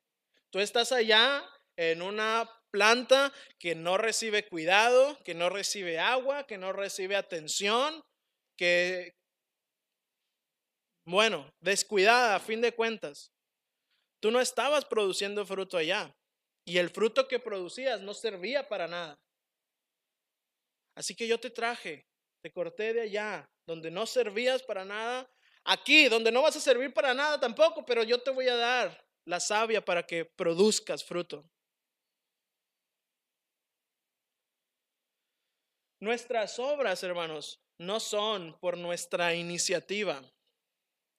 Tú 0.51 0.59
estás 0.59 0.93
allá 0.93 1.45
en 1.77 2.03
una 2.03 2.49
planta 2.71 3.33
que 3.59 3.75
no 3.75 3.99
recibe 3.99 4.49
cuidado, 4.49 5.19
que 5.25 5.35
no 5.35 5.51
recibe 5.51 5.99
agua, 5.99 6.47
que 6.47 6.59
no 6.59 6.73
recibe 6.73 7.17
atención, 7.17 8.03
que, 8.57 9.15
bueno, 11.05 11.53
descuidada 11.61 12.37
a 12.37 12.41
fin 12.41 12.61
de 12.61 12.75
cuentas. 12.75 13.31
Tú 14.21 14.31
no 14.31 14.41
estabas 14.41 14.85
produciendo 14.85 15.45
fruto 15.45 15.77
allá 15.77 16.15
y 16.65 16.79
el 16.79 16.91
fruto 16.91 17.29
que 17.29 17.39
producías 17.39 18.01
no 18.01 18.15
servía 18.15 18.69
para 18.69 18.89
nada. 18.89 19.19
Así 20.97 21.15
que 21.15 21.27
yo 21.27 21.39
te 21.39 21.51
traje, 21.51 22.07
te 22.43 22.51
corté 22.53 22.95
de 22.95 23.03
allá, 23.03 23.51
donde 23.67 23.91
no 23.91 24.07
servías 24.07 24.63
para 24.63 24.85
nada, 24.85 25.29
aquí, 25.65 26.09
donde 26.09 26.31
no 26.31 26.43
vas 26.43 26.57
a 26.57 26.61
servir 26.61 26.93
para 26.95 27.13
nada 27.13 27.39
tampoco, 27.41 27.85
pero 27.85 28.03
yo 28.03 28.23
te 28.23 28.31
voy 28.31 28.49
a 28.49 28.57
dar 28.57 29.07
la 29.27 29.41
savia 29.41 29.85
para 29.85 30.05
que 30.05 30.25
produzcas 30.25 31.05
fruto. 31.05 31.45
Nuestras 36.01 36.59
obras, 36.59 37.03
hermanos, 37.03 37.61
no 37.79 37.99
son 37.99 38.59
por 38.61 38.77
nuestra 38.77 39.35
iniciativa. 39.35 40.23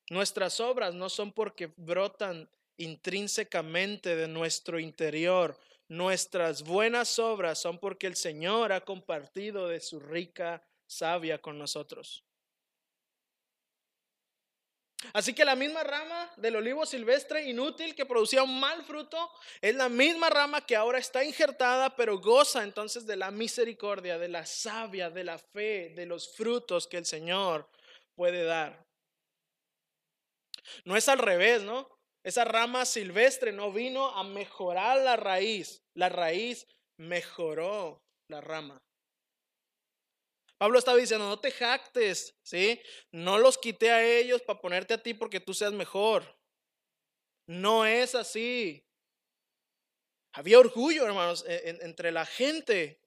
Nuestras 0.09 0.59
obras 0.59 0.93
no 0.93 1.09
son 1.09 1.31
porque 1.31 1.71
brotan 1.77 2.49
intrínsecamente 2.77 4.15
de 4.15 4.27
nuestro 4.27 4.79
interior. 4.79 5.59
Nuestras 5.87 6.63
buenas 6.63 7.19
obras 7.19 7.59
son 7.59 7.79
porque 7.79 8.07
el 8.07 8.15
Señor 8.15 8.71
ha 8.71 8.81
compartido 8.81 9.67
de 9.67 9.79
su 9.79 9.99
rica 9.99 10.63
savia 10.87 11.39
con 11.39 11.57
nosotros. 11.57 12.23
Así 15.13 15.33
que 15.33 15.45
la 15.45 15.55
misma 15.55 15.83
rama 15.83 16.31
del 16.37 16.55
olivo 16.55 16.85
silvestre 16.85 17.47
inútil 17.47 17.93
que 17.93 18.05
producía 18.05 18.43
un 18.43 18.59
mal 18.59 18.83
fruto 18.83 19.31
es 19.61 19.75
la 19.75 19.89
misma 19.89 20.29
rama 20.29 20.65
que 20.65 20.75
ahora 20.75 20.97
está 20.97 21.23
injertada, 21.23 21.95
pero 21.95 22.19
goza 22.19 22.63
entonces 22.63 23.05
de 23.05 23.15
la 23.15 23.29
misericordia, 23.31 24.17
de 24.17 24.29
la 24.29 24.45
savia, 24.45 25.09
de 25.09 25.23
la 25.23 25.37
fe, 25.37 25.93
de 25.95 26.05
los 26.05 26.35
frutos 26.35 26.87
que 26.87 26.97
el 26.97 27.05
Señor 27.05 27.69
puede 28.15 28.43
dar. 28.43 28.84
No 30.83 30.95
es 30.95 31.07
al 31.09 31.19
revés, 31.19 31.63
¿no? 31.63 31.89
Esa 32.23 32.43
rama 32.43 32.85
silvestre 32.85 33.51
no 33.51 33.71
vino 33.71 34.09
a 34.09 34.23
mejorar 34.23 34.99
la 35.01 35.15
raíz, 35.15 35.83
la 35.93 36.09
raíz 36.09 36.65
mejoró 36.97 38.03
la 38.29 38.41
rama. 38.41 38.81
Pablo 40.57 40.79
estaba 40.79 40.97
diciendo, 40.97 41.27
no 41.27 41.39
te 41.39 41.51
jactes, 41.51 42.35
¿sí? 42.41 42.81
No 43.11 43.37
los 43.37 43.57
quité 43.57 43.91
a 43.91 44.03
ellos 44.03 44.41
para 44.41 44.59
ponerte 44.59 44.93
a 44.93 45.03
ti 45.03 45.13
porque 45.13 45.39
tú 45.39 45.53
seas 45.53 45.73
mejor. 45.73 46.39
No 47.47 47.85
es 47.85 48.15
así. 48.15 48.83
Había 50.33 50.59
orgullo, 50.59 51.05
hermanos, 51.05 51.45
e, 51.47 51.77
entre 51.81 52.11
la 52.11 52.25
gente 52.25 52.99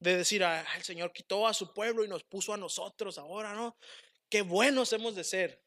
de 0.00 0.16
decir, 0.16 0.42
el 0.42 0.82
Señor 0.82 1.12
quitó 1.12 1.46
a 1.46 1.54
su 1.54 1.72
pueblo 1.72 2.04
y 2.04 2.08
nos 2.08 2.24
puso 2.24 2.52
a 2.52 2.56
nosotros 2.56 3.16
ahora, 3.18 3.54
¿no? 3.54 3.76
Qué 4.28 4.42
buenos 4.42 4.92
hemos 4.92 5.14
de 5.14 5.24
ser. 5.24 5.61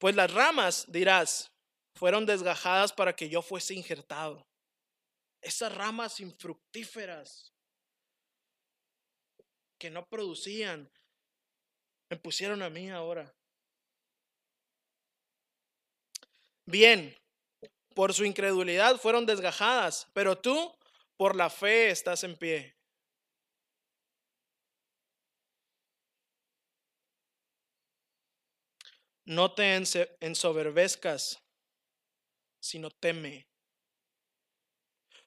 Pues 0.00 0.16
las 0.16 0.32
ramas, 0.32 0.86
dirás, 0.88 1.52
fueron 1.94 2.24
desgajadas 2.24 2.92
para 2.92 3.14
que 3.14 3.28
yo 3.28 3.42
fuese 3.42 3.74
injertado 3.74 4.46
esas 5.42 5.74
ramas 5.74 6.20
infructíferas 6.20 7.52
que 9.78 9.90
no 9.90 10.06
producían, 10.06 10.90
me 12.10 12.16
pusieron 12.16 12.62
a 12.62 12.70
mí 12.70 12.90
ahora. 12.90 13.34
Bien, 16.66 17.16
por 17.94 18.14
su 18.14 18.24
incredulidad 18.24 18.96
fueron 18.96 19.26
desgajadas, 19.26 20.06
pero 20.14 20.36
tú 20.36 20.74
por 21.16 21.36
la 21.36 21.50
fe 21.50 21.90
estás 21.90 22.24
en 22.24 22.36
pie. 22.36 22.79
No 29.30 29.54
te 29.54 29.80
ensoberbezcas, 30.18 31.40
sino 32.58 32.90
teme. 32.90 33.46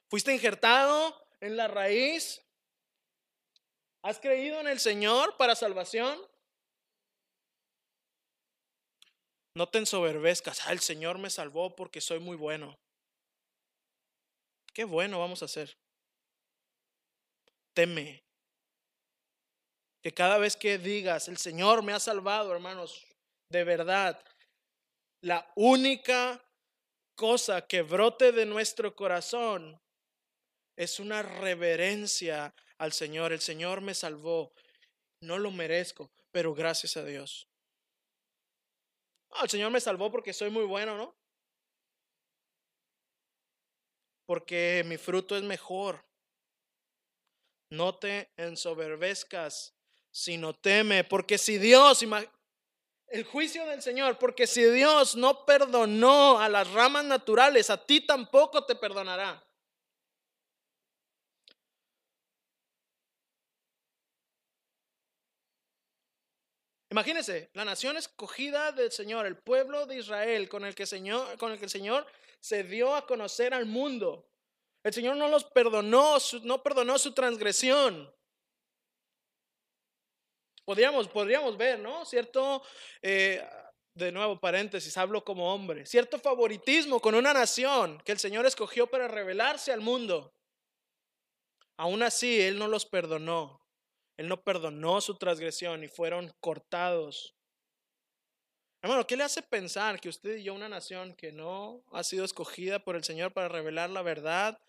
Fuiste 0.09 0.33
injertado 0.33 1.25
en 1.39 1.55
la 1.55 1.69
raíz. 1.69 2.41
¿Has 4.01 4.19
creído 4.19 4.59
en 4.59 4.67
el 4.67 4.81
Señor 4.81 5.37
para 5.37 5.55
salvación? 5.55 6.19
No 9.55 9.69
te 9.69 9.77
ensoberbezcas. 9.77 10.67
Ah, 10.67 10.73
el 10.73 10.81
Señor 10.81 11.17
me 11.17 11.29
salvó 11.29 11.73
porque 11.73 12.01
soy 12.01 12.19
muy 12.19 12.35
bueno. 12.35 12.77
Qué 14.73 14.83
bueno 14.83 15.19
vamos 15.19 15.41
a 15.43 15.45
hacer. 15.45 15.77
Teme. 17.73 18.21
Que 20.01 20.13
cada 20.13 20.37
vez 20.39 20.57
que 20.57 20.77
digas, 20.77 21.29
el 21.29 21.37
Señor 21.37 21.83
me 21.83 21.93
ha 21.93 22.01
salvado, 22.01 22.51
hermanos, 22.51 23.07
de 23.53 23.63
verdad, 23.63 24.19
la 25.21 25.47
única 25.55 26.43
cosa 27.15 27.67
que 27.67 27.83
brote 27.83 28.31
de 28.31 28.47
nuestro 28.47 28.95
corazón 28.95 29.79
es 30.75 30.99
una 30.99 31.21
reverencia 31.21 32.53
al 32.79 32.93
Señor. 32.93 33.31
El 33.31 33.41
Señor 33.41 33.81
me 33.81 33.93
salvó. 33.93 34.51
No 35.21 35.37
lo 35.37 35.51
merezco, 35.51 36.11
pero 36.31 36.55
gracias 36.55 36.97
a 36.97 37.05
Dios. 37.05 37.47
el 39.43 39.49
Señor 39.49 39.69
me 39.69 39.79
salvó 39.79 40.11
porque 40.11 40.33
soy 40.33 40.49
muy 40.49 40.65
bueno, 40.65 40.97
¿no? 40.97 41.15
Porque 44.25 44.83
mi 44.87 44.97
fruto 44.97 45.37
es 45.37 45.43
mejor. 45.43 46.03
No 47.69 47.99
te 47.99 48.31
ensoberbezcas, 48.35 49.75
sino 50.11 50.55
teme, 50.55 51.03
porque 51.03 51.37
si 51.37 51.59
Dios, 51.59 52.01
el 53.13 53.25
juicio 53.25 53.63
del 53.67 53.79
Señor, 53.83 54.17
porque 54.17 54.47
si 54.47 54.63
Dios 54.63 55.15
no 55.15 55.45
perdonó 55.45 56.39
a 56.39 56.49
las 56.49 56.67
ramas 56.71 57.05
naturales, 57.05 57.69
a 57.69 57.77
ti 57.85 58.01
tampoco 58.01 58.65
te 58.65 58.73
perdonará. 58.73 59.39
Imagínense, 66.89 67.51
la 67.53 67.63
nación 67.63 67.97
escogida 67.97 68.71
del 68.71 68.91
Señor, 68.91 69.27
el 69.27 69.37
pueblo 69.37 69.85
de 69.85 69.99
Israel 69.99 70.49
con 70.49 70.65
el 70.65 70.73
que, 70.73 70.87
Señor, 70.87 71.37
con 71.37 71.51
el, 71.51 71.59
que 71.59 71.65
el 71.65 71.71
Señor 71.71 72.07
se 72.39 72.63
dio 72.63 72.95
a 72.95 73.05
conocer 73.05 73.53
al 73.53 73.67
mundo. 73.67 74.27
El 74.81 74.91
Señor 74.91 75.17
no 75.17 75.27
los 75.27 75.43
perdonó, 75.43 76.17
no 76.41 76.63
perdonó 76.63 76.97
su 76.97 77.13
transgresión. 77.13 78.11
Podríamos, 80.65 81.07
podríamos 81.07 81.57
ver, 81.57 81.79
¿no? 81.79 82.05
Cierto, 82.05 82.63
eh, 83.01 83.45
de 83.95 84.11
nuevo 84.11 84.39
paréntesis, 84.39 84.97
hablo 84.97 85.23
como 85.23 85.53
hombre, 85.53 85.85
cierto 85.85 86.17
favoritismo 86.17 86.99
con 86.99 87.15
una 87.15 87.33
nación 87.33 88.01
que 88.05 88.11
el 88.11 88.19
Señor 88.19 88.45
escogió 88.45 88.87
para 88.87 89.07
revelarse 89.07 89.71
al 89.71 89.81
mundo. 89.81 90.33
Aún 91.77 92.01
así, 92.03 92.41
Él 92.41 92.57
no 92.57 92.67
los 92.67 92.85
perdonó. 92.85 93.61
Él 94.17 94.27
no 94.27 94.43
perdonó 94.43 95.01
su 95.01 95.15
transgresión 95.15 95.83
y 95.83 95.87
fueron 95.87 96.33
cortados. 96.39 97.35
Hermano, 98.81 99.07
¿qué 99.07 99.17
le 99.17 99.23
hace 99.23 99.41
pensar 99.41 99.99
que 99.99 100.09
usted 100.09 100.37
y 100.37 100.43
yo, 100.43 100.53
una 100.53 100.69
nación 100.69 101.15
que 101.15 101.31
no 101.31 101.83
ha 101.91 102.03
sido 102.03 102.25
escogida 102.25 102.79
por 102.79 102.95
el 102.95 103.03
Señor 103.03 103.33
para 103.33 103.47
revelar 103.47 103.89
la 103.89 104.01
verdad 104.01 104.59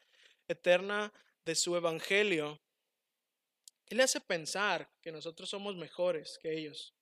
eterna 0.48 1.12
de 1.44 1.54
su 1.54 1.76
evangelio, 1.76 2.60
¿qué 3.86 3.94
le 3.94 4.02
hace 4.02 4.20
pensar 4.20 4.90
que 5.00 5.12
nosotros 5.12 5.48
somos 5.48 5.76
mejores 5.76 6.38
que 6.38 6.56
ellos? 6.56 6.94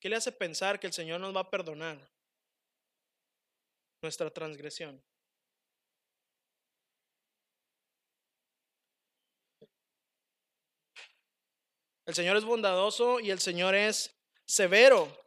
¿Qué 0.00 0.08
le 0.08 0.16
hace 0.16 0.32
pensar 0.32 0.80
que 0.80 0.88
el 0.88 0.92
Señor 0.92 1.20
nos 1.20 1.34
va 1.34 1.40
a 1.40 1.50
perdonar 1.50 2.10
nuestra 4.00 4.30
transgresión? 4.30 5.02
El 12.04 12.14
Señor 12.14 12.36
es 12.36 12.44
bondadoso 12.44 13.20
y 13.20 13.30
el 13.30 13.38
Señor 13.38 13.74
es 13.74 14.12
severo. 14.44 15.24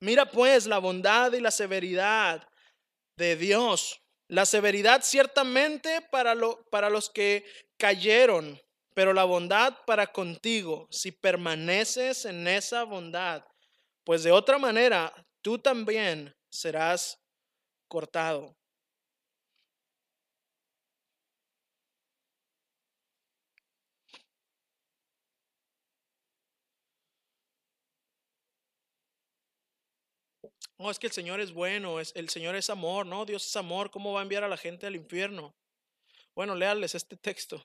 Mira 0.00 0.30
pues 0.30 0.66
la 0.66 0.78
bondad 0.78 1.32
y 1.32 1.40
la 1.40 1.50
severidad 1.50 2.48
de 3.16 3.36
Dios. 3.36 4.00
La 4.28 4.46
severidad 4.46 5.02
ciertamente 5.02 6.00
para, 6.12 6.34
lo, 6.34 6.62
para 6.70 6.90
los 6.90 7.10
que 7.10 7.44
cayeron, 7.76 8.60
pero 8.98 9.12
la 9.12 9.22
bondad 9.22 9.78
para 9.86 10.08
contigo, 10.08 10.88
si 10.90 11.12
permaneces 11.12 12.24
en 12.24 12.48
esa 12.48 12.82
bondad, 12.82 13.44
pues 14.02 14.24
de 14.24 14.32
otra 14.32 14.58
manera 14.58 15.14
tú 15.40 15.56
también 15.56 16.34
serás 16.50 17.16
cortado. 17.86 18.56
No, 30.76 30.90
es 30.90 30.98
que 30.98 31.06
el 31.06 31.12
Señor 31.12 31.38
es 31.38 31.52
bueno, 31.52 32.00
es, 32.00 32.10
el 32.16 32.28
Señor 32.30 32.56
es 32.56 32.68
amor, 32.68 33.06
¿no? 33.06 33.24
Dios 33.24 33.46
es 33.46 33.54
amor, 33.54 33.92
¿cómo 33.92 34.12
va 34.12 34.18
a 34.18 34.22
enviar 34.24 34.42
a 34.42 34.48
la 34.48 34.56
gente 34.56 34.88
al 34.88 34.96
infierno? 34.96 35.54
Bueno, 36.34 36.56
léales 36.56 36.96
este 36.96 37.16
texto. 37.16 37.64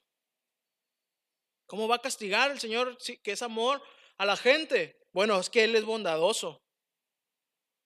¿Cómo 1.67 1.87
va 1.87 1.95
a 1.95 2.01
castigar 2.01 2.51
el 2.51 2.59
Señor 2.59 2.97
que 2.97 3.31
es 3.31 3.41
amor 3.41 3.81
a 4.17 4.25
la 4.25 4.37
gente? 4.37 4.99
Bueno, 5.11 5.39
es 5.39 5.49
que 5.49 5.63
Él 5.63 5.75
es 5.75 5.85
bondadoso, 5.85 6.61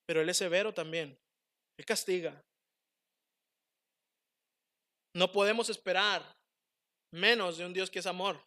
pero 0.05 0.21
Él 0.21 0.29
es 0.29 0.37
severo 0.37 0.73
también. 0.73 1.17
Él 1.77 1.85
castiga. 1.85 2.43
No 5.13 5.31
podemos 5.31 5.69
esperar 5.69 6.37
menos 7.11 7.57
de 7.57 7.65
un 7.65 7.73
Dios 7.73 7.89
que 7.89 7.99
es 7.99 8.05
amor. 8.05 8.43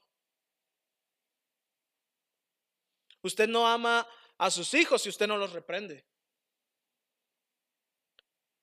Usted 3.22 3.48
no 3.48 3.66
ama 3.66 4.06
a 4.38 4.50
sus 4.50 4.72
hijos 4.74 5.02
si 5.02 5.08
usted 5.08 5.26
no 5.26 5.36
los 5.36 5.52
reprende. 5.52 6.06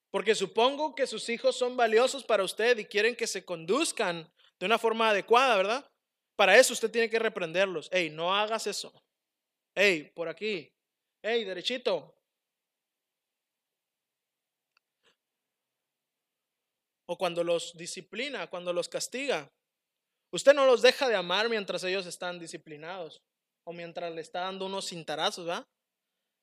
Porque 0.10 0.34
supongo 0.36 0.96
que 0.96 1.06
sus 1.06 1.30
hijos 1.30 1.56
son 1.58 1.78
valiosos 1.78 2.24
para 2.24 2.44
usted 2.44 2.78
y 2.78 2.86
quieren 2.86 3.16
que 3.16 3.28
se 3.28 3.46
conduzcan 3.46 4.32
de 4.60 4.66
una 4.66 4.80
forma 4.80 5.10
adecuada, 5.10 5.58
¿verdad? 5.58 5.92
Para 6.38 6.56
eso 6.56 6.72
usted 6.72 6.92
tiene 6.92 7.10
que 7.10 7.18
reprenderlos. 7.18 7.90
Hey, 7.92 8.12
no 8.12 8.34
hagas 8.34 8.68
eso. 8.68 8.94
Hey, 9.76 10.12
por 10.16 10.30
aquí. 10.30 10.72
Hey, 11.24 11.44
derechito. 11.44 12.16
O 17.08 17.18
cuando 17.18 17.44
los 17.44 17.76
disciplina, 17.76 18.48
cuando 18.48 18.72
los 18.72 18.88
castiga. 18.88 19.52
Usted 20.32 20.54
no 20.54 20.68
los 20.68 20.84
deja 20.84 21.10
de 21.10 21.16
amar 21.16 21.50
mientras 21.50 21.84
ellos 21.84 22.06
están 22.06 22.38
disciplinados 22.38 23.20
o 23.64 23.74
mientras 23.74 24.14
le 24.14 24.22
está 24.22 24.42
dando 24.42 24.68
unos 24.68 24.88
cintarazos, 24.88 25.46
¿verdad? 25.48 25.66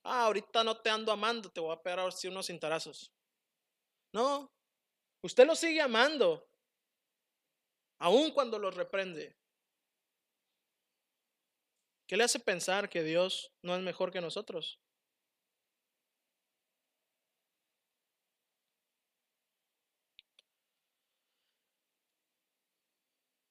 Ah, 0.02 0.24
ahorita 0.24 0.64
no 0.64 0.76
te 0.76 0.90
ando 0.90 1.12
amando, 1.12 1.50
te 1.50 1.60
voy 1.60 1.72
a 1.72 1.80
pegar 1.80 2.12
sí 2.12 2.26
unos 2.26 2.46
cintarazos. 2.46 3.12
No, 4.12 4.50
usted 5.22 5.46
los 5.46 5.58
sigue 5.58 5.80
amando, 5.80 6.46
aun 7.98 8.32
cuando 8.32 8.58
los 8.58 8.74
reprende. 8.74 9.36
¿Qué 12.06 12.16
le 12.16 12.24
hace 12.24 12.38
pensar 12.38 12.90
que 12.90 13.02
Dios 13.02 13.52
no 13.62 13.74
es 13.74 13.82
mejor 13.82 14.12
que 14.12 14.20
nosotros? 14.20 14.78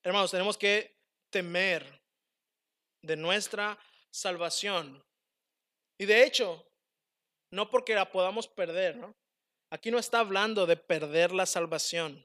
Hermanos, 0.04 0.32
tenemos 0.32 0.58
que 0.58 0.96
temer 1.30 2.02
de 3.02 3.16
nuestra 3.16 3.80
salvación. 4.12 5.04
Y 5.98 6.06
de 6.06 6.24
hecho, 6.24 6.68
no 7.52 7.70
porque 7.70 7.96
la 7.96 8.12
podamos 8.12 8.48
perder, 8.48 8.98
¿no? 8.98 9.16
Aquí 9.72 9.90
no 9.90 9.98
está 9.98 10.20
hablando 10.20 10.68
de 10.68 10.78
perder 10.78 11.32
la 11.32 11.46
salvación. 11.46 12.24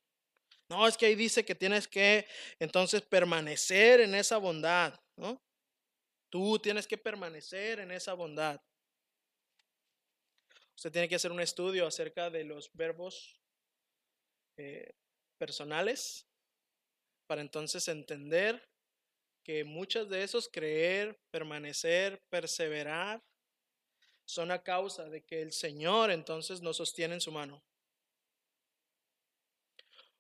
No, 0.69 0.87
es 0.87 0.99
que 0.99 1.07
ahí 1.07 1.15
dice 1.15 1.45
que 1.45 1.55
tienes 1.55 1.89
que 1.89 2.27
entonces 2.59 3.01
permanecer 3.01 4.01
en 4.01 4.15
esa 4.15 4.37
bondad, 4.37 5.01
¿no? 5.17 5.41
Tú 6.31 6.59
tienes 6.59 6.87
que 6.87 6.99
permanecer 6.99 7.81
en 7.81 7.91
esa 7.91 8.15
bondad. 8.15 8.61
Usted 10.77 10.93
tiene 10.93 11.09
que 11.09 11.17
hacer 11.17 11.33
un 11.33 11.41
estudio 11.41 11.87
acerca 11.87 12.31
de 12.31 12.45
los 12.45 12.71
verbos 12.73 13.41
eh, 14.57 14.95
personales 15.39 16.27
para 17.27 17.41
entonces 17.41 17.89
entender 17.89 18.69
que 19.45 19.65
muchos 19.65 20.09
de 20.09 20.23
esos 20.23 20.49
creer, 20.49 21.19
permanecer, 21.31 22.21
perseverar, 22.29 23.23
son 24.27 24.51
a 24.51 24.63
causa 24.63 25.09
de 25.09 25.23
que 25.23 25.41
el 25.41 25.53
Señor 25.53 26.11
entonces 26.11 26.61
nos 26.61 26.77
sostiene 26.77 27.15
en 27.15 27.21
su 27.21 27.33
mano. 27.33 27.63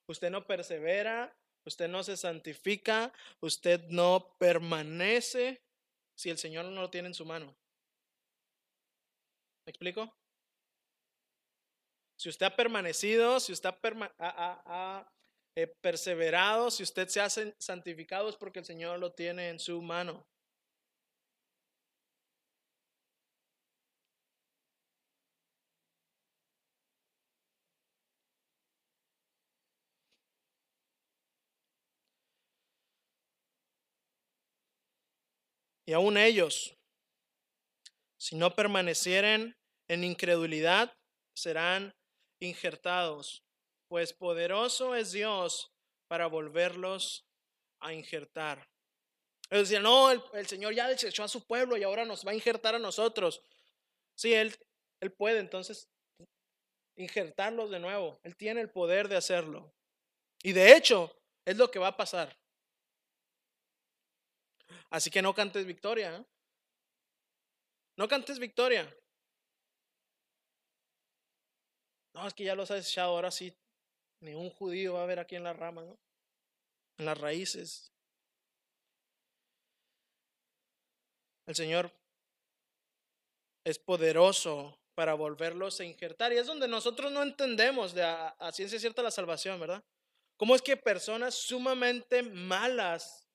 Usted 0.07 0.31
no 0.31 0.47
persevera, 0.47 1.37
usted 1.67 1.89
no 1.89 2.03
se 2.03 2.17
santifica, 2.17 3.13
usted 3.41 3.83
no 3.91 4.35
permanece 4.39 5.61
si 6.19 6.31
el 6.31 6.39
Señor 6.39 6.65
no 6.65 6.81
lo 6.81 6.91
tiene 6.91 7.07
en 7.07 7.15
su 7.15 7.25
mano. 7.25 7.57
¿Me 9.65 9.71
explico? 9.71 10.13
Si 12.17 12.29
usted 12.29 12.47
ha 12.47 12.57
permanecido, 12.57 13.39
si 13.39 13.53
usted 13.53 13.71
ha, 14.19 15.09
eh, 15.55 15.69
perseverado, 15.81 16.73
si 16.73 16.83
usted 16.83 17.07
se 17.07 17.21
ha 17.21 17.31
santificado 17.31 18.29
es 18.29 18.35
porque 18.35 18.59
el 18.59 18.65
Señor 18.65 18.99
lo 18.99 19.13
tiene 19.13 19.51
en 19.51 19.61
su 19.61 19.81
mano. 19.81 20.27
Y 35.89 35.95
aún 35.95 36.19
ellos, 36.19 36.77
si 38.21 38.37
no 38.37 38.55
permanecieren 38.55 39.57
en 39.89 40.05
incredulidad, 40.05 40.93
serán 41.35 41.95
injertados 42.43 43.43
pues 43.89 44.13
poderoso 44.13 44.95
es 44.95 45.13
Dios 45.13 45.73
para 46.09 46.27
volverlos 46.27 47.25
a 47.81 47.95
injertar. 47.95 48.69
Es 49.49 49.61
decir, 49.61 49.81
no, 49.81 50.11
el, 50.11 50.47
Señor 50.47 50.75
ya 50.75 50.89
desechó 50.89 51.25
a 51.25 51.29
su 51.29 51.47
pueblo 51.47 51.75
y 51.79 51.85
ahora 51.85 52.05
nos 52.05 52.23
va 52.27 52.33
a 52.33 52.35
injertar 52.35 52.75
a 52.75 52.79
nosotros. 52.79 53.41
Sí, 54.15 54.35
Él, 54.35 54.55
él 55.01 55.11
puede 55.13 55.39
entonces 55.39 55.89
injertarlos 56.99 57.71
de 57.71 57.79
nuevo. 57.79 58.21
Él 58.25 58.37
tiene 58.37 58.61
el 58.61 58.69
poder 58.69 59.09
de 59.09 59.17
hacerlo. 59.17 59.73
Y 60.43 60.53
de 60.53 60.77
hecho, 60.77 61.11
es 61.47 61.57
lo 61.57 61.71
que 61.71 61.79
va 61.79 61.89
a 61.89 61.97
pasar. 61.97 62.37
Así 64.91 65.11
que 65.11 65.23
no 65.23 65.35
cantes 65.35 65.67
victoria. 65.67 66.17
¿eh? 66.17 66.25
No 67.97 68.09
cantes 68.09 68.39
victoria. 68.39 68.93
No, 72.15 72.27
es 72.27 72.35
que 72.35 72.45
ya 72.45 72.55
los 72.55 72.71
has 72.71 72.89
echado, 72.89 73.11
ahora 73.11 73.31
sí 73.31 73.55
ni 74.21 74.35
un 74.35 74.51
judío 74.51 74.95
va 74.95 75.05
a 75.05 75.07
ver 75.07 75.19
aquí 75.19 75.37
en 75.37 75.45
la 75.45 75.53
rama. 75.53 75.85
En 76.97 77.05
las 77.05 77.19
raíces. 77.19 77.93
El 81.47 81.55
Señor 81.55 81.93
es 83.65 83.79
poderoso 83.79 84.79
para 84.95 85.15
volverlos 85.15 85.79
a 85.81 85.85
injertar. 85.85 86.33
Y 86.33 86.39
es 86.39 86.47
donde 86.47 86.67
nosotros 86.67 87.13
no 87.13 87.23
entendemos 87.23 87.95
de 87.95 88.03
a, 88.03 88.53
ciencia 88.53 88.81
cierta 88.81 89.03
la 89.03 89.11
salvación, 89.11 89.61
¿verdad? 89.61 89.85
¿Cómo 90.37 90.55
es 90.55 90.63
que 90.63 90.77
personas 90.77 91.35
sumamente 91.35 92.23
malas 92.23 93.28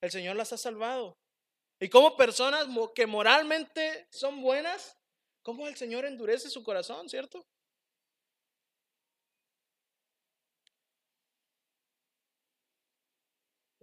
el 0.00 0.10
Señor 0.10 0.36
las 0.36 0.52
ha 0.52 0.58
salvado? 0.58 1.18
Y 1.80 1.88
cómo 1.88 2.16
personas 2.16 2.66
que 2.94 3.06
moralmente 3.06 4.06
son 4.10 4.42
buenas, 4.42 4.96
cómo 5.42 5.68
el 5.68 5.76
Señor 5.76 6.04
endurece 6.04 6.50
su 6.50 6.62
corazón, 6.62 7.08
¿cierto? 7.08 7.46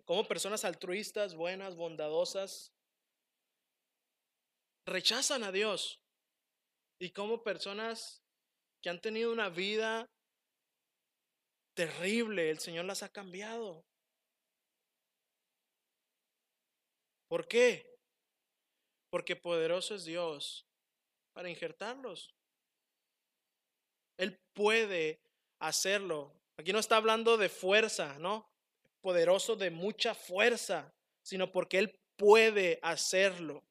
como 0.05 0.27
personas 0.27 0.63
altruistas, 0.63 1.35
buenas, 1.35 1.75
bondadosas, 1.75 2.71
rechazan 4.85 5.43
a 5.43 5.51
Dios. 5.51 5.99
Y 6.99 7.09
como 7.09 7.43
personas 7.43 8.21
que 8.81 8.89
han 8.89 9.01
tenido 9.01 9.33
una 9.33 9.49
vida 9.49 10.07
terrible, 11.75 12.51
el 12.51 12.59
Señor 12.59 12.85
las 12.85 13.03
ha 13.03 13.09
cambiado. 13.09 13.83
¿Por 17.27 17.47
qué? 17.47 17.85
Porque 19.09 19.35
poderoso 19.35 19.95
es 19.95 20.05
Dios 20.05 20.65
para 21.33 21.49
injertarlos. 21.49 22.33
Él 24.17 24.39
puede 24.53 25.19
hacerlo. 25.59 26.33
Aquí 26.57 26.71
no 26.71 26.79
está 26.79 26.97
hablando 26.97 27.37
de 27.37 27.49
fuerza, 27.49 28.17
¿no? 28.19 28.49
poderoso 29.05 29.55
de 29.55 29.69
mucha 29.69 30.15
fuerza, 30.15 30.91
sino 31.21 31.51
porque 31.51 31.77
Él 31.77 31.95
puede 32.17 32.79
hacerlo. 32.81 33.61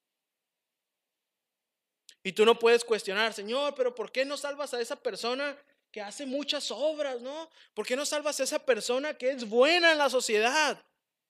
Y 2.22 2.30
tú 2.30 2.44
no 2.46 2.56
puedes 2.56 2.84
cuestionar, 2.84 3.34
Señor, 3.34 3.74
pero 3.74 3.92
¿por 3.92 4.12
qué 4.12 4.24
no 4.24 4.36
salvas 4.36 4.74
a 4.74 4.80
esa 4.80 4.94
persona 4.94 5.58
que 5.90 6.00
hace 6.00 6.24
muchas 6.24 6.70
obras, 6.70 7.20
no? 7.20 7.50
¿Por 7.74 7.84
qué 7.84 7.96
no 7.96 8.06
salvas 8.06 8.38
a 8.38 8.44
esa 8.44 8.64
persona 8.64 9.14
que 9.14 9.32
es 9.32 9.48
buena 9.48 9.90
en 9.90 9.98
la 9.98 10.08
sociedad? 10.08 10.80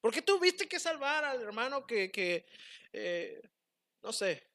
¿Por 0.04 0.12
qué 0.12 0.20
tuviste 0.20 0.68
que 0.68 0.78
salvar 0.78 1.24
al 1.24 1.40
hermano 1.40 1.86
que, 1.86 2.12
que 2.12 2.44
eh, 2.92 3.40
no 4.02 4.12
sé, 4.12 4.46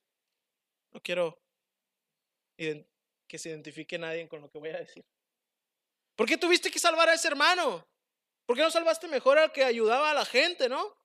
no 0.91 1.02
quiero 1.02 1.41
que 2.56 3.39
se 3.39 3.50
identifique 3.50 3.97
nadie 3.97 4.30
con 4.30 4.41
lo 4.41 4.52
que 4.52 4.60
voy 4.60 4.70
a 4.70 4.78
decir? 4.78 5.04
¿Por 6.16 6.28
qué 6.28 6.38
tuviste 6.38 6.70
que 6.70 6.78
salvar 6.78 7.10
a 7.10 7.16
ese 7.16 7.30
hermano? 7.30 7.84
¿Por 8.45 8.58
qué 8.58 8.62
no 8.62 8.70
salvaste 8.70 9.08
mejor 9.08 9.39
al 9.39 9.52
que 9.52 9.64
ayudaba 9.64 10.12
a 10.12 10.14
la 10.14 10.24
gente, 10.24 10.70
no? 10.70 10.95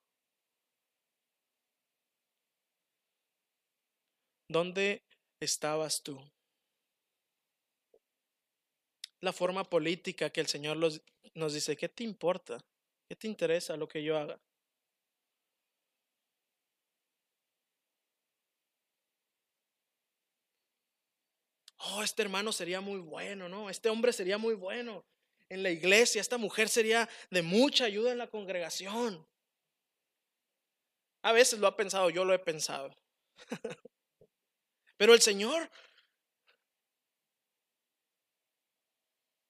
¿Dónde 4.51 5.03
estabas 5.41 6.03
tú? 6.03 6.21
La 9.21 9.33
forma 9.33 9.65
política 9.65 10.29
que 10.29 10.43
el 10.43 10.49
Señor 10.49 10.77
nos 11.33 11.55
dice, 11.55 11.79
¿qué 11.79 11.89
te 11.89 12.05
importa? 12.05 12.63
¿Qué 13.15 13.19
te 13.19 13.29
interesa 13.29 13.77
lo 13.77 13.87
que 13.87 14.03
yo 14.03 14.19
haga? 14.19 14.41
Oh, 21.79 22.03
este 22.03 22.23
hermano 22.23 22.51
sería 22.51 22.81
muy 22.81 22.99
bueno, 22.99 23.49
¿no? 23.49 23.71
Este 23.71 23.89
hombre 23.89 24.13
sería 24.13 24.37
muy 24.37 24.55
bueno 24.55 25.05
en 25.49 25.63
la 25.63 25.71
iglesia, 25.71 26.21
esta 26.21 26.39
mujer 26.39 26.69
sería 26.69 27.09
de 27.31 27.43
mucha 27.43 27.85
ayuda 27.85 28.11
en 28.11 28.19
la 28.19 28.27
congregación. 28.27 29.25
A 31.23 31.31
veces 31.31 31.61
lo 31.61 31.69
ha 31.69 31.77
pensado, 31.77 32.11
yo 32.11 32.25
lo 32.25 32.35
he 32.35 32.41
pensado. 32.41 32.91
Pero 34.97 35.15
el 35.15 35.21
Señor 35.21 35.71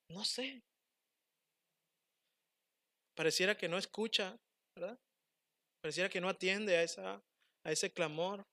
No 0.09 0.25
sé. 0.25 0.63
Pareciera 3.15 3.57
que 3.57 3.69
no 3.69 3.79
escucha, 3.79 4.37
¿verdad? 4.77 4.99
Pareciera 5.81 6.09
que 6.09 6.21
no 6.21 6.29
atiende 6.29 6.77
a, 6.77 6.83
esa, 6.83 7.23
a 7.65 7.73
ese 7.73 7.91
clamor. 7.93 8.45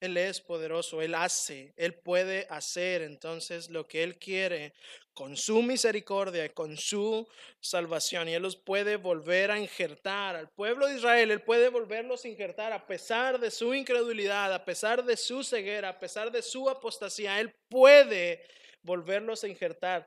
Él 0.00 0.16
es 0.16 0.40
poderoso, 0.40 1.02
Él 1.02 1.14
hace, 1.14 1.74
Él 1.76 1.94
puede 1.94 2.46
hacer 2.48 3.02
entonces 3.02 3.68
lo 3.68 3.86
que 3.86 4.02
Él 4.02 4.18
quiere 4.18 4.72
con 5.12 5.36
su 5.36 5.60
misericordia 5.60 6.46
y 6.46 6.50
con 6.50 6.78
su 6.78 7.28
salvación. 7.60 8.28
Y 8.28 8.34
Él 8.34 8.42
los 8.42 8.56
puede 8.56 8.96
volver 8.96 9.50
a 9.50 9.58
injertar 9.58 10.36
al 10.36 10.48
pueblo 10.48 10.86
de 10.86 10.96
Israel, 10.96 11.30
Él 11.30 11.42
puede 11.42 11.68
volverlos 11.68 12.24
a 12.24 12.28
injertar 12.28 12.72
a 12.72 12.86
pesar 12.86 13.38
de 13.38 13.50
su 13.50 13.74
incredulidad, 13.74 14.54
a 14.54 14.64
pesar 14.64 15.04
de 15.04 15.18
su 15.18 15.44
ceguera, 15.44 15.90
a 15.90 15.98
pesar 15.98 16.32
de 16.32 16.40
su 16.40 16.70
apostasía. 16.70 17.38
Él 17.38 17.54
puede 17.68 18.42
volverlos 18.82 19.44
a 19.44 19.48
injertar 19.48 20.06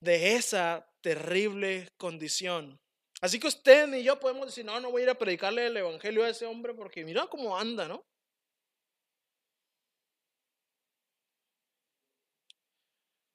de 0.00 0.36
esa 0.36 0.88
terrible 1.00 1.88
condición. 1.96 2.78
Así 3.20 3.40
que 3.40 3.48
usted 3.48 3.92
y 3.94 4.04
yo 4.04 4.18
podemos 4.20 4.46
decir, 4.46 4.64
no, 4.64 4.78
no 4.80 4.90
voy 4.90 5.02
a 5.02 5.04
ir 5.04 5.10
a 5.10 5.18
predicarle 5.18 5.66
el 5.66 5.76
Evangelio 5.76 6.24
a 6.24 6.28
ese 6.28 6.46
hombre 6.46 6.72
porque 6.74 7.04
mira 7.04 7.26
cómo 7.26 7.56
anda, 7.56 7.88
¿no? 7.88 8.04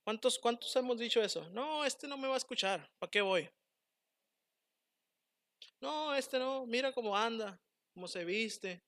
¿Cuántos, 0.06 0.38
¿Cuántos 0.38 0.76
hemos 0.76 0.98
dicho 0.98 1.22
eso? 1.22 1.50
No, 1.50 1.86
este 1.86 2.08
no 2.08 2.18
me 2.18 2.28
va 2.28 2.34
a 2.34 2.38
escuchar. 2.38 2.90
¿Para 3.00 3.10
qué 3.10 3.22
voy? 3.22 3.50
No, 5.80 6.14
este 6.16 6.40
no. 6.40 6.66
Mira 6.66 6.92
cómo 6.92 7.16
anda, 7.16 7.58
cómo 7.94 8.08
se 8.08 8.26
viste. 8.26 8.82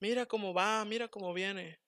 Mira 0.00 0.26
cómo 0.26 0.52
va, 0.54 0.84
mira 0.84 1.08
cómo 1.08 1.32
viene. 1.32 1.78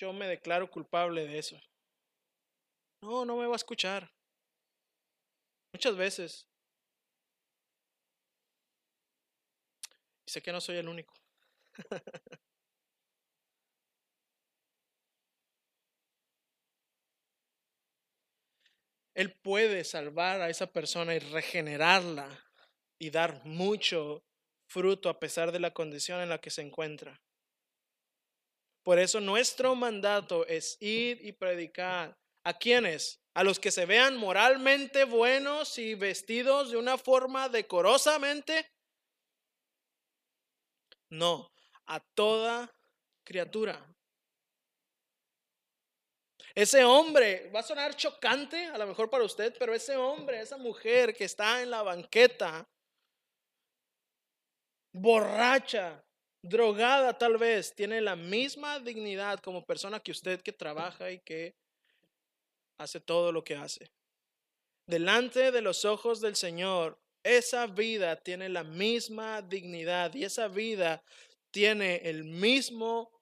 Yo 0.00 0.12
me 0.12 0.26
declaro 0.26 0.70
culpable 0.70 1.26
de 1.26 1.38
eso. 1.38 1.56
No, 3.02 3.24
no 3.24 3.36
me 3.36 3.46
va 3.46 3.54
a 3.54 3.56
escuchar. 3.62 4.08
Muchas 5.72 5.96
veces. 5.96 6.46
Sé 10.26 10.40
que 10.42 10.52
no 10.52 10.60
soy 10.60 10.76
el 10.76 10.88
único. 10.88 11.14
Él 19.14 19.32
puede 19.42 19.84
salvar 19.84 20.40
a 20.40 20.48
esa 20.48 20.72
persona 20.72 21.14
y 21.14 21.18
regenerarla 21.18 22.26
y 22.98 23.10
dar 23.10 23.44
mucho 23.44 24.24
fruto 24.66 25.10
a 25.10 25.20
pesar 25.20 25.52
de 25.52 25.60
la 25.60 25.74
condición 25.74 26.22
en 26.22 26.30
la 26.30 26.38
que 26.38 26.48
se 26.50 26.62
encuentra. 26.62 27.20
Por 28.88 28.98
eso 28.98 29.20
nuestro 29.20 29.74
mandato 29.74 30.46
es 30.46 30.78
ir 30.80 31.22
y 31.22 31.32
predicar. 31.32 32.16
¿A 32.42 32.54
quiénes? 32.54 33.20
A 33.34 33.44
los 33.44 33.60
que 33.60 33.70
se 33.70 33.84
vean 33.84 34.16
moralmente 34.16 35.04
buenos 35.04 35.76
y 35.76 35.94
vestidos 35.94 36.70
de 36.70 36.78
una 36.78 36.96
forma 36.96 37.50
decorosamente. 37.50 38.72
No, 41.10 41.52
a 41.84 42.00
toda 42.00 42.74
criatura. 43.24 43.78
Ese 46.54 46.82
hombre, 46.82 47.50
va 47.54 47.60
a 47.60 47.64
sonar 47.64 47.94
chocante 47.94 48.68
a 48.68 48.78
lo 48.78 48.86
mejor 48.86 49.10
para 49.10 49.24
usted, 49.24 49.54
pero 49.58 49.74
ese 49.74 49.98
hombre, 49.98 50.40
esa 50.40 50.56
mujer 50.56 51.14
que 51.14 51.24
está 51.24 51.60
en 51.60 51.72
la 51.72 51.82
banqueta, 51.82 52.66
borracha, 54.94 56.02
drogada 56.48 57.16
tal 57.16 57.36
vez, 57.38 57.74
tiene 57.74 58.00
la 58.00 58.16
misma 58.16 58.78
dignidad 58.80 59.40
como 59.40 59.64
persona 59.64 60.00
que 60.00 60.12
usted 60.12 60.40
que 60.40 60.52
trabaja 60.52 61.10
y 61.10 61.20
que 61.20 61.54
hace 62.78 63.00
todo 63.00 63.32
lo 63.32 63.44
que 63.44 63.56
hace. 63.56 63.90
Delante 64.86 65.50
de 65.52 65.60
los 65.60 65.84
ojos 65.84 66.20
del 66.20 66.36
Señor, 66.36 66.98
esa 67.22 67.66
vida 67.66 68.16
tiene 68.16 68.48
la 68.48 68.64
misma 68.64 69.42
dignidad 69.42 70.14
y 70.14 70.24
esa 70.24 70.48
vida 70.48 71.02
tiene 71.50 71.96
el 72.04 72.24
mismo 72.24 73.18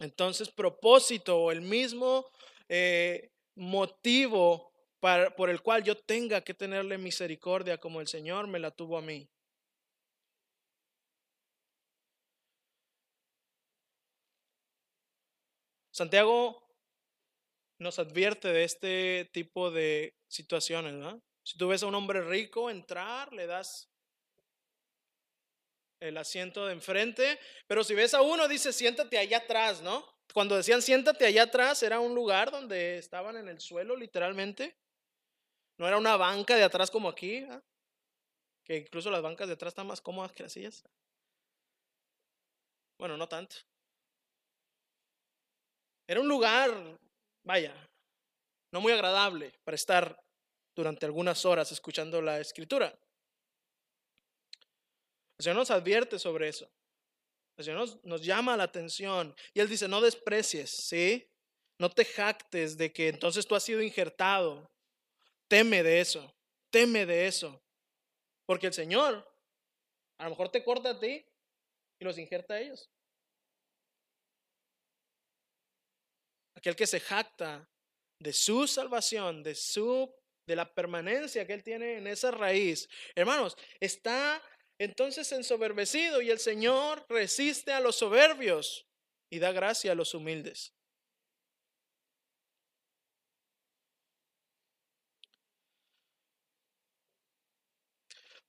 entonces, 0.00 0.50
propósito 0.50 1.38
o 1.38 1.52
el 1.52 1.60
mismo 1.60 2.26
eh, 2.68 3.30
motivo 3.54 4.72
por 5.36 5.50
el 5.50 5.60
cual 5.60 5.84
yo 5.84 5.98
tenga 5.98 6.40
que 6.40 6.54
tenerle 6.54 6.96
misericordia 6.96 7.76
como 7.76 8.00
el 8.00 8.08
Señor 8.08 8.46
me 8.46 8.58
la 8.58 8.70
tuvo 8.70 8.96
a 8.96 9.02
mí. 9.02 9.28
Santiago 15.94 16.60
nos 17.78 18.00
advierte 18.00 18.48
de 18.48 18.64
este 18.64 19.30
tipo 19.32 19.70
de 19.70 20.16
situaciones, 20.26 20.94
¿no? 20.94 21.22
Si 21.44 21.56
tú 21.56 21.68
ves 21.68 21.84
a 21.84 21.86
un 21.86 21.94
hombre 21.94 22.20
rico 22.20 22.68
entrar, 22.68 23.32
le 23.32 23.46
das 23.46 23.88
el 26.00 26.16
asiento 26.16 26.66
de 26.66 26.72
enfrente, 26.72 27.38
pero 27.68 27.84
si 27.84 27.94
ves 27.94 28.12
a 28.12 28.22
uno, 28.22 28.48
dice, 28.48 28.72
siéntate 28.72 29.18
allá 29.18 29.38
atrás, 29.38 29.82
¿no? 29.82 30.04
Cuando 30.32 30.56
decían 30.56 30.82
siéntate 30.82 31.26
allá 31.26 31.44
atrás, 31.44 31.80
era 31.84 32.00
un 32.00 32.12
lugar 32.12 32.50
donde 32.50 32.98
estaban 32.98 33.36
en 33.36 33.48
el 33.48 33.60
suelo, 33.60 33.94
literalmente. 33.94 34.76
No 35.78 35.86
era 35.86 35.96
una 35.96 36.16
banca 36.16 36.56
de 36.56 36.64
atrás 36.64 36.90
como 36.90 37.08
aquí, 37.08 37.46
que 38.64 38.78
incluso 38.78 39.12
las 39.12 39.22
bancas 39.22 39.46
de 39.46 39.54
atrás 39.54 39.70
están 39.70 39.86
más 39.86 40.00
cómodas 40.00 40.32
que 40.32 40.42
las 40.42 40.52
sillas. 40.52 40.82
Bueno, 42.98 43.16
no 43.16 43.28
tanto. 43.28 43.54
Era 46.06 46.20
un 46.20 46.28
lugar, 46.28 46.98
vaya, 47.42 47.74
no 48.72 48.80
muy 48.80 48.92
agradable 48.92 49.52
para 49.64 49.74
estar 49.74 50.22
durante 50.74 51.06
algunas 51.06 51.44
horas 51.44 51.70
escuchando 51.72 52.20
la 52.20 52.40
escritura. 52.40 52.98
El 55.38 55.42
Señor 55.44 55.56
nos 55.56 55.70
advierte 55.70 56.18
sobre 56.18 56.48
eso. 56.48 56.70
El 57.56 57.64
Señor 57.64 58.00
nos, 58.02 58.22
llama 58.22 58.56
la 58.56 58.64
atención. 58.64 59.34
Y 59.52 59.60
Él 59.60 59.68
dice, 59.68 59.88
no 59.88 60.00
desprecies, 60.00 60.70
¿sí? 60.70 61.28
No 61.78 61.90
te 61.90 62.04
jactes 62.04 62.76
de 62.76 62.92
que 62.92 63.08
entonces 63.08 63.46
tú 63.46 63.54
has 63.54 63.62
sido 63.62 63.80
injertado. 63.80 64.70
Teme 65.48 65.82
de 65.82 66.00
eso, 66.00 66.34
teme 66.70 67.06
de 67.06 67.26
eso. 67.26 67.62
Porque 68.46 68.66
el 68.66 68.74
Señor 68.74 69.26
a 70.18 70.24
lo 70.24 70.30
mejor 70.30 70.50
te 70.50 70.62
corta 70.62 70.90
a 70.90 70.98
ti 70.98 71.24
y 71.98 72.04
los 72.04 72.18
injerta 72.18 72.54
a 72.54 72.60
ellos. 72.60 72.90
Aquel 76.64 76.76
que 76.76 76.86
se 76.86 76.98
jacta 76.98 77.68
de 78.18 78.32
su 78.32 78.66
salvación, 78.66 79.42
de 79.42 79.54
su 79.54 80.10
de 80.46 80.56
la 80.56 80.74
permanencia 80.74 81.46
que 81.46 81.52
él 81.52 81.62
tiene 81.62 81.98
en 81.98 82.06
esa 82.06 82.30
raíz. 82.30 82.88
Hermanos, 83.14 83.54
está 83.80 84.42
entonces 84.78 85.30
ensoberbecido 85.32 86.22
y 86.22 86.30
el 86.30 86.38
Señor 86.38 87.04
resiste 87.10 87.70
a 87.70 87.80
los 87.80 87.96
soberbios 87.96 88.86
y 89.30 89.40
da 89.40 89.52
gracia 89.52 89.92
a 89.92 89.94
los 89.94 90.14
humildes. 90.14 90.72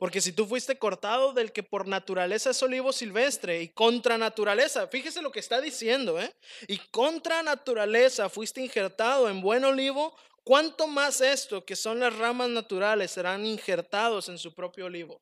Porque 0.06 0.22
si 0.22 0.34
tú 0.34 0.46
fuiste 0.46 0.78
cortado 0.78 1.34
del 1.34 1.52
que 1.52 1.64
por 1.64 1.88
naturaleza 1.88 2.52
es 2.52 2.62
olivo 2.62 2.94
silvestre 2.94 3.64
y 3.64 3.70
contra 3.70 4.20
naturaleza, 4.20 4.88
fíjese 4.88 5.20
lo 5.20 5.32
que 5.32 5.40
está 5.40 5.60
diciendo, 5.60 6.22
¿eh? 6.22 6.32
Y 6.68 6.78
contra 6.92 7.42
naturaleza 7.42 8.30
fuiste 8.30 8.62
injertado 8.62 9.28
en 9.28 9.42
buen 9.42 9.66
olivo, 9.66 10.16
¿cuánto 10.44 10.86
más 10.86 11.22
esto 11.22 11.66
que 11.66 11.76
son 11.76 12.02
las 12.02 12.16
ramas 12.16 12.50
naturales 12.50 13.10
serán 13.10 13.48
injertados 13.48 14.30
en 14.30 14.38
su 14.38 14.54
propio 14.54 14.86
olivo? 14.86 15.20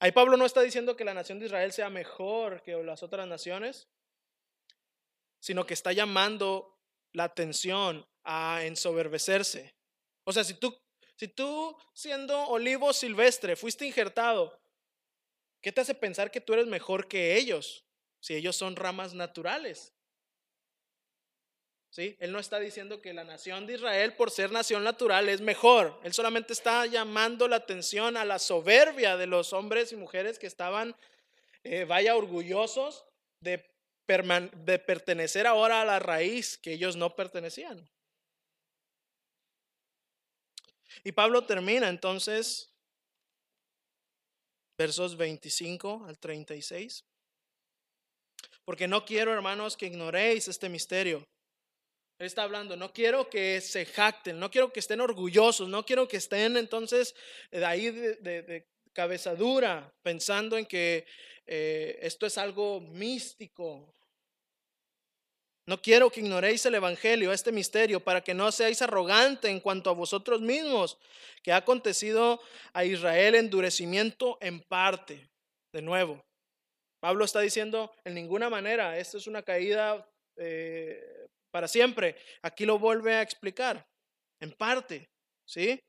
Ahí 0.00 0.10
Pablo 0.10 0.36
no 0.36 0.44
está 0.44 0.60
diciendo 0.60 0.96
que 0.96 1.04
la 1.04 1.14
nación 1.14 1.38
de 1.38 1.46
Israel 1.46 1.70
sea 1.70 1.88
mejor 1.88 2.64
que 2.64 2.72
las 2.82 3.00
otras 3.04 3.28
naciones, 3.28 3.86
sino 5.38 5.64
que 5.64 5.74
está 5.74 5.92
llamando 5.92 6.80
la 7.12 7.22
atención 7.22 8.04
a 8.24 8.64
ensoberbecerse. 8.64 9.72
O 10.24 10.32
sea, 10.32 10.42
si 10.42 10.54
tú, 10.54 10.76
si 11.16 11.28
tú 11.28 11.76
siendo 11.94 12.38
olivo 12.48 12.92
silvestre 12.92 13.56
fuiste 13.56 13.86
injertado, 13.86 14.58
¿qué 15.60 15.72
te 15.72 15.80
hace 15.80 15.94
pensar 15.94 16.30
que 16.30 16.40
tú 16.40 16.52
eres 16.52 16.66
mejor 16.66 17.08
que 17.08 17.36
ellos? 17.36 17.84
Si 18.20 18.34
ellos 18.34 18.56
son 18.56 18.76
ramas 18.76 19.14
naturales. 19.14 19.92
Él 21.96 22.30
no 22.32 22.38
está 22.38 22.58
diciendo 22.58 23.00
que 23.00 23.14
la 23.14 23.24
nación 23.24 23.66
de 23.66 23.74
Israel, 23.74 24.14
por 24.14 24.30
ser 24.30 24.52
nación 24.52 24.84
natural, 24.84 25.28
es 25.28 25.40
mejor. 25.40 25.98
Él 26.04 26.12
solamente 26.12 26.52
está 26.52 26.84
llamando 26.84 27.48
la 27.48 27.56
atención 27.56 28.18
a 28.18 28.24
la 28.24 28.38
soberbia 28.38 29.16
de 29.16 29.26
los 29.26 29.54
hombres 29.54 29.92
y 29.92 29.96
mujeres 29.96 30.38
que 30.38 30.46
estaban, 30.46 30.94
eh, 31.64 31.84
vaya, 31.84 32.14
orgullosos 32.16 33.06
de, 33.40 33.64
de 34.06 34.78
pertenecer 34.78 35.46
ahora 35.46 35.80
a 35.80 35.84
la 35.86 35.98
raíz 35.98 36.58
que 36.58 36.74
ellos 36.74 36.96
no 36.96 37.16
pertenecían. 37.16 37.88
Y 41.04 41.12
Pablo 41.12 41.44
termina 41.44 41.88
entonces 41.88 42.72
versos 44.78 45.16
25 45.16 46.04
al 46.06 46.18
36. 46.18 47.04
Porque 48.64 48.88
no 48.88 49.04
quiero, 49.04 49.32
hermanos, 49.32 49.76
que 49.76 49.86
ignoréis 49.86 50.48
este 50.48 50.68
misterio. 50.68 51.26
Él 52.18 52.26
está 52.26 52.42
hablando, 52.42 52.76
no 52.76 52.92
quiero 52.92 53.28
que 53.28 53.60
se 53.60 53.84
jacten, 53.84 54.40
no 54.40 54.50
quiero 54.50 54.72
que 54.72 54.80
estén 54.80 55.00
orgullosos, 55.00 55.68
no 55.68 55.84
quiero 55.84 56.08
que 56.08 56.16
estén 56.16 56.56
entonces 56.56 57.14
de 57.50 57.64
ahí 57.64 57.90
de, 57.90 58.66
cabeza 58.94 59.34
dura, 59.34 59.94
pensando 60.02 60.56
en 60.56 60.64
que 60.64 61.04
eh, 61.44 61.98
esto 62.00 62.24
es 62.24 62.38
algo 62.38 62.80
místico. 62.80 63.92
No 65.68 65.82
quiero 65.82 66.10
que 66.10 66.20
ignoréis 66.20 66.64
el 66.66 66.76
Evangelio, 66.76 67.32
este 67.32 67.50
misterio, 67.50 67.98
para 67.98 68.20
que 68.20 68.34
no 68.34 68.52
seáis 68.52 68.82
arrogante 68.82 69.48
en 69.48 69.58
cuanto 69.58 69.90
a 69.90 69.94
vosotros 69.94 70.40
mismos, 70.40 70.96
que 71.42 71.52
ha 71.52 71.56
acontecido 71.56 72.40
a 72.72 72.84
Israel 72.84 73.34
endurecimiento 73.34 74.38
en 74.40 74.60
parte. 74.60 75.28
De 75.72 75.82
nuevo, 75.82 76.24
Pablo 77.00 77.24
está 77.24 77.40
diciendo, 77.40 77.92
en 78.04 78.14
ninguna 78.14 78.48
manera, 78.48 78.96
esto 78.96 79.18
es 79.18 79.26
una 79.26 79.42
caída 79.42 80.08
eh, 80.36 81.26
para 81.50 81.66
siempre. 81.66 82.14
Aquí 82.42 82.64
lo 82.64 82.78
vuelve 82.78 83.14
a 83.14 83.22
explicar, 83.22 83.84
en 84.40 84.52
parte, 84.52 85.08
¿sí? 85.44 85.80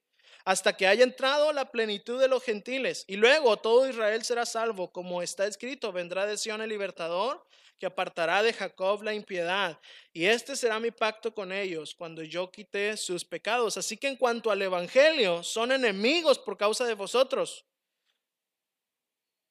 Hasta 0.44 0.76
que 0.76 0.88
haya 0.88 1.04
entrado 1.04 1.54
la 1.54 1.70
plenitud 1.70 2.20
de 2.20 2.28
los 2.28 2.44
gentiles. 2.44 3.04
Y 3.08 3.18
luego 3.18 3.58
todo 3.58 3.88
Israel 3.88 4.24
será 4.24 4.46
salvo, 4.48 4.92
como 4.92 5.22
está 5.22 5.46
escrito, 5.46 5.92
vendrá 5.92 6.26
de 6.26 6.38
Sion 6.38 6.62
el 6.62 6.70
libertador, 6.70 7.46
que 7.80 7.86
apartará 7.86 8.42
de 8.44 8.54
Jacob 8.54 9.04
la 9.04 9.14
impiedad. 9.14 9.80
Y 10.12 10.26
este 10.26 10.56
será 10.56 10.80
mi 10.80 10.92
pacto 10.92 11.34
con 11.34 11.52
ellos, 11.52 11.94
cuando 11.96 12.24
yo 12.24 12.52
quite 12.52 12.98
sus 12.98 13.24
pecados. 13.24 13.78
Así 13.78 13.98
que 13.98 14.08
en 14.08 14.16
cuanto 14.16 14.52
al 14.52 14.62
Evangelio, 14.62 15.44
son 15.44 15.72
enemigos 15.72 16.40
por 16.40 16.58
causa 16.58 16.86
de 16.86 16.94
vosotros. 16.94 17.66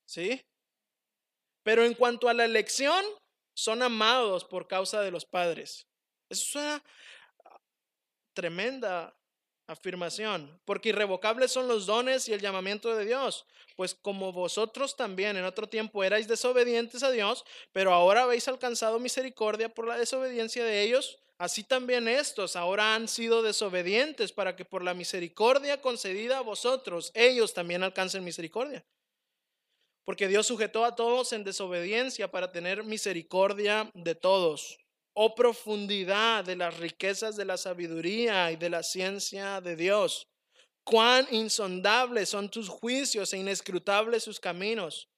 ¿Sí? 0.07 0.45
Pero 1.62 1.85
en 1.85 1.95
cuanto 1.95 2.29
a 2.29 2.35
la 2.35 2.45
elección, 2.45 3.05
son 3.55 3.83
amados 3.83 4.45
por 4.45 4.68
causa 4.68 5.01
de 5.01 5.11
los 5.11 5.24
padres. 5.24 5.87
Eso 6.29 6.45
es 6.45 6.55
una 6.57 6.83
tremenda 8.35 9.16
afirmación, 9.67 10.61
porque 10.64 10.91
irrevocables 10.91 11.51
son 11.51 11.69
los 11.69 11.87
dones 11.87 12.29
y 12.29 12.33
el 12.33 12.41
llamamiento 12.41 12.95
de 12.95 13.05
Dios, 13.05 13.47
pues 13.77 13.95
como 13.95 14.33
vosotros 14.33 14.97
también 14.97 15.37
en 15.37 15.45
otro 15.45 15.69
tiempo 15.69 16.05
erais 16.05 16.29
desobedientes 16.29 17.03
a 17.03 17.11
Dios, 17.11 17.45
pero 17.73 17.93
ahora 17.93 18.23
habéis 18.23 18.49
alcanzado 18.49 18.99
misericordia 18.99 19.69
por 19.69 19.87
la 19.87 19.99
desobediencia 19.99 20.64
de 20.64 20.83
ellos, 20.83 21.19
así 21.39 21.64
también 21.64 22.09
estos 22.09 22.57
ahora 22.57 22.95
han 22.95 23.09
sido 23.09 23.43
desobedientes 23.43 24.33
para 24.33 24.57
que 24.57 24.64
por 24.64 24.83
la 24.83 24.95
misericordia 24.95 25.81
concedida 25.81 26.39
a 26.39 26.43
vosotros, 26.43 27.11
ellos 27.14 27.53
también 27.53 27.83
alcancen 27.83 28.25
misericordia. 28.25 28.85
Porque 30.05 30.29
Dios 30.29 30.47
sujetó 30.47 30.85
a 30.85 30.95
todos 30.95 31.33
en 31.33 31.43
desobediencia 31.43 32.31
para 32.31 32.53
tener 32.53 32.85
misericordia 32.85 33.91
de 33.93 34.14
todos. 34.14 34.79
Oh 35.17 35.35
profundidad 35.35 36.45
de 36.45 36.57
las 36.57 36.77
riquezas 36.77 37.37
de 37.37 37.45
la 37.45 37.57
sabiduría 37.57 38.51
y 38.53 38.57
de 38.57 38.69
la 38.69 38.83
ciencia 38.83 39.61
de 39.61 39.75
Dios. 39.75 40.29
Cuán 40.85 41.27
insondables 41.31 42.29
son 42.29 42.51
tus 42.51 42.69
juicios 42.69 43.33
e 43.33 43.39
inescrutables 43.39 44.25
sus 44.25 44.39
caminos. 44.39 45.09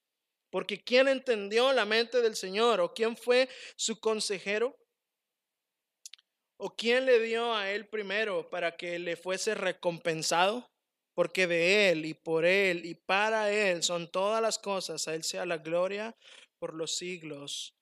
Porque 0.49 0.81
¿quién 0.81 1.07
entendió 1.07 1.73
la 1.73 1.85
mente 1.85 2.21
del 2.21 2.35
Señor? 2.35 2.79
¿O 2.79 2.93
quién 2.93 3.17
fue 3.17 3.49
su 3.75 3.99
consejero? 3.99 4.75
¿O 6.57 6.75
quién 6.75 7.05
le 7.05 7.19
dio 7.19 7.53
a 7.53 7.69
él 7.69 7.87
primero 7.87 8.49
para 8.49 8.75
que 8.75 8.97
le 8.99 9.15
fuese 9.15 9.53
recompensado? 9.53 10.69
porque 11.19 11.47
de 11.47 11.89
Él 11.89 12.05
y 12.05 12.13
por 12.13 12.45
Él 12.45 12.85
y 12.85 12.95
para 12.95 13.51
Él 13.51 13.83
son 13.83 14.09
todas 14.09 14.41
las 14.41 14.57
cosas. 14.57 15.05
A 15.05 15.15
Él 15.15 15.25
sea 15.25 15.45
la 15.45 15.57
gloria 15.57 16.15
por 16.59 16.73
los 16.73 16.95
siglos. 16.95 17.75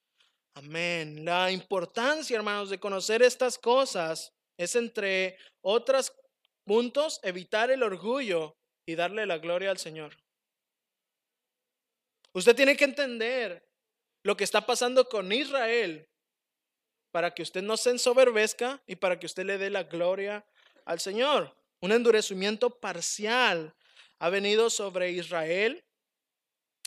Amén. 0.57 1.23
La 1.23 1.51
importancia, 1.51 2.35
hermanos, 2.35 2.71
de 2.71 2.79
conocer 2.79 3.21
estas 3.21 3.59
cosas 3.59 4.33
es, 4.57 4.75
entre 4.75 5.37
otros 5.61 6.11
puntos, 6.65 7.19
evitar 7.21 7.69
el 7.69 7.83
orgullo 7.83 8.57
y 8.83 8.95
darle 8.95 9.27
la 9.27 9.37
gloria 9.37 9.69
al 9.69 9.77
Señor. 9.77 10.17
Usted 12.33 12.55
tiene 12.55 12.75
que 12.75 12.85
entender 12.85 13.69
lo 14.23 14.35
que 14.35 14.45
está 14.45 14.65
pasando 14.65 15.07
con 15.07 15.31
Israel 15.31 16.09
para 17.11 17.35
que 17.35 17.43
usted 17.43 17.61
no 17.61 17.77
se 17.77 17.91
ensoberbezca 17.91 18.81
y 18.87 18.95
para 18.95 19.19
que 19.19 19.27
usted 19.27 19.45
le 19.45 19.59
dé 19.59 19.69
la 19.69 19.83
gloria 19.83 20.43
al 20.85 20.99
Señor. 20.99 21.55
Un 21.81 21.91
endurecimiento 21.91 22.79
parcial 22.79 23.75
ha 24.17 24.29
venido 24.29 24.71
sobre 24.71 25.11
Israel 25.11 25.85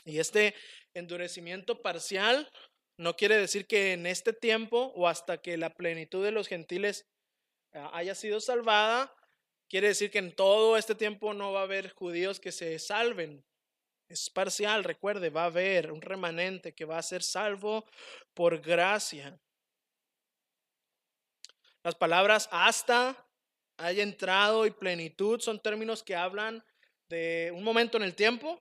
y 0.04 0.18
este 0.18 0.56
endurecimiento 0.92 1.80
parcial 1.80 2.50
no 3.00 3.16
quiere 3.16 3.38
decir 3.38 3.66
que 3.66 3.94
en 3.94 4.04
este 4.04 4.34
tiempo 4.34 4.92
o 4.94 5.08
hasta 5.08 5.40
que 5.40 5.56
la 5.56 5.74
plenitud 5.74 6.22
de 6.22 6.32
los 6.32 6.48
gentiles 6.48 7.06
ah, 7.72 7.90
haya 7.94 8.14
sido 8.14 8.40
salvada, 8.40 9.16
quiere 9.70 9.88
decir 9.88 10.10
que 10.10 10.18
en 10.18 10.32
todo 10.32 10.76
este 10.76 10.94
tiempo 10.94 11.32
no 11.32 11.50
va 11.50 11.60
a 11.60 11.62
haber 11.62 11.94
judíos 11.94 12.40
que 12.40 12.52
se 12.52 12.78
salven. 12.78 13.42
Es 14.10 14.28
parcial, 14.28 14.84
recuerde, 14.84 15.30
va 15.30 15.44
a 15.44 15.46
haber 15.46 15.90
un 15.92 16.02
remanente 16.02 16.74
que 16.74 16.84
va 16.84 16.98
a 16.98 17.02
ser 17.02 17.22
salvo 17.22 17.86
por 18.34 18.60
gracia. 18.60 19.40
Las 21.82 21.94
palabras 21.94 22.50
hasta 22.52 23.16
haya 23.78 24.02
entrado 24.02 24.66
y 24.66 24.72
plenitud 24.72 25.40
son 25.40 25.58
términos 25.58 26.02
que 26.02 26.16
hablan 26.16 26.62
de 27.08 27.50
un 27.54 27.64
momento 27.64 27.96
en 27.96 28.02
el 28.02 28.14
tiempo, 28.14 28.60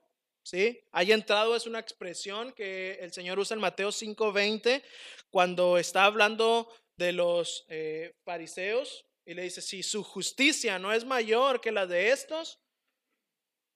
¿sí? 0.49 0.81
Haya 0.91 1.13
entrado 1.13 1.55
es 1.55 1.67
una 1.67 1.79
expresión 1.79 2.51
que 2.53 2.93
el 3.01 3.13
Señor 3.13 3.37
usa 3.37 3.53
en 3.53 3.61
Mateo 3.61 3.91
5:20 3.91 4.83
cuando 5.29 5.77
está 5.77 6.05
hablando 6.05 6.73
de 6.97 7.11
los 7.13 7.65
eh, 7.69 8.15
fariseos 8.25 9.05
y 9.25 9.35
le 9.35 9.43
dice, 9.43 9.61
si 9.61 9.83
su 9.83 10.03
justicia 10.03 10.79
no 10.79 10.91
es 10.91 11.05
mayor 11.05 11.61
que 11.61 11.71
la 11.71 11.85
de 11.85 12.09
estos, 12.09 12.59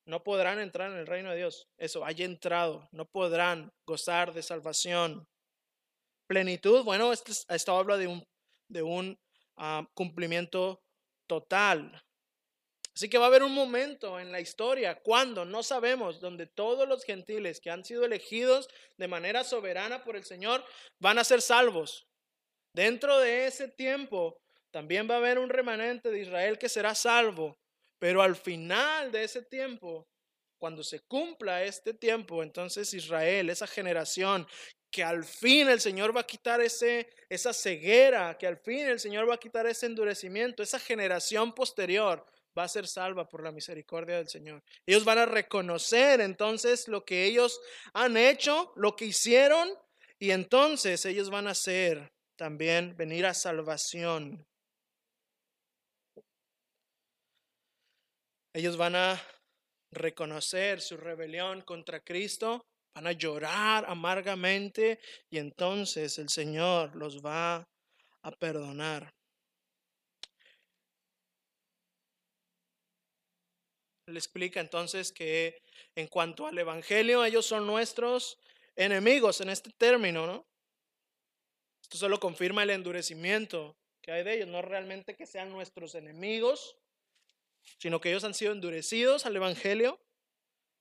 no 0.06 0.24
podrán 0.24 0.60
entrar 0.60 0.92
en 0.92 0.98
el 0.98 1.06
reino 1.06 1.30
de 1.30 1.38
Dios. 1.38 1.68
Eso, 1.78 2.04
haya 2.04 2.26
entrado, 2.26 2.90
no 2.92 3.06
podrán 3.06 3.72
gozar 3.86 4.34
de 4.34 4.42
salvación. 4.42 5.28
Plenitud, 6.28 6.84
bueno, 6.84 7.14
esto, 7.14 7.32
esto 7.50 7.78
habla 7.78 7.98
de 7.98 8.08
un, 8.08 8.28
de 8.68 8.82
un 8.82 9.20
ah, 9.58 9.88
cumplimiento 9.94 10.82
total. 11.28 12.04
Así 12.96 13.10
que 13.10 13.18
va 13.18 13.26
a 13.26 13.28
haber 13.28 13.42
un 13.42 13.54
momento 13.54 14.20
en 14.20 14.32
la 14.32 14.40
historia 14.40 15.02
cuando 15.02 15.46
no 15.46 15.64
sabemos, 15.64 16.20
donde 16.20 16.46
todos 16.46 16.88
los 16.88 17.04
gentiles 17.04 17.60
que 17.60 17.72
han 17.72 17.84
sido 17.84 18.06
elegidos 18.06 18.70
de 18.98 19.08
manera 19.08 19.44
soberana 19.44 20.04
por 20.04 20.16
el 20.16 20.24
Señor 20.24 20.64
van 21.00 21.18
a 21.18 21.24
ser 21.24 21.42
salvos. 21.42 22.06
Dentro 22.76 23.20
de 23.20 23.48
ese 23.48 23.68
tiempo 23.68 24.38
también 24.72 25.10
va 25.10 25.16
a 25.16 25.18
haber 25.18 25.40
un 25.40 25.50
remanente 25.50 26.12
de 26.12 26.20
Israel 26.20 26.60
que 26.60 26.70
será 26.70 26.94
salvo, 26.94 27.58
pero 28.00 28.22
al 28.22 28.36
final 28.36 29.12
de 29.12 29.24
ese 29.24 29.42
tiempo, 29.42 30.08
cuando 30.60 30.84
se 30.84 31.00
cumpla 31.02 31.64
este 31.64 31.96
tiempo, 31.96 32.44
entonces 32.44 32.94
Israel, 32.94 33.50
esa 33.50 33.68
generación 33.68 34.48
que 34.92 35.04
al 35.04 35.24
fin 35.24 35.68
el 35.68 35.82
Señor 35.82 36.16
va 36.16 36.22
a 36.22 36.28
quitar 36.28 36.62
ese, 36.62 37.10
esa 37.28 37.54
ceguera, 37.54 38.38
que 38.38 38.46
al 38.46 38.58
fin 38.58 38.86
el 38.86 39.00
Señor 39.00 39.28
va 39.28 39.34
a 39.36 39.40
quitar 39.40 39.66
ese 39.66 39.88
endurecimiento, 39.88 40.62
esa 40.62 40.80
generación 40.80 41.54
posterior 41.54 42.24
va 42.58 42.64
a 42.64 42.68
ser 42.68 42.88
salva 42.88 43.28
por 43.28 43.44
la 43.44 43.52
misericordia 43.52 44.18
del 44.18 44.30
Señor. 44.30 44.64
Ellos 44.86 45.06
van 45.06 45.18
a 45.18 45.26
reconocer 45.26 46.22
entonces 46.22 46.88
lo 46.88 47.04
que 47.04 47.26
ellos 47.26 47.60
han 47.94 48.18
hecho, 48.18 48.72
lo 48.76 48.96
que 48.96 49.06
hicieron, 49.06 49.70
y 50.20 50.32
entonces 50.32 51.06
ellos 51.06 51.30
van 51.30 51.48
a 51.48 51.52
hacer 51.52 52.12
también 52.36 52.96
venir 52.96 53.26
a 53.26 53.34
salvación. 53.34 54.46
Ellos 58.54 58.78
van 58.78 58.96
a 58.96 59.22
reconocer 59.92 60.82
su 60.82 60.98
rebelión 60.98 61.62
contra 61.62 62.00
Cristo 62.00 62.64
van 62.94 63.08
a 63.08 63.12
llorar 63.12 63.86
amargamente 63.88 65.00
y 65.30 65.38
entonces 65.40 66.20
el 66.20 66.30
Señor 66.30 66.96
los 66.96 67.24
va 67.24 67.68
a 68.22 68.32
perdonar. 68.32 69.12
Le 74.06 74.20
explica 74.20 74.60
entonces 74.60 75.12
que 75.12 75.62
en 75.96 76.08
cuanto 76.08 76.48
al 76.48 76.58
Evangelio, 76.58 77.24
ellos 77.24 77.46
son 77.46 77.66
nuestros 77.66 78.38
enemigos 78.76 79.42
en 79.42 79.50
este 79.50 79.72
término, 79.72 80.26
¿no? 80.26 80.46
Esto 81.82 81.98
solo 81.98 82.20
confirma 82.20 82.64
el 82.64 82.72
endurecimiento 82.72 83.78
que 84.02 84.12
hay 84.12 84.24
de 84.24 84.36
ellos, 84.36 84.48
no 84.48 84.62
realmente 84.62 85.16
que 85.16 85.26
sean 85.26 85.50
nuestros 85.50 85.96
enemigos, 85.96 86.78
sino 87.78 88.02
que 88.02 88.10
ellos 88.10 88.24
han 88.24 88.34
sido 88.34 88.52
endurecidos 88.52 89.26
al 89.26 89.36
Evangelio 89.36 90.00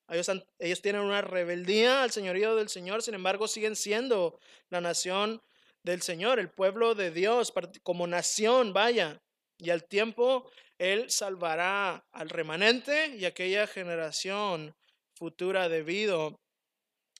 ellos, 0.09 0.83
tienen 0.83 1.03
una 1.03 1.23
rebeldía 1.23 2.03
al 2.03 2.11
señorío 2.11 2.55
del 2.55 2.69
Señor, 2.69 3.03
sin 3.03 3.15
embargo 3.15 3.49
siguen 3.49 3.77
siendo 3.77 4.39
la 4.69 4.81
nación 4.81 5.43
del 5.83 6.03
Señor, 6.03 6.39
el 6.39 6.51
pueblo 6.51 6.95
de 6.95 7.11
Dios, 7.11 7.53
como 7.83 8.07
nación, 8.07 8.73
vaya. 8.73 9.23
Y 9.59 9.71
al 9.71 9.85
tiempo 9.85 10.51
Él 10.83 11.13
salvará 11.13 12.09
al 12.11 12.29
remanente 12.29 13.15
y 13.15 13.25
aquella 13.25 13.69
generación 13.69 14.75
futura 15.15 15.69
debido 15.69 16.41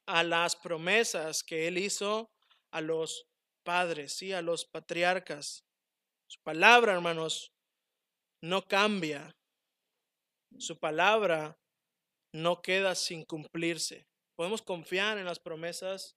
a 0.05 0.25
las 0.25 0.57
promesas 0.57 1.45
que 1.45 1.69
Él 1.69 1.79
hizo 1.79 2.29
a 2.73 2.81
los 2.81 3.29
padres, 3.63 4.15
¿sí? 4.15 4.33
a 4.33 4.43
los 4.43 4.65
patriarcas. 4.65 5.65
Su 6.27 6.41
palabra, 6.43 6.95
hermanos, 6.95 7.53
no 8.41 8.67
cambia. 8.67 9.33
Su 10.59 10.77
palabra 10.81 11.57
no 12.33 12.63
queda 12.63 12.97
sin 12.97 13.25
cumplirse. 13.25 14.09
Podemos 14.35 14.61
confiar 14.61 15.19
en 15.19 15.25
las 15.25 15.39
promesas 15.39 16.17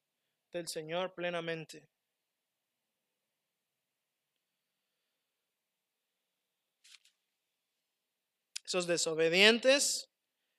del 0.52 0.68
Señor 0.68 1.14
plenamente. 1.14 1.88
Desobedientes, 8.84 10.10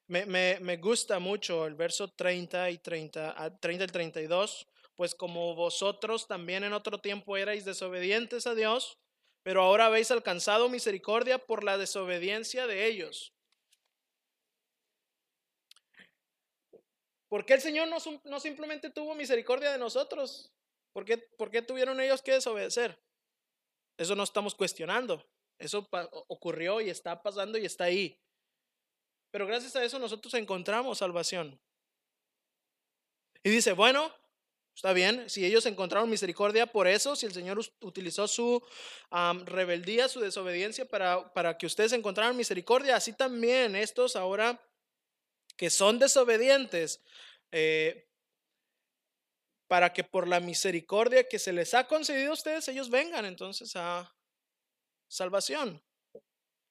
me, 0.09 0.77
gusta 0.77 1.19
mucho 1.19 1.67
el 1.67 1.75
verso 1.75 2.09
30 2.09 2.71
y 2.71 2.79
30, 2.79 3.59
30 3.61 3.85
y 3.85 3.87
32, 3.87 4.67
pues 4.95 5.15
como 5.15 5.55
vosotros 5.55 6.27
también 6.27 6.65
en 6.65 6.73
otro 6.73 6.99
tiempo 6.99 7.37
erais 7.37 7.65
desobedientes 7.65 8.47
a 8.47 8.55
Dios, 8.55 8.99
pero 9.43 9.63
ahora 9.63 9.87
habéis 9.87 10.11
alcanzado 10.11 10.69
misericordia 10.69 11.39
por 11.39 11.63
la 11.63 11.77
desobediencia 11.77 12.67
de 12.67 12.87
ellos. 12.87 13.33
¿Por 17.29 17.45
qué 17.45 17.55
el 17.55 17.61
Señor 17.61 17.89
no, 17.89 17.99
no 18.25 18.41
simplemente 18.41 18.91
tuvo 18.91 19.15
misericordia 19.15 19.73
de 19.73 19.79
nosotros? 19.79 20.53
¿Por 20.93 21.05
qué, 21.05 21.19
¿Por 21.19 21.51
qué, 21.51 21.61
tuvieron 21.61 22.01
ellos 22.01 22.23
que 22.23 22.33
desobedecer? 22.33 22.99
Eso 23.99 24.15
no 24.15 24.23
estamos 24.23 24.55
cuestionando. 24.55 25.23
Eso 25.59 25.89
ocurrió 26.29 26.81
y 26.81 26.91
está 26.91 27.23
pasando 27.23 27.59
y 27.59 27.65
está 27.65 27.85
ahí. 27.85 28.21
Pero 29.31 29.47
gracias 29.47 29.77
a 29.77 29.85
eso 29.85 29.99
nosotros 29.99 30.33
encontramos 30.35 30.99
salvación. 30.99 31.61
Y 33.43 33.51
dice, 33.51 33.73
bueno, 33.73 34.13
está 34.75 34.93
bien, 34.93 35.31
si 35.31 35.45
ellos 35.45 35.67
encontraron 35.67 36.11
misericordia 36.11 36.67
por 36.67 36.87
eso, 36.87 37.15
si 37.15 37.27
el 37.27 37.33
Señor 37.33 37.61
utilizó 37.81 38.27
su 38.27 38.63
rebeldía, 39.45 40.09
su 40.09 40.21
desobediencia 40.21 40.85
para, 40.85 41.33
para 41.33 41.57
que 41.57 41.67
ustedes 41.67 41.93
encontraran 41.93 42.37
misericordia, 42.37 42.97
así 42.97 43.13
también 43.13 43.77
estos 43.77 44.17
ahora 44.17 44.61
que 45.57 45.71
son 45.71 45.99
desobedientes, 45.99 47.03
eh, 47.53 48.09
para 49.69 49.93
que 49.93 50.05
por 50.05 50.29
la 50.29 50.41
misericordia 50.41 51.29
que 51.29 51.39
se 51.39 51.53
les 51.53 51.75
ha 51.75 51.87
concedido 51.87 52.31
a 52.31 52.35
ustedes, 52.35 52.69
ellos 52.69 52.91
vengan 52.91 53.25
entonces 53.25 53.75
a 53.77 54.16
salvación, 55.09 55.83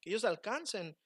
que 0.01 0.09
ellos 0.09 0.25
alcancen 0.25 0.97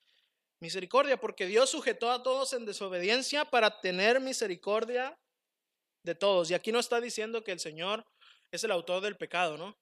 misericordia, 0.60 1.20
porque 1.20 1.46
Dios 1.46 1.70
sujetó 1.70 2.12
a 2.12 2.22
todos 2.22 2.54
en 2.54 2.66
desobediencia 2.66 3.46
para 3.46 3.80
tener 3.82 4.20
misericordia 4.20 5.18
de 6.04 6.16
todos. 6.16 6.52
Y 6.52 6.54
aquí 6.54 6.72
no 6.72 6.80
está 6.80 7.00
diciendo 7.00 7.44
que 7.44 7.52
el 7.52 7.60
Señor 7.60 8.06
es 8.52 8.64
el 8.64 8.72
autor 8.72 9.02
del 9.02 9.16
pecado, 9.16 9.58
¿no? 9.58 9.78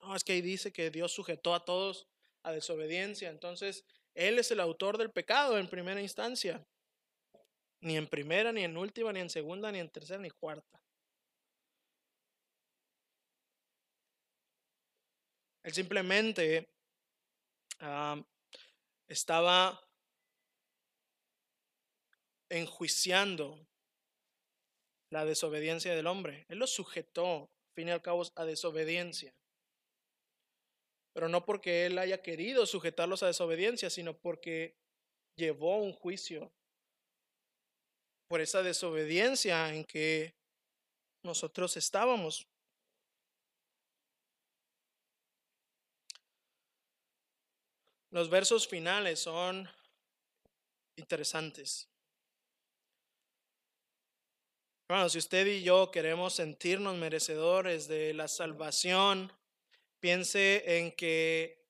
No, 0.00 0.14
es 0.14 0.24
que 0.24 0.34
ahí 0.34 0.42
dice 0.42 0.72
que 0.72 0.90
Dios 0.90 1.12
sujetó 1.12 1.54
a 1.54 1.64
todos 1.64 2.06
a 2.42 2.52
desobediencia. 2.52 3.30
Entonces, 3.30 3.84
Él 4.14 4.38
es 4.38 4.50
el 4.50 4.60
autor 4.60 4.98
del 4.98 5.10
pecado 5.10 5.58
en 5.58 5.68
primera 5.68 6.00
instancia. 6.00 6.64
Ni 7.80 7.96
en 7.96 8.06
primera, 8.06 8.52
ni 8.52 8.64
en 8.64 8.76
última, 8.76 9.12
ni 9.12 9.20
en 9.20 9.30
segunda, 9.30 9.70
ni 9.72 9.78
en 9.78 9.90
tercera, 9.90 10.20
ni 10.20 10.30
cuarta. 10.30 10.80
Él 15.66 15.74
simplemente 15.74 16.68
estaba 19.08 19.84
enjuiciando 22.48 23.66
la 25.10 25.24
desobediencia 25.24 25.96
del 25.96 26.06
hombre. 26.06 26.46
Él 26.48 26.58
lo 26.58 26.68
sujetó, 26.68 27.50
al 27.50 27.74
fin 27.74 27.88
y 27.88 27.90
al 27.90 28.00
cabo, 28.00 28.22
a 28.36 28.44
desobediencia. 28.44 29.34
Pero 31.12 31.28
no 31.28 31.44
porque 31.44 31.86
él 31.86 31.98
haya 31.98 32.22
querido 32.22 32.64
sujetarlos 32.64 33.24
a 33.24 33.26
desobediencia, 33.26 33.90
sino 33.90 34.16
porque 34.16 34.76
llevó 35.36 35.78
un 35.78 35.92
juicio 35.92 36.52
por 38.28 38.40
esa 38.40 38.62
desobediencia 38.62 39.74
en 39.74 39.84
que 39.84 40.36
nosotros 41.24 41.76
estábamos. 41.76 42.46
Los 48.10 48.30
versos 48.30 48.68
finales 48.68 49.20
son 49.20 49.68
interesantes. 50.96 51.88
Bueno, 54.88 55.08
si 55.08 55.18
usted 55.18 55.46
y 55.46 55.64
yo 55.64 55.90
queremos 55.90 56.34
sentirnos 56.34 56.96
merecedores 56.96 57.88
de 57.88 58.14
la 58.14 58.28
salvación, 58.28 59.32
piense 60.00 60.78
en 60.78 60.92
que 60.92 61.66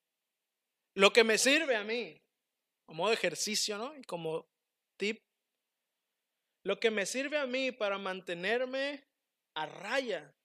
lo 0.95 1.13
que 1.13 1.25
me 1.25 1.39
sirve 1.39 1.77
a 1.77 1.85
mí, 1.85 2.21
como 2.87 3.11
ejercicio, 3.11 3.79
¿no? 3.79 3.97
Y 3.97 4.03
como 4.03 4.47
tip, 4.99 5.19
lo 6.65 6.79
que 6.79 6.91
me 6.91 7.07
sirve 7.07 7.39
a 7.39 7.47
mí 7.47 7.73
para 7.73 7.97
mantenerme 7.97 9.07
a 9.55 9.65
raya 9.65 10.36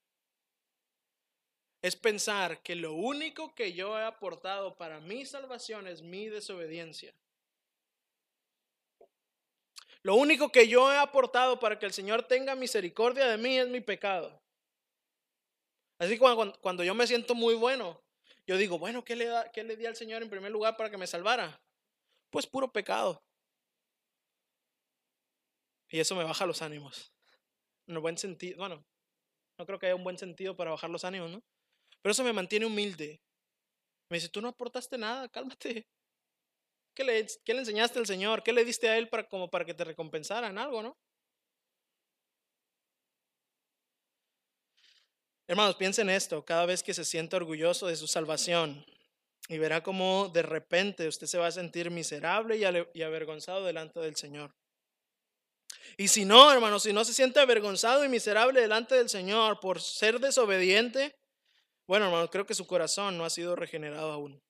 es 1.81 1.95
pensar 1.95 2.61
que 2.61 2.75
lo 2.75 2.93
único 2.93 3.55
que 3.55 3.73
yo 3.73 3.97
he 3.97 4.03
aportado 4.03 4.77
para 4.77 4.99
mi 4.99 5.25
salvación 5.25 5.87
es 5.87 6.01
mi 6.01 6.27
desobediencia. 6.27 7.13
Lo 10.03 10.15
único 10.15 10.51
que 10.51 10.67
yo 10.67 10.91
he 10.91 10.97
aportado 10.97 11.59
para 11.59 11.77
que 11.77 11.85
el 11.85 11.93
Señor 11.93 12.23
tenga 12.23 12.55
misericordia 12.55 13.27
de 13.27 13.37
mí 13.37 13.57
es 13.57 13.67
mi 13.67 13.81
pecado. 13.81 14.41
Así 15.99 16.17
que 16.17 16.19
cuando, 16.61 16.83
yo 16.83 16.95
me 16.95 17.05
siento 17.05 17.35
muy 17.35 17.53
bueno, 17.53 18.01
yo 18.47 18.57
digo, 18.57 18.79
bueno, 18.79 19.03
¿qué 19.03 19.15
le, 19.15 19.25
da, 19.25 19.51
¿qué 19.51 19.63
le 19.63 19.75
di 19.75 19.85
al 19.85 19.95
Señor 19.95 20.23
en 20.23 20.29
primer 20.29 20.51
lugar 20.51 20.75
para 20.75 20.89
que 20.89 20.97
me 20.97 21.05
salvara? 21.05 21.61
Pues 22.31 22.47
puro 22.47 22.71
pecado. 22.71 23.21
Y 25.89 25.99
eso 25.99 26.15
me 26.15 26.23
baja 26.23 26.45
los 26.45 26.61
ánimos. 26.61 27.11
En 27.87 27.97
un 27.97 28.01
buen 28.01 28.17
sentido, 28.17 28.57
bueno, 28.57 28.83
no 29.59 29.65
creo 29.65 29.77
que 29.77 29.87
haya 29.87 29.95
un 29.95 30.03
buen 30.03 30.17
sentido 30.17 30.55
para 30.55 30.71
bajar 30.71 30.89
los 30.89 31.03
ánimos, 31.03 31.29
¿no? 31.29 31.43
Pero 32.01 32.11
eso 32.11 32.23
me 32.23 32.33
mantiene 32.33 32.65
humilde. 32.65 33.21
Me 34.09 34.17
dice, 34.17 34.29
tú 34.29 34.41
no 34.41 34.49
aportaste 34.49 34.97
nada, 34.97 35.29
cálmate. 35.29 35.87
¿Qué 36.93 37.03
le, 37.03 37.25
le 37.45 37.59
enseñaste 37.59 37.99
al 37.99 38.05
Señor? 38.05 38.43
¿Qué 38.43 38.51
le 38.51 38.65
diste 38.65 38.89
a 38.89 38.97
Él 38.97 39.07
para, 39.07 39.27
como 39.27 39.49
para 39.49 39.65
que 39.65 39.73
te 39.73 39.83
recompensaran 39.83 40.57
algo, 40.57 40.83
no? 40.83 40.97
Hermanos, 45.47 45.75
piensen 45.75 46.09
esto, 46.09 46.45
cada 46.45 46.65
vez 46.65 46.81
que 46.81 46.93
se 46.93 47.03
sienta 47.03 47.37
orgulloso 47.37 47.87
de 47.87 47.95
su 47.95 48.07
salvación 48.07 48.85
y 49.49 49.57
verá 49.57 49.83
cómo 49.83 50.29
de 50.29 50.43
repente 50.43 51.07
usted 51.07 51.27
se 51.27 51.37
va 51.37 51.47
a 51.47 51.51
sentir 51.51 51.91
miserable 51.91 52.57
y 52.57 53.01
avergonzado 53.01 53.65
delante 53.65 53.99
del 53.99 54.15
Señor. 54.15 54.55
Y 55.97 56.07
si 56.07 56.25
no, 56.25 56.51
hermanos, 56.51 56.83
si 56.83 56.93
no 56.93 57.03
se 57.03 57.13
siente 57.13 57.39
avergonzado 57.39 58.05
y 58.05 58.09
miserable 58.09 58.61
delante 58.61 58.95
del 58.95 59.09
Señor 59.09 59.59
por 59.59 59.81
ser 59.81 60.19
desobediente, 60.19 61.13
bueno, 61.91 62.05
hermanos, 62.05 62.29
creo 62.31 62.45
que 62.45 62.53
su 62.53 62.65
corazón 62.65 63.17
no 63.17 63.25
ha 63.25 63.29
sido 63.29 63.53
regenerado 63.53 64.13
aún. 64.13 64.41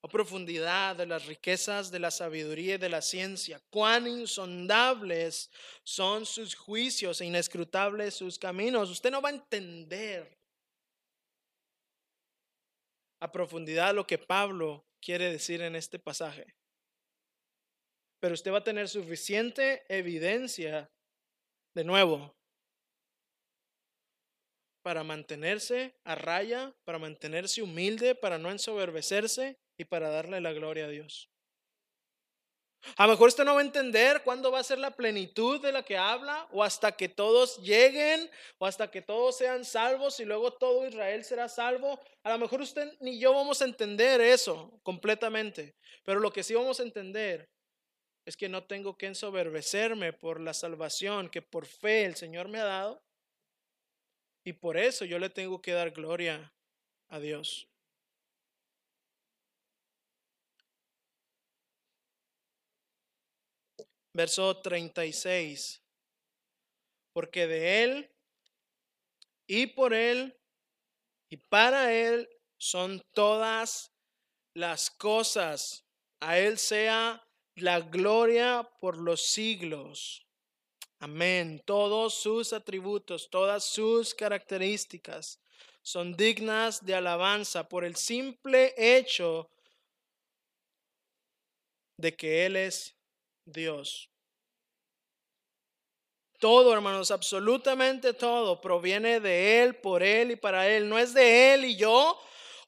Oh, 0.00 0.06
profundidad 0.06 0.94
de 0.94 1.06
las 1.06 1.26
riquezas 1.26 1.90
de 1.90 1.98
la 1.98 2.12
sabiduría 2.12 2.76
y 2.76 2.78
de 2.78 2.88
la 2.88 3.02
ciencia. 3.02 3.60
Cuán 3.68 4.06
insondables 4.06 5.50
son 5.82 6.24
sus 6.24 6.54
juicios 6.54 7.20
e 7.20 7.26
inescrutables 7.26 8.14
sus 8.14 8.38
caminos. 8.38 8.90
Usted 8.90 9.10
no 9.10 9.20
va 9.20 9.30
a 9.30 9.32
entender 9.32 10.38
a 13.18 13.32
profundidad 13.32 13.92
lo 13.92 14.06
que 14.06 14.18
Pablo 14.18 14.86
quiere 15.00 15.32
decir 15.32 15.62
en 15.62 15.74
este 15.74 15.98
pasaje. 15.98 16.54
Pero 18.20 18.34
usted 18.34 18.52
va 18.52 18.58
a 18.58 18.64
tener 18.64 18.88
suficiente 18.88 19.82
evidencia, 19.88 20.92
de 21.74 21.82
nuevo, 21.82 22.36
para 24.82 25.04
mantenerse 25.04 25.94
a 26.04 26.14
raya, 26.14 26.74
para 26.84 26.98
mantenerse 26.98 27.62
humilde, 27.62 28.14
para 28.14 28.38
no 28.38 28.50
ensoberbecerse 28.50 29.58
y 29.78 29.84
para 29.84 30.10
darle 30.10 30.40
la 30.40 30.52
gloria 30.52 30.86
a 30.86 30.88
Dios. 30.88 31.32
A 32.96 33.06
lo 33.06 33.12
mejor 33.12 33.28
usted 33.28 33.44
no 33.44 33.54
va 33.54 33.60
a 33.60 33.64
entender 33.64 34.22
cuándo 34.24 34.50
va 34.50 34.58
a 34.58 34.64
ser 34.64 34.78
la 34.78 34.90
plenitud 34.90 35.60
de 35.60 35.70
la 35.70 35.84
que 35.84 35.96
habla, 35.96 36.48
o 36.50 36.64
hasta 36.64 36.92
que 36.92 37.08
todos 37.08 37.58
lleguen, 37.58 38.28
o 38.58 38.66
hasta 38.66 38.90
que 38.90 39.02
todos 39.02 39.38
sean 39.38 39.64
salvos 39.64 40.18
y 40.18 40.24
luego 40.24 40.52
todo 40.52 40.86
Israel 40.86 41.24
será 41.24 41.48
salvo. 41.48 42.00
A 42.24 42.30
lo 42.30 42.38
mejor 42.38 42.60
usted 42.60 42.92
ni 43.00 43.20
yo 43.20 43.32
vamos 43.32 43.62
a 43.62 43.66
entender 43.66 44.20
eso 44.20 44.80
completamente, 44.82 45.76
pero 46.04 46.18
lo 46.18 46.32
que 46.32 46.42
sí 46.42 46.54
vamos 46.54 46.80
a 46.80 46.82
entender 46.82 47.48
es 48.24 48.36
que 48.36 48.48
no 48.48 48.64
tengo 48.64 48.96
que 48.96 49.06
ensoberbecerme 49.06 50.12
por 50.12 50.40
la 50.40 50.54
salvación 50.54 51.28
que 51.28 51.42
por 51.42 51.66
fe 51.66 52.04
el 52.04 52.16
Señor 52.16 52.48
me 52.48 52.58
ha 52.58 52.64
dado, 52.64 53.02
y 54.44 54.52
por 54.52 54.76
eso 54.76 55.04
yo 55.04 55.18
le 55.18 55.30
tengo 55.30 55.60
que 55.60 55.72
dar 55.72 55.90
gloria 55.90 56.52
a 57.08 57.18
Dios. 57.20 57.68
verso 64.14 64.56
36. 64.58 65.82
Porque 67.12 67.46
de 67.46 67.84
Él 67.84 68.10
y 69.46 69.66
por 69.66 69.92
Él 69.92 70.36
y 71.30 71.36
para 71.36 71.92
Él 71.92 72.28
son 72.58 73.02
todas 73.12 73.92
las 74.54 74.90
cosas. 74.90 75.84
A 76.20 76.38
Él 76.38 76.58
sea 76.58 77.26
la 77.56 77.80
gloria 77.80 78.68
por 78.80 78.96
los 78.96 79.26
siglos. 79.26 80.21
Amén. 81.02 81.60
Todos 81.64 82.14
sus 82.14 82.52
atributos, 82.52 83.28
todas 83.28 83.64
sus 83.64 84.14
características 84.14 85.40
son 85.82 86.16
dignas 86.16 86.86
de 86.86 86.94
alabanza 86.94 87.68
por 87.68 87.84
el 87.84 87.96
simple 87.96 88.72
hecho 88.76 89.50
de 91.96 92.14
que 92.14 92.46
Él 92.46 92.54
es 92.54 92.96
Dios. 93.44 94.08
Todo, 96.38 96.72
hermanos, 96.72 97.10
absolutamente 97.10 98.14
todo 98.14 98.60
proviene 98.60 99.18
de 99.18 99.60
Él, 99.60 99.74
por 99.74 100.04
Él 100.04 100.30
y 100.30 100.36
para 100.36 100.68
Él. 100.68 100.88
No 100.88 101.00
es 101.00 101.12
de 101.14 101.54
Él 101.54 101.64
y 101.64 101.74
yo, 101.74 102.16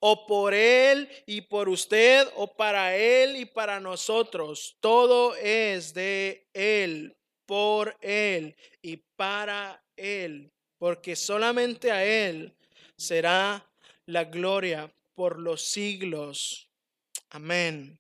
o 0.01 0.27
por 0.27 0.55
Él 0.55 1.09
y 1.25 1.43
por 1.43 1.69
usted, 1.69 2.29
o 2.35 2.53
para 2.57 2.97
Él 2.97 3.37
y 3.37 3.45
para 3.45 3.79
nosotros. 3.79 4.77
Todo 4.81 5.37
es 5.37 5.95
de 5.95 6.49
Él, 6.53 7.17
por 7.47 7.97
Él 8.01 8.57
y 8.83 8.97
para 9.17 9.83
Él, 9.97 10.53
porque 10.79 11.17
solamente 11.17 11.91
a 11.91 12.05
Él 12.05 12.55
será 12.97 13.69
la 14.07 14.25
gloria 14.25 14.93
por 15.15 15.39
los 15.39 15.63
siglos. 15.63 16.69
Amén. 17.31 17.99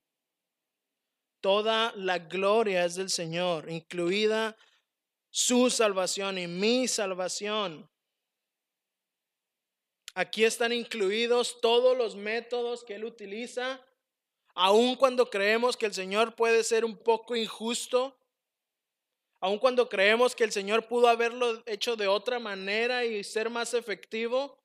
Toda 1.41 1.93
la 1.97 2.19
gloria 2.19 2.85
es 2.85 2.95
del 2.95 3.11
Señor, 3.11 3.71
incluida 3.71 4.57
su 5.31 5.69
salvación 5.69 6.39
y 6.39 6.47
mi 6.47 6.89
salvación. 6.89 7.89
Aquí 10.15 10.45
están 10.45 10.73
incluidos 10.73 11.61
todos 11.61 11.99
los 11.99 12.15
métodos 12.15 12.85
que 12.85 12.95
Él 12.95 13.05
utiliza, 13.05 13.85
aun 14.55 14.95
cuando 14.95 15.29
creemos 15.29 15.77
que 15.77 15.87
el 15.87 15.93
Señor 15.93 16.37
puede 16.37 16.63
ser 16.63 16.85
un 16.85 16.97
poco 16.97 17.35
injusto, 17.35 18.17
aun 19.41 19.59
cuando 19.59 19.89
creemos 19.89 20.35
que 20.35 20.45
el 20.45 20.53
Señor 20.53 20.87
pudo 20.89 21.09
haberlo 21.09 21.63
hecho 21.67 21.97
de 21.97 22.09
otra 22.09 22.39
manera 22.39 23.05
y 23.05 23.23
ser 23.23 23.51
más 23.51 23.75
efectivo. 23.75 24.59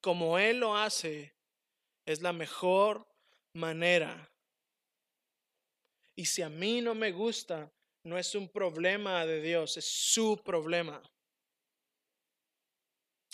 Como 0.00 0.38
Él 0.38 0.58
lo 0.58 0.76
hace, 0.76 1.34
es 2.04 2.20
la 2.20 2.32
mejor 2.32 3.06
manera. 3.54 4.30
Y 6.16 6.26
si 6.26 6.42
a 6.42 6.48
mí 6.48 6.80
no 6.80 6.94
me 6.94 7.10
gusta, 7.10 7.72
no 8.04 8.18
es 8.18 8.34
un 8.34 8.48
problema 8.48 9.24
de 9.24 9.40
Dios, 9.40 9.76
es 9.76 9.86
su 9.86 10.40
problema. 10.44 11.02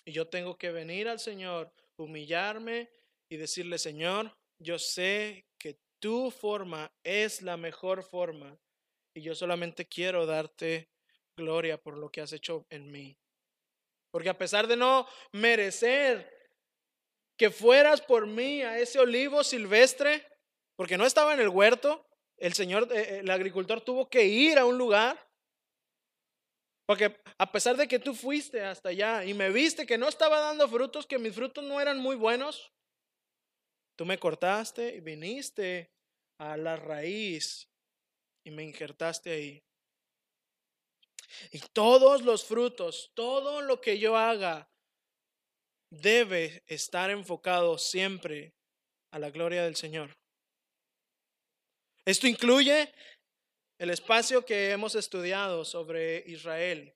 Y 0.04 0.12
yo 0.12 0.28
tengo 0.28 0.56
que 0.56 0.70
venir 0.70 1.08
al 1.08 1.18
Señor, 1.18 1.72
humillarme 1.96 2.88
y 3.28 3.36
decirle, 3.36 3.78
Señor, 3.78 4.34
yo 4.60 4.78
sé 4.78 5.46
que 5.58 5.78
tu 5.98 6.30
forma 6.30 6.92
es 7.02 7.42
la 7.42 7.56
mejor 7.56 8.04
forma 8.04 8.58
y 9.14 9.22
yo 9.22 9.34
solamente 9.34 9.86
quiero 9.86 10.26
darte 10.26 10.90
gloria 11.36 11.80
por 11.80 11.96
lo 11.96 12.10
que 12.10 12.20
has 12.20 12.32
hecho 12.32 12.66
en 12.70 12.90
mí. 12.92 13.16
Porque 14.10 14.28
a 14.28 14.38
pesar 14.38 14.66
de 14.66 14.76
no 14.76 15.06
merecer 15.32 16.40
que 17.36 17.50
fueras 17.50 18.02
por 18.02 18.26
mí 18.26 18.62
a 18.62 18.78
ese 18.78 18.98
olivo 18.98 19.42
silvestre, 19.42 20.26
porque 20.76 20.98
no 20.98 21.06
estaba 21.06 21.32
en 21.32 21.40
el 21.40 21.48
huerto, 21.48 22.06
el 22.36 22.52
señor, 22.52 22.88
eh, 22.92 23.20
el 23.20 23.30
agricultor 23.30 23.80
tuvo 23.80 24.08
que 24.10 24.24
ir 24.26 24.58
a 24.58 24.66
un 24.66 24.76
lugar. 24.76 25.26
Porque 26.86 27.16
a 27.38 27.52
pesar 27.52 27.76
de 27.76 27.86
que 27.88 27.98
tú 27.98 28.14
fuiste 28.14 28.62
hasta 28.62 28.90
allá 28.90 29.24
y 29.24 29.32
me 29.32 29.50
viste 29.50 29.86
que 29.86 29.96
no 29.96 30.08
estaba 30.08 30.40
dando 30.40 30.68
frutos, 30.68 31.06
que 31.06 31.18
mis 31.18 31.34
frutos 31.34 31.62
no 31.64 31.80
eran 31.80 31.98
muy 31.98 32.16
buenos, 32.16 32.72
tú 34.00 34.06
me 34.06 34.18
cortaste 34.18 34.96
y 34.96 35.00
viniste 35.00 35.92
a 36.38 36.56
la 36.56 36.74
raíz 36.74 37.68
y 38.42 38.50
me 38.50 38.62
injertaste 38.62 39.30
ahí. 39.30 39.62
Y 41.52 41.58
todos 41.74 42.22
los 42.22 42.42
frutos, 42.46 43.12
todo 43.12 43.60
lo 43.60 43.78
que 43.82 43.98
yo 43.98 44.16
haga, 44.16 44.70
debe 45.90 46.64
estar 46.66 47.10
enfocado 47.10 47.76
siempre 47.76 48.54
a 49.12 49.18
la 49.18 49.28
gloria 49.28 49.64
del 49.64 49.76
Señor. 49.76 50.16
Esto 52.06 52.26
incluye 52.26 52.94
el 53.78 53.90
espacio 53.90 54.46
que 54.46 54.70
hemos 54.70 54.94
estudiado 54.94 55.62
sobre 55.66 56.24
Israel. 56.26 56.94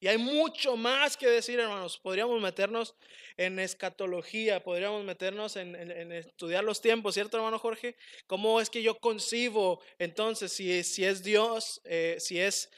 Y 0.00 0.08
hay 0.08 0.18
mucho 0.18 0.76
más 0.76 1.16
que 1.16 1.26
decir, 1.26 1.58
hermanos. 1.58 1.98
Podríamos 1.98 2.40
meternos 2.40 2.94
en 3.36 3.58
escatología, 3.58 4.62
podríamos 4.62 5.04
meternos 5.04 5.56
en, 5.56 5.74
estudiar 6.12 6.62
los 6.64 6.80
tiempos, 6.80 7.14
¿cierto, 7.14 7.36
hermano 7.36 7.58
Jorge? 7.58 7.96
¿Cómo 8.26 8.60
es 8.60 8.70
que 8.70 8.82
yo 8.82 8.98
concibo 8.98 9.80
entonces 9.98 10.52
si, 10.52 10.84
si 10.84 11.04
es 11.04 11.22
Dios, 11.22 11.80
eh, 11.84 12.16
si 12.18 12.38
es 12.38 12.70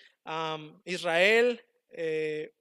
Israel, 0.85 1.65
eh, 1.91 2.53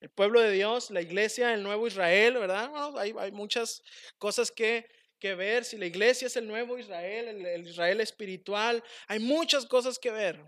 el 0.00 0.10
pueblo 0.10 0.40
de 0.40 0.52
Dios, 0.52 0.90
la 0.90 1.02
iglesia, 1.02 1.52
el 1.52 1.62
nuevo 1.62 1.86
Israel, 1.86 2.34
¿verdad? 2.34 2.70
hay, 2.98 3.14
hay 3.18 3.32
muchas 3.32 3.82
cosas 4.18 4.50
que 4.50 4.86
que 5.20 5.34
ver, 5.34 5.64
si 5.64 5.76
la 5.76 5.86
iglesia 5.86 6.26
es 6.26 6.36
el 6.36 6.48
nuevo 6.48 6.78
Israel, 6.78 7.46
el, 7.46 7.68
Israel 7.68 8.00
espiritual, 8.00 8.82
hay 9.06 9.20
muchas 9.20 9.66
cosas 9.66 9.98
que 9.98 10.10
ver 10.10 10.42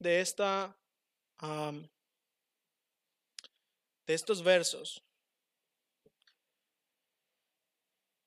de 0.00 0.20
esta 0.20 0.76
de 4.08 4.14
estos 4.14 4.42
versos. 4.42 5.04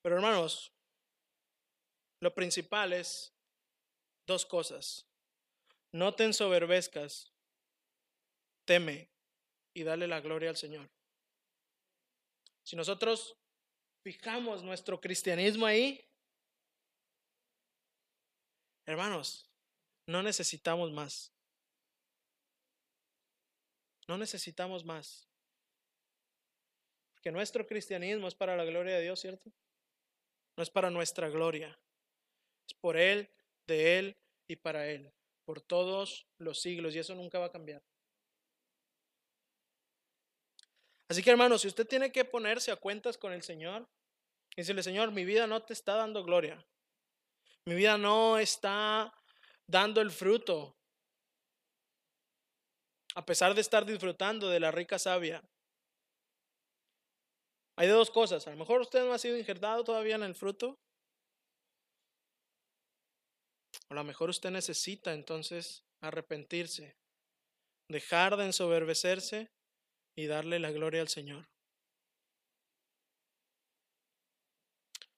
Pero 0.03 0.15
hermanos, 0.15 0.71
lo 2.19 2.33
principal 2.35 2.93
es 2.93 3.33
dos 4.27 4.45
cosas. 4.45 5.07
No 5.91 6.13
te 6.13 6.23
ensoberbezcas, 6.25 7.33
teme 8.63 9.09
y 9.73 9.83
dale 9.83 10.07
la 10.07 10.21
gloria 10.21 10.51
al 10.51 10.55
Señor. 10.55 10.87
Si 12.63 12.75
nosotros 12.75 13.35
fijamos 14.03 14.61
nuestro 14.61 15.01
cristianismo 15.01 15.65
ahí, 15.65 16.07
hermanos, 18.85 19.49
no 20.05 20.21
necesitamos 20.21 20.91
más. 20.91 21.31
No 24.07 24.17
necesitamos 24.19 24.85
más. 24.85 25.30
Porque 27.21 27.33
nuestro 27.33 27.67
cristianismo 27.67 28.27
es 28.27 28.33
para 28.33 28.57
la 28.57 28.65
gloria 28.65 28.95
de 28.95 29.03
Dios, 29.03 29.19
¿cierto? 29.19 29.51
No 30.57 30.63
es 30.63 30.71
para 30.71 30.89
nuestra 30.89 31.29
gloria. 31.29 31.79
Es 32.67 32.73
por 32.73 32.97
Él, 32.97 33.29
de 33.67 33.99
Él 33.99 34.17
y 34.47 34.55
para 34.55 34.87
Él. 34.87 35.13
Por 35.45 35.61
todos 35.61 36.25
los 36.39 36.59
siglos. 36.59 36.95
Y 36.95 36.97
eso 36.97 37.13
nunca 37.13 37.37
va 37.37 37.45
a 37.45 37.51
cambiar. 37.51 37.83
Así 41.09 41.21
que 41.21 41.29
hermanos, 41.29 41.61
si 41.61 41.67
usted 41.67 41.85
tiene 41.85 42.11
que 42.11 42.25
ponerse 42.25 42.71
a 42.71 42.75
cuentas 42.75 43.19
con 43.19 43.33
el 43.33 43.43
Señor 43.43 43.87
y 44.55 44.61
decirle, 44.61 44.81
Señor, 44.81 45.11
mi 45.11 45.23
vida 45.23 45.45
no 45.45 45.61
te 45.61 45.73
está 45.73 45.93
dando 45.93 46.23
gloria. 46.23 46.65
Mi 47.65 47.75
vida 47.75 47.99
no 47.99 48.39
está 48.39 49.13
dando 49.67 50.01
el 50.01 50.09
fruto. 50.09 50.75
A 53.13 53.23
pesar 53.23 53.53
de 53.53 53.61
estar 53.61 53.85
disfrutando 53.85 54.49
de 54.49 54.59
la 54.59 54.71
rica 54.71 54.97
savia. 54.97 55.43
Hay 57.81 57.87
dos 57.87 58.11
cosas. 58.11 58.45
A 58.45 58.51
lo 58.51 58.57
mejor 58.57 58.81
usted 58.81 59.03
no 59.03 59.11
ha 59.11 59.17
sido 59.17 59.35
injertado 59.35 59.83
todavía 59.83 60.13
en 60.13 60.21
el 60.21 60.35
fruto. 60.35 60.77
O 63.89 63.93
a 63.93 63.95
lo 63.95 64.03
mejor 64.03 64.29
usted 64.29 64.51
necesita 64.51 65.13
entonces 65.13 65.83
arrepentirse, 65.99 66.95
dejar 67.87 68.37
de 68.37 68.45
ensoberbecerse 68.45 69.49
y 70.15 70.27
darle 70.27 70.59
la 70.59 70.69
gloria 70.69 71.01
al 71.01 71.07
Señor. 71.07 71.49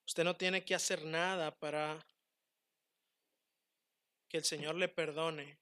Usted 0.08 0.24
no 0.24 0.38
tiene 0.38 0.64
que 0.64 0.74
hacer 0.74 1.04
nada 1.04 1.54
para 1.60 2.08
que 4.30 4.38
el 4.38 4.46
Señor 4.46 4.76
le 4.76 4.88
perdone. 4.88 5.60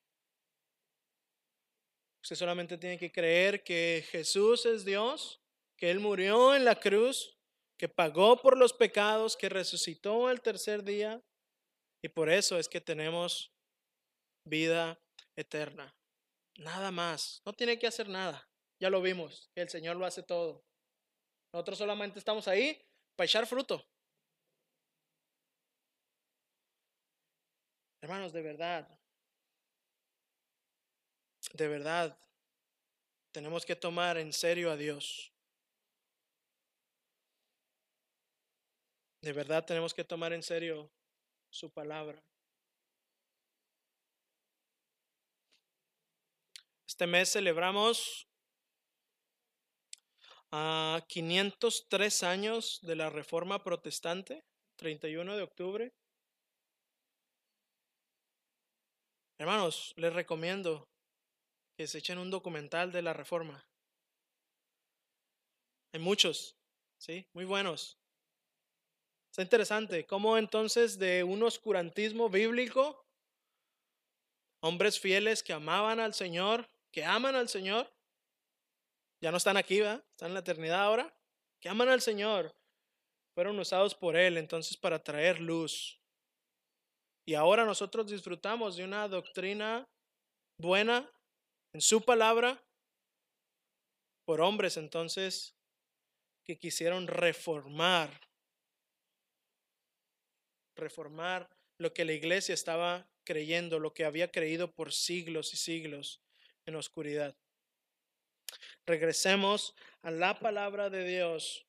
Usted 2.21 2.35
solamente 2.35 2.77
tiene 2.77 2.99
que 2.99 3.11
creer 3.11 3.63
que 3.63 4.05
Jesús 4.11 4.67
es 4.67 4.85
Dios, 4.85 5.40
que 5.81 5.89
Él 5.89 5.99
murió 5.99 6.53
en 6.53 6.63
la 6.63 6.79
cruz, 6.79 7.35
que 7.75 7.89
pagó 7.89 8.39
por 8.39 8.55
los 8.55 8.71
pecados, 8.71 9.35
que 9.35 9.49
resucitó 9.49 10.29
el 10.29 10.39
tercer 10.39 10.83
día 10.83 11.19
y 12.03 12.09
por 12.09 12.29
eso 12.29 12.59
es 12.59 12.69
que 12.69 12.79
tenemos 12.79 13.51
vida 14.47 15.01
eterna. 15.35 15.91
Nada 16.59 16.91
más. 16.91 17.41
No 17.47 17.53
tiene 17.53 17.79
que 17.79 17.87
hacer 17.87 18.07
nada. 18.07 18.47
Ya 18.79 18.91
lo 18.91 19.01
vimos, 19.01 19.49
el 19.55 19.69
Señor 19.69 19.95
lo 19.95 20.05
hace 20.05 20.21
todo. 20.21 20.63
Nosotros 21.51 21.79
solamente 21.79 22.19
estamos 22.19 22.47
ahí 22.47 22.79
para 23.15 23.25
echar 23.25 23.47
fruto. 23.47 23.83
Hermanos, 28.03 28.31
de 28.33 28.41
verdad, 28.43 28.99
de 31.53 31.67
verdad, 31.67 32.15
tenemos 33.31 33.65
que 33.65 33.75
tomar 33.75 34.19
en 34.19 34.31
serio 34.31 34.69
a 34.69 34.77
Dios. 34.77 35.30
De 39.21 39.33
verdad 39.33 39.63
tenemos 39.65 39.93
que 39.93 40.03
tomar 40.03 40.33
en 40.33 40.41
serio 40.41 40.89
su 41.51 41.69
palabra. 41.71 42.23
Este 46.87 47.05
mes 47.05 47.31
celebramos 47.31 48.27
a 50.51 51.05
503 51.07 52.23
años 52.23 52.79
de 52.81 52.95
la 52.95 53.11
Reforma 53.11 53.63
Protestante, 53.63 54.43
31 54.77 55.37
de 55.37 55.43
octubre. 55.43 55.93
Hermanos, 59.37 59.93
les 59.97 60.13
recomiendo 60.13 60.89
que 61.77 61.85
se 61.85 61.99
echen 61.99 62.17
un 62.17 62.31
documental 62.31 62.91
de 62.91 63.03
la 63.03 63.13
Reforma. 63.13 63.63
Hay 65.93 65.99
muchos, 65.99 66.57
¿sí? 66.97 67.27
Muy 67.33 67.45
buenos. 67.45 68.00
Está 69.31 69.43
interesante 69.43 70.05
cómo 70.05 70.37
entonces 70.37 70.99
de 70.99 71.23
un 71.23 71.41
oscurantismo 71.43 72.29
bíblico, 72.29 73.05
hombres 74.61 74.99
fieles 74.99 75.41
que 75.41 75.53
amaban 75.53 76.01
al 76.01 76.13
Señor, 76.13 76.67
que 76.91 77.05
aman 77.05 77.35
al 77.35 77.47
Señor, 77.47 77.89
ya 79.21 79.31
no 79.31 79.37
están 79.37 79.55
aquí, 79.55 79.79
¿va? 79.79 80.03
Están 80.11 80.29
en 80.29 80.33
la 80.33 80.41
eternidad 80.41 80.83
ahora, 80.83 81.15
que 81.61 81.69
aman 81.69 81.87
al 81.87 82.01
Señor, 82.01 82.53
fueron 83.33 83.57
usados 83.57 83.95
por 83.95 84.17
Él 84.17 84.37
entonces 84.37 84.75
para 84.75 85.01
traer 85.01 85.39
luz. 85.39 85.97
Y 87.25 87.35
ahora 87.35 87.63
nosotros 87.63 88.11
disfrutamos 88.11 88.75
de 88.75 88.83
una 88.83 89.07
doctrina 89.07 89.87
buena 90.57 91.09
en 91.73 91.79
su 91.79 92.01
palabra 92.01 92.61
por 94.25 94.41
hombres 94.41 94.75
entonces 94.75 95.55
que 96.43 96.57
quisieron 96.57 97.07
reformar, 97.07 98.09
reformar 100.75 101.49
lo 101.77 101.93
que 101.93 102.05
la 102.05 102.13
iglesia 102.13 102.53
estaba 102.53 103.09
creyendo, 103.23 103.79
lo 103.79 103.93
que 103.93 104.05
había 104.05 104.31
creído 104.31 104.71
por 104.71 104.93
siglos 104.93 105.53
y 105.53 105.57
siglos 105.57 106.21
en 106.65 106.75
oscuridad. 106.75 107.35
Regresemos 108.85 109.73
a 110.01 110.11
la 110.11 110.39
palabra 110.39 110.89
de 110.89 111.05
Dios, 111.05 111.65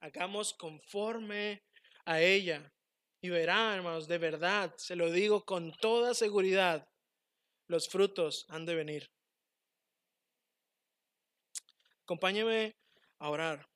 hagamos 0.00 0.52
conforme 0.54 1.62
a 2.04 2.20
ella 2.20 2.72
y 3.20 3.28
verán, 3.28 3.76
hermanos, 3.76 4.06
de 4.06 4.18
verdad, 4.18 4.74
se 4.76 4.96
lo 4.96 5.10
digo 5.10 5.44
con 5.44 5.72
toda 5.72 6.14
seguridad, 6.14 6.88
los 7.68 7.88
frutos 7.88 8.46
han 8.48 8.66
de 8.66 8.74
venir. 8.74 9.10
Acompáñeme 12.02 12.76
a 13.18 13.30
orar. 13.30 13.75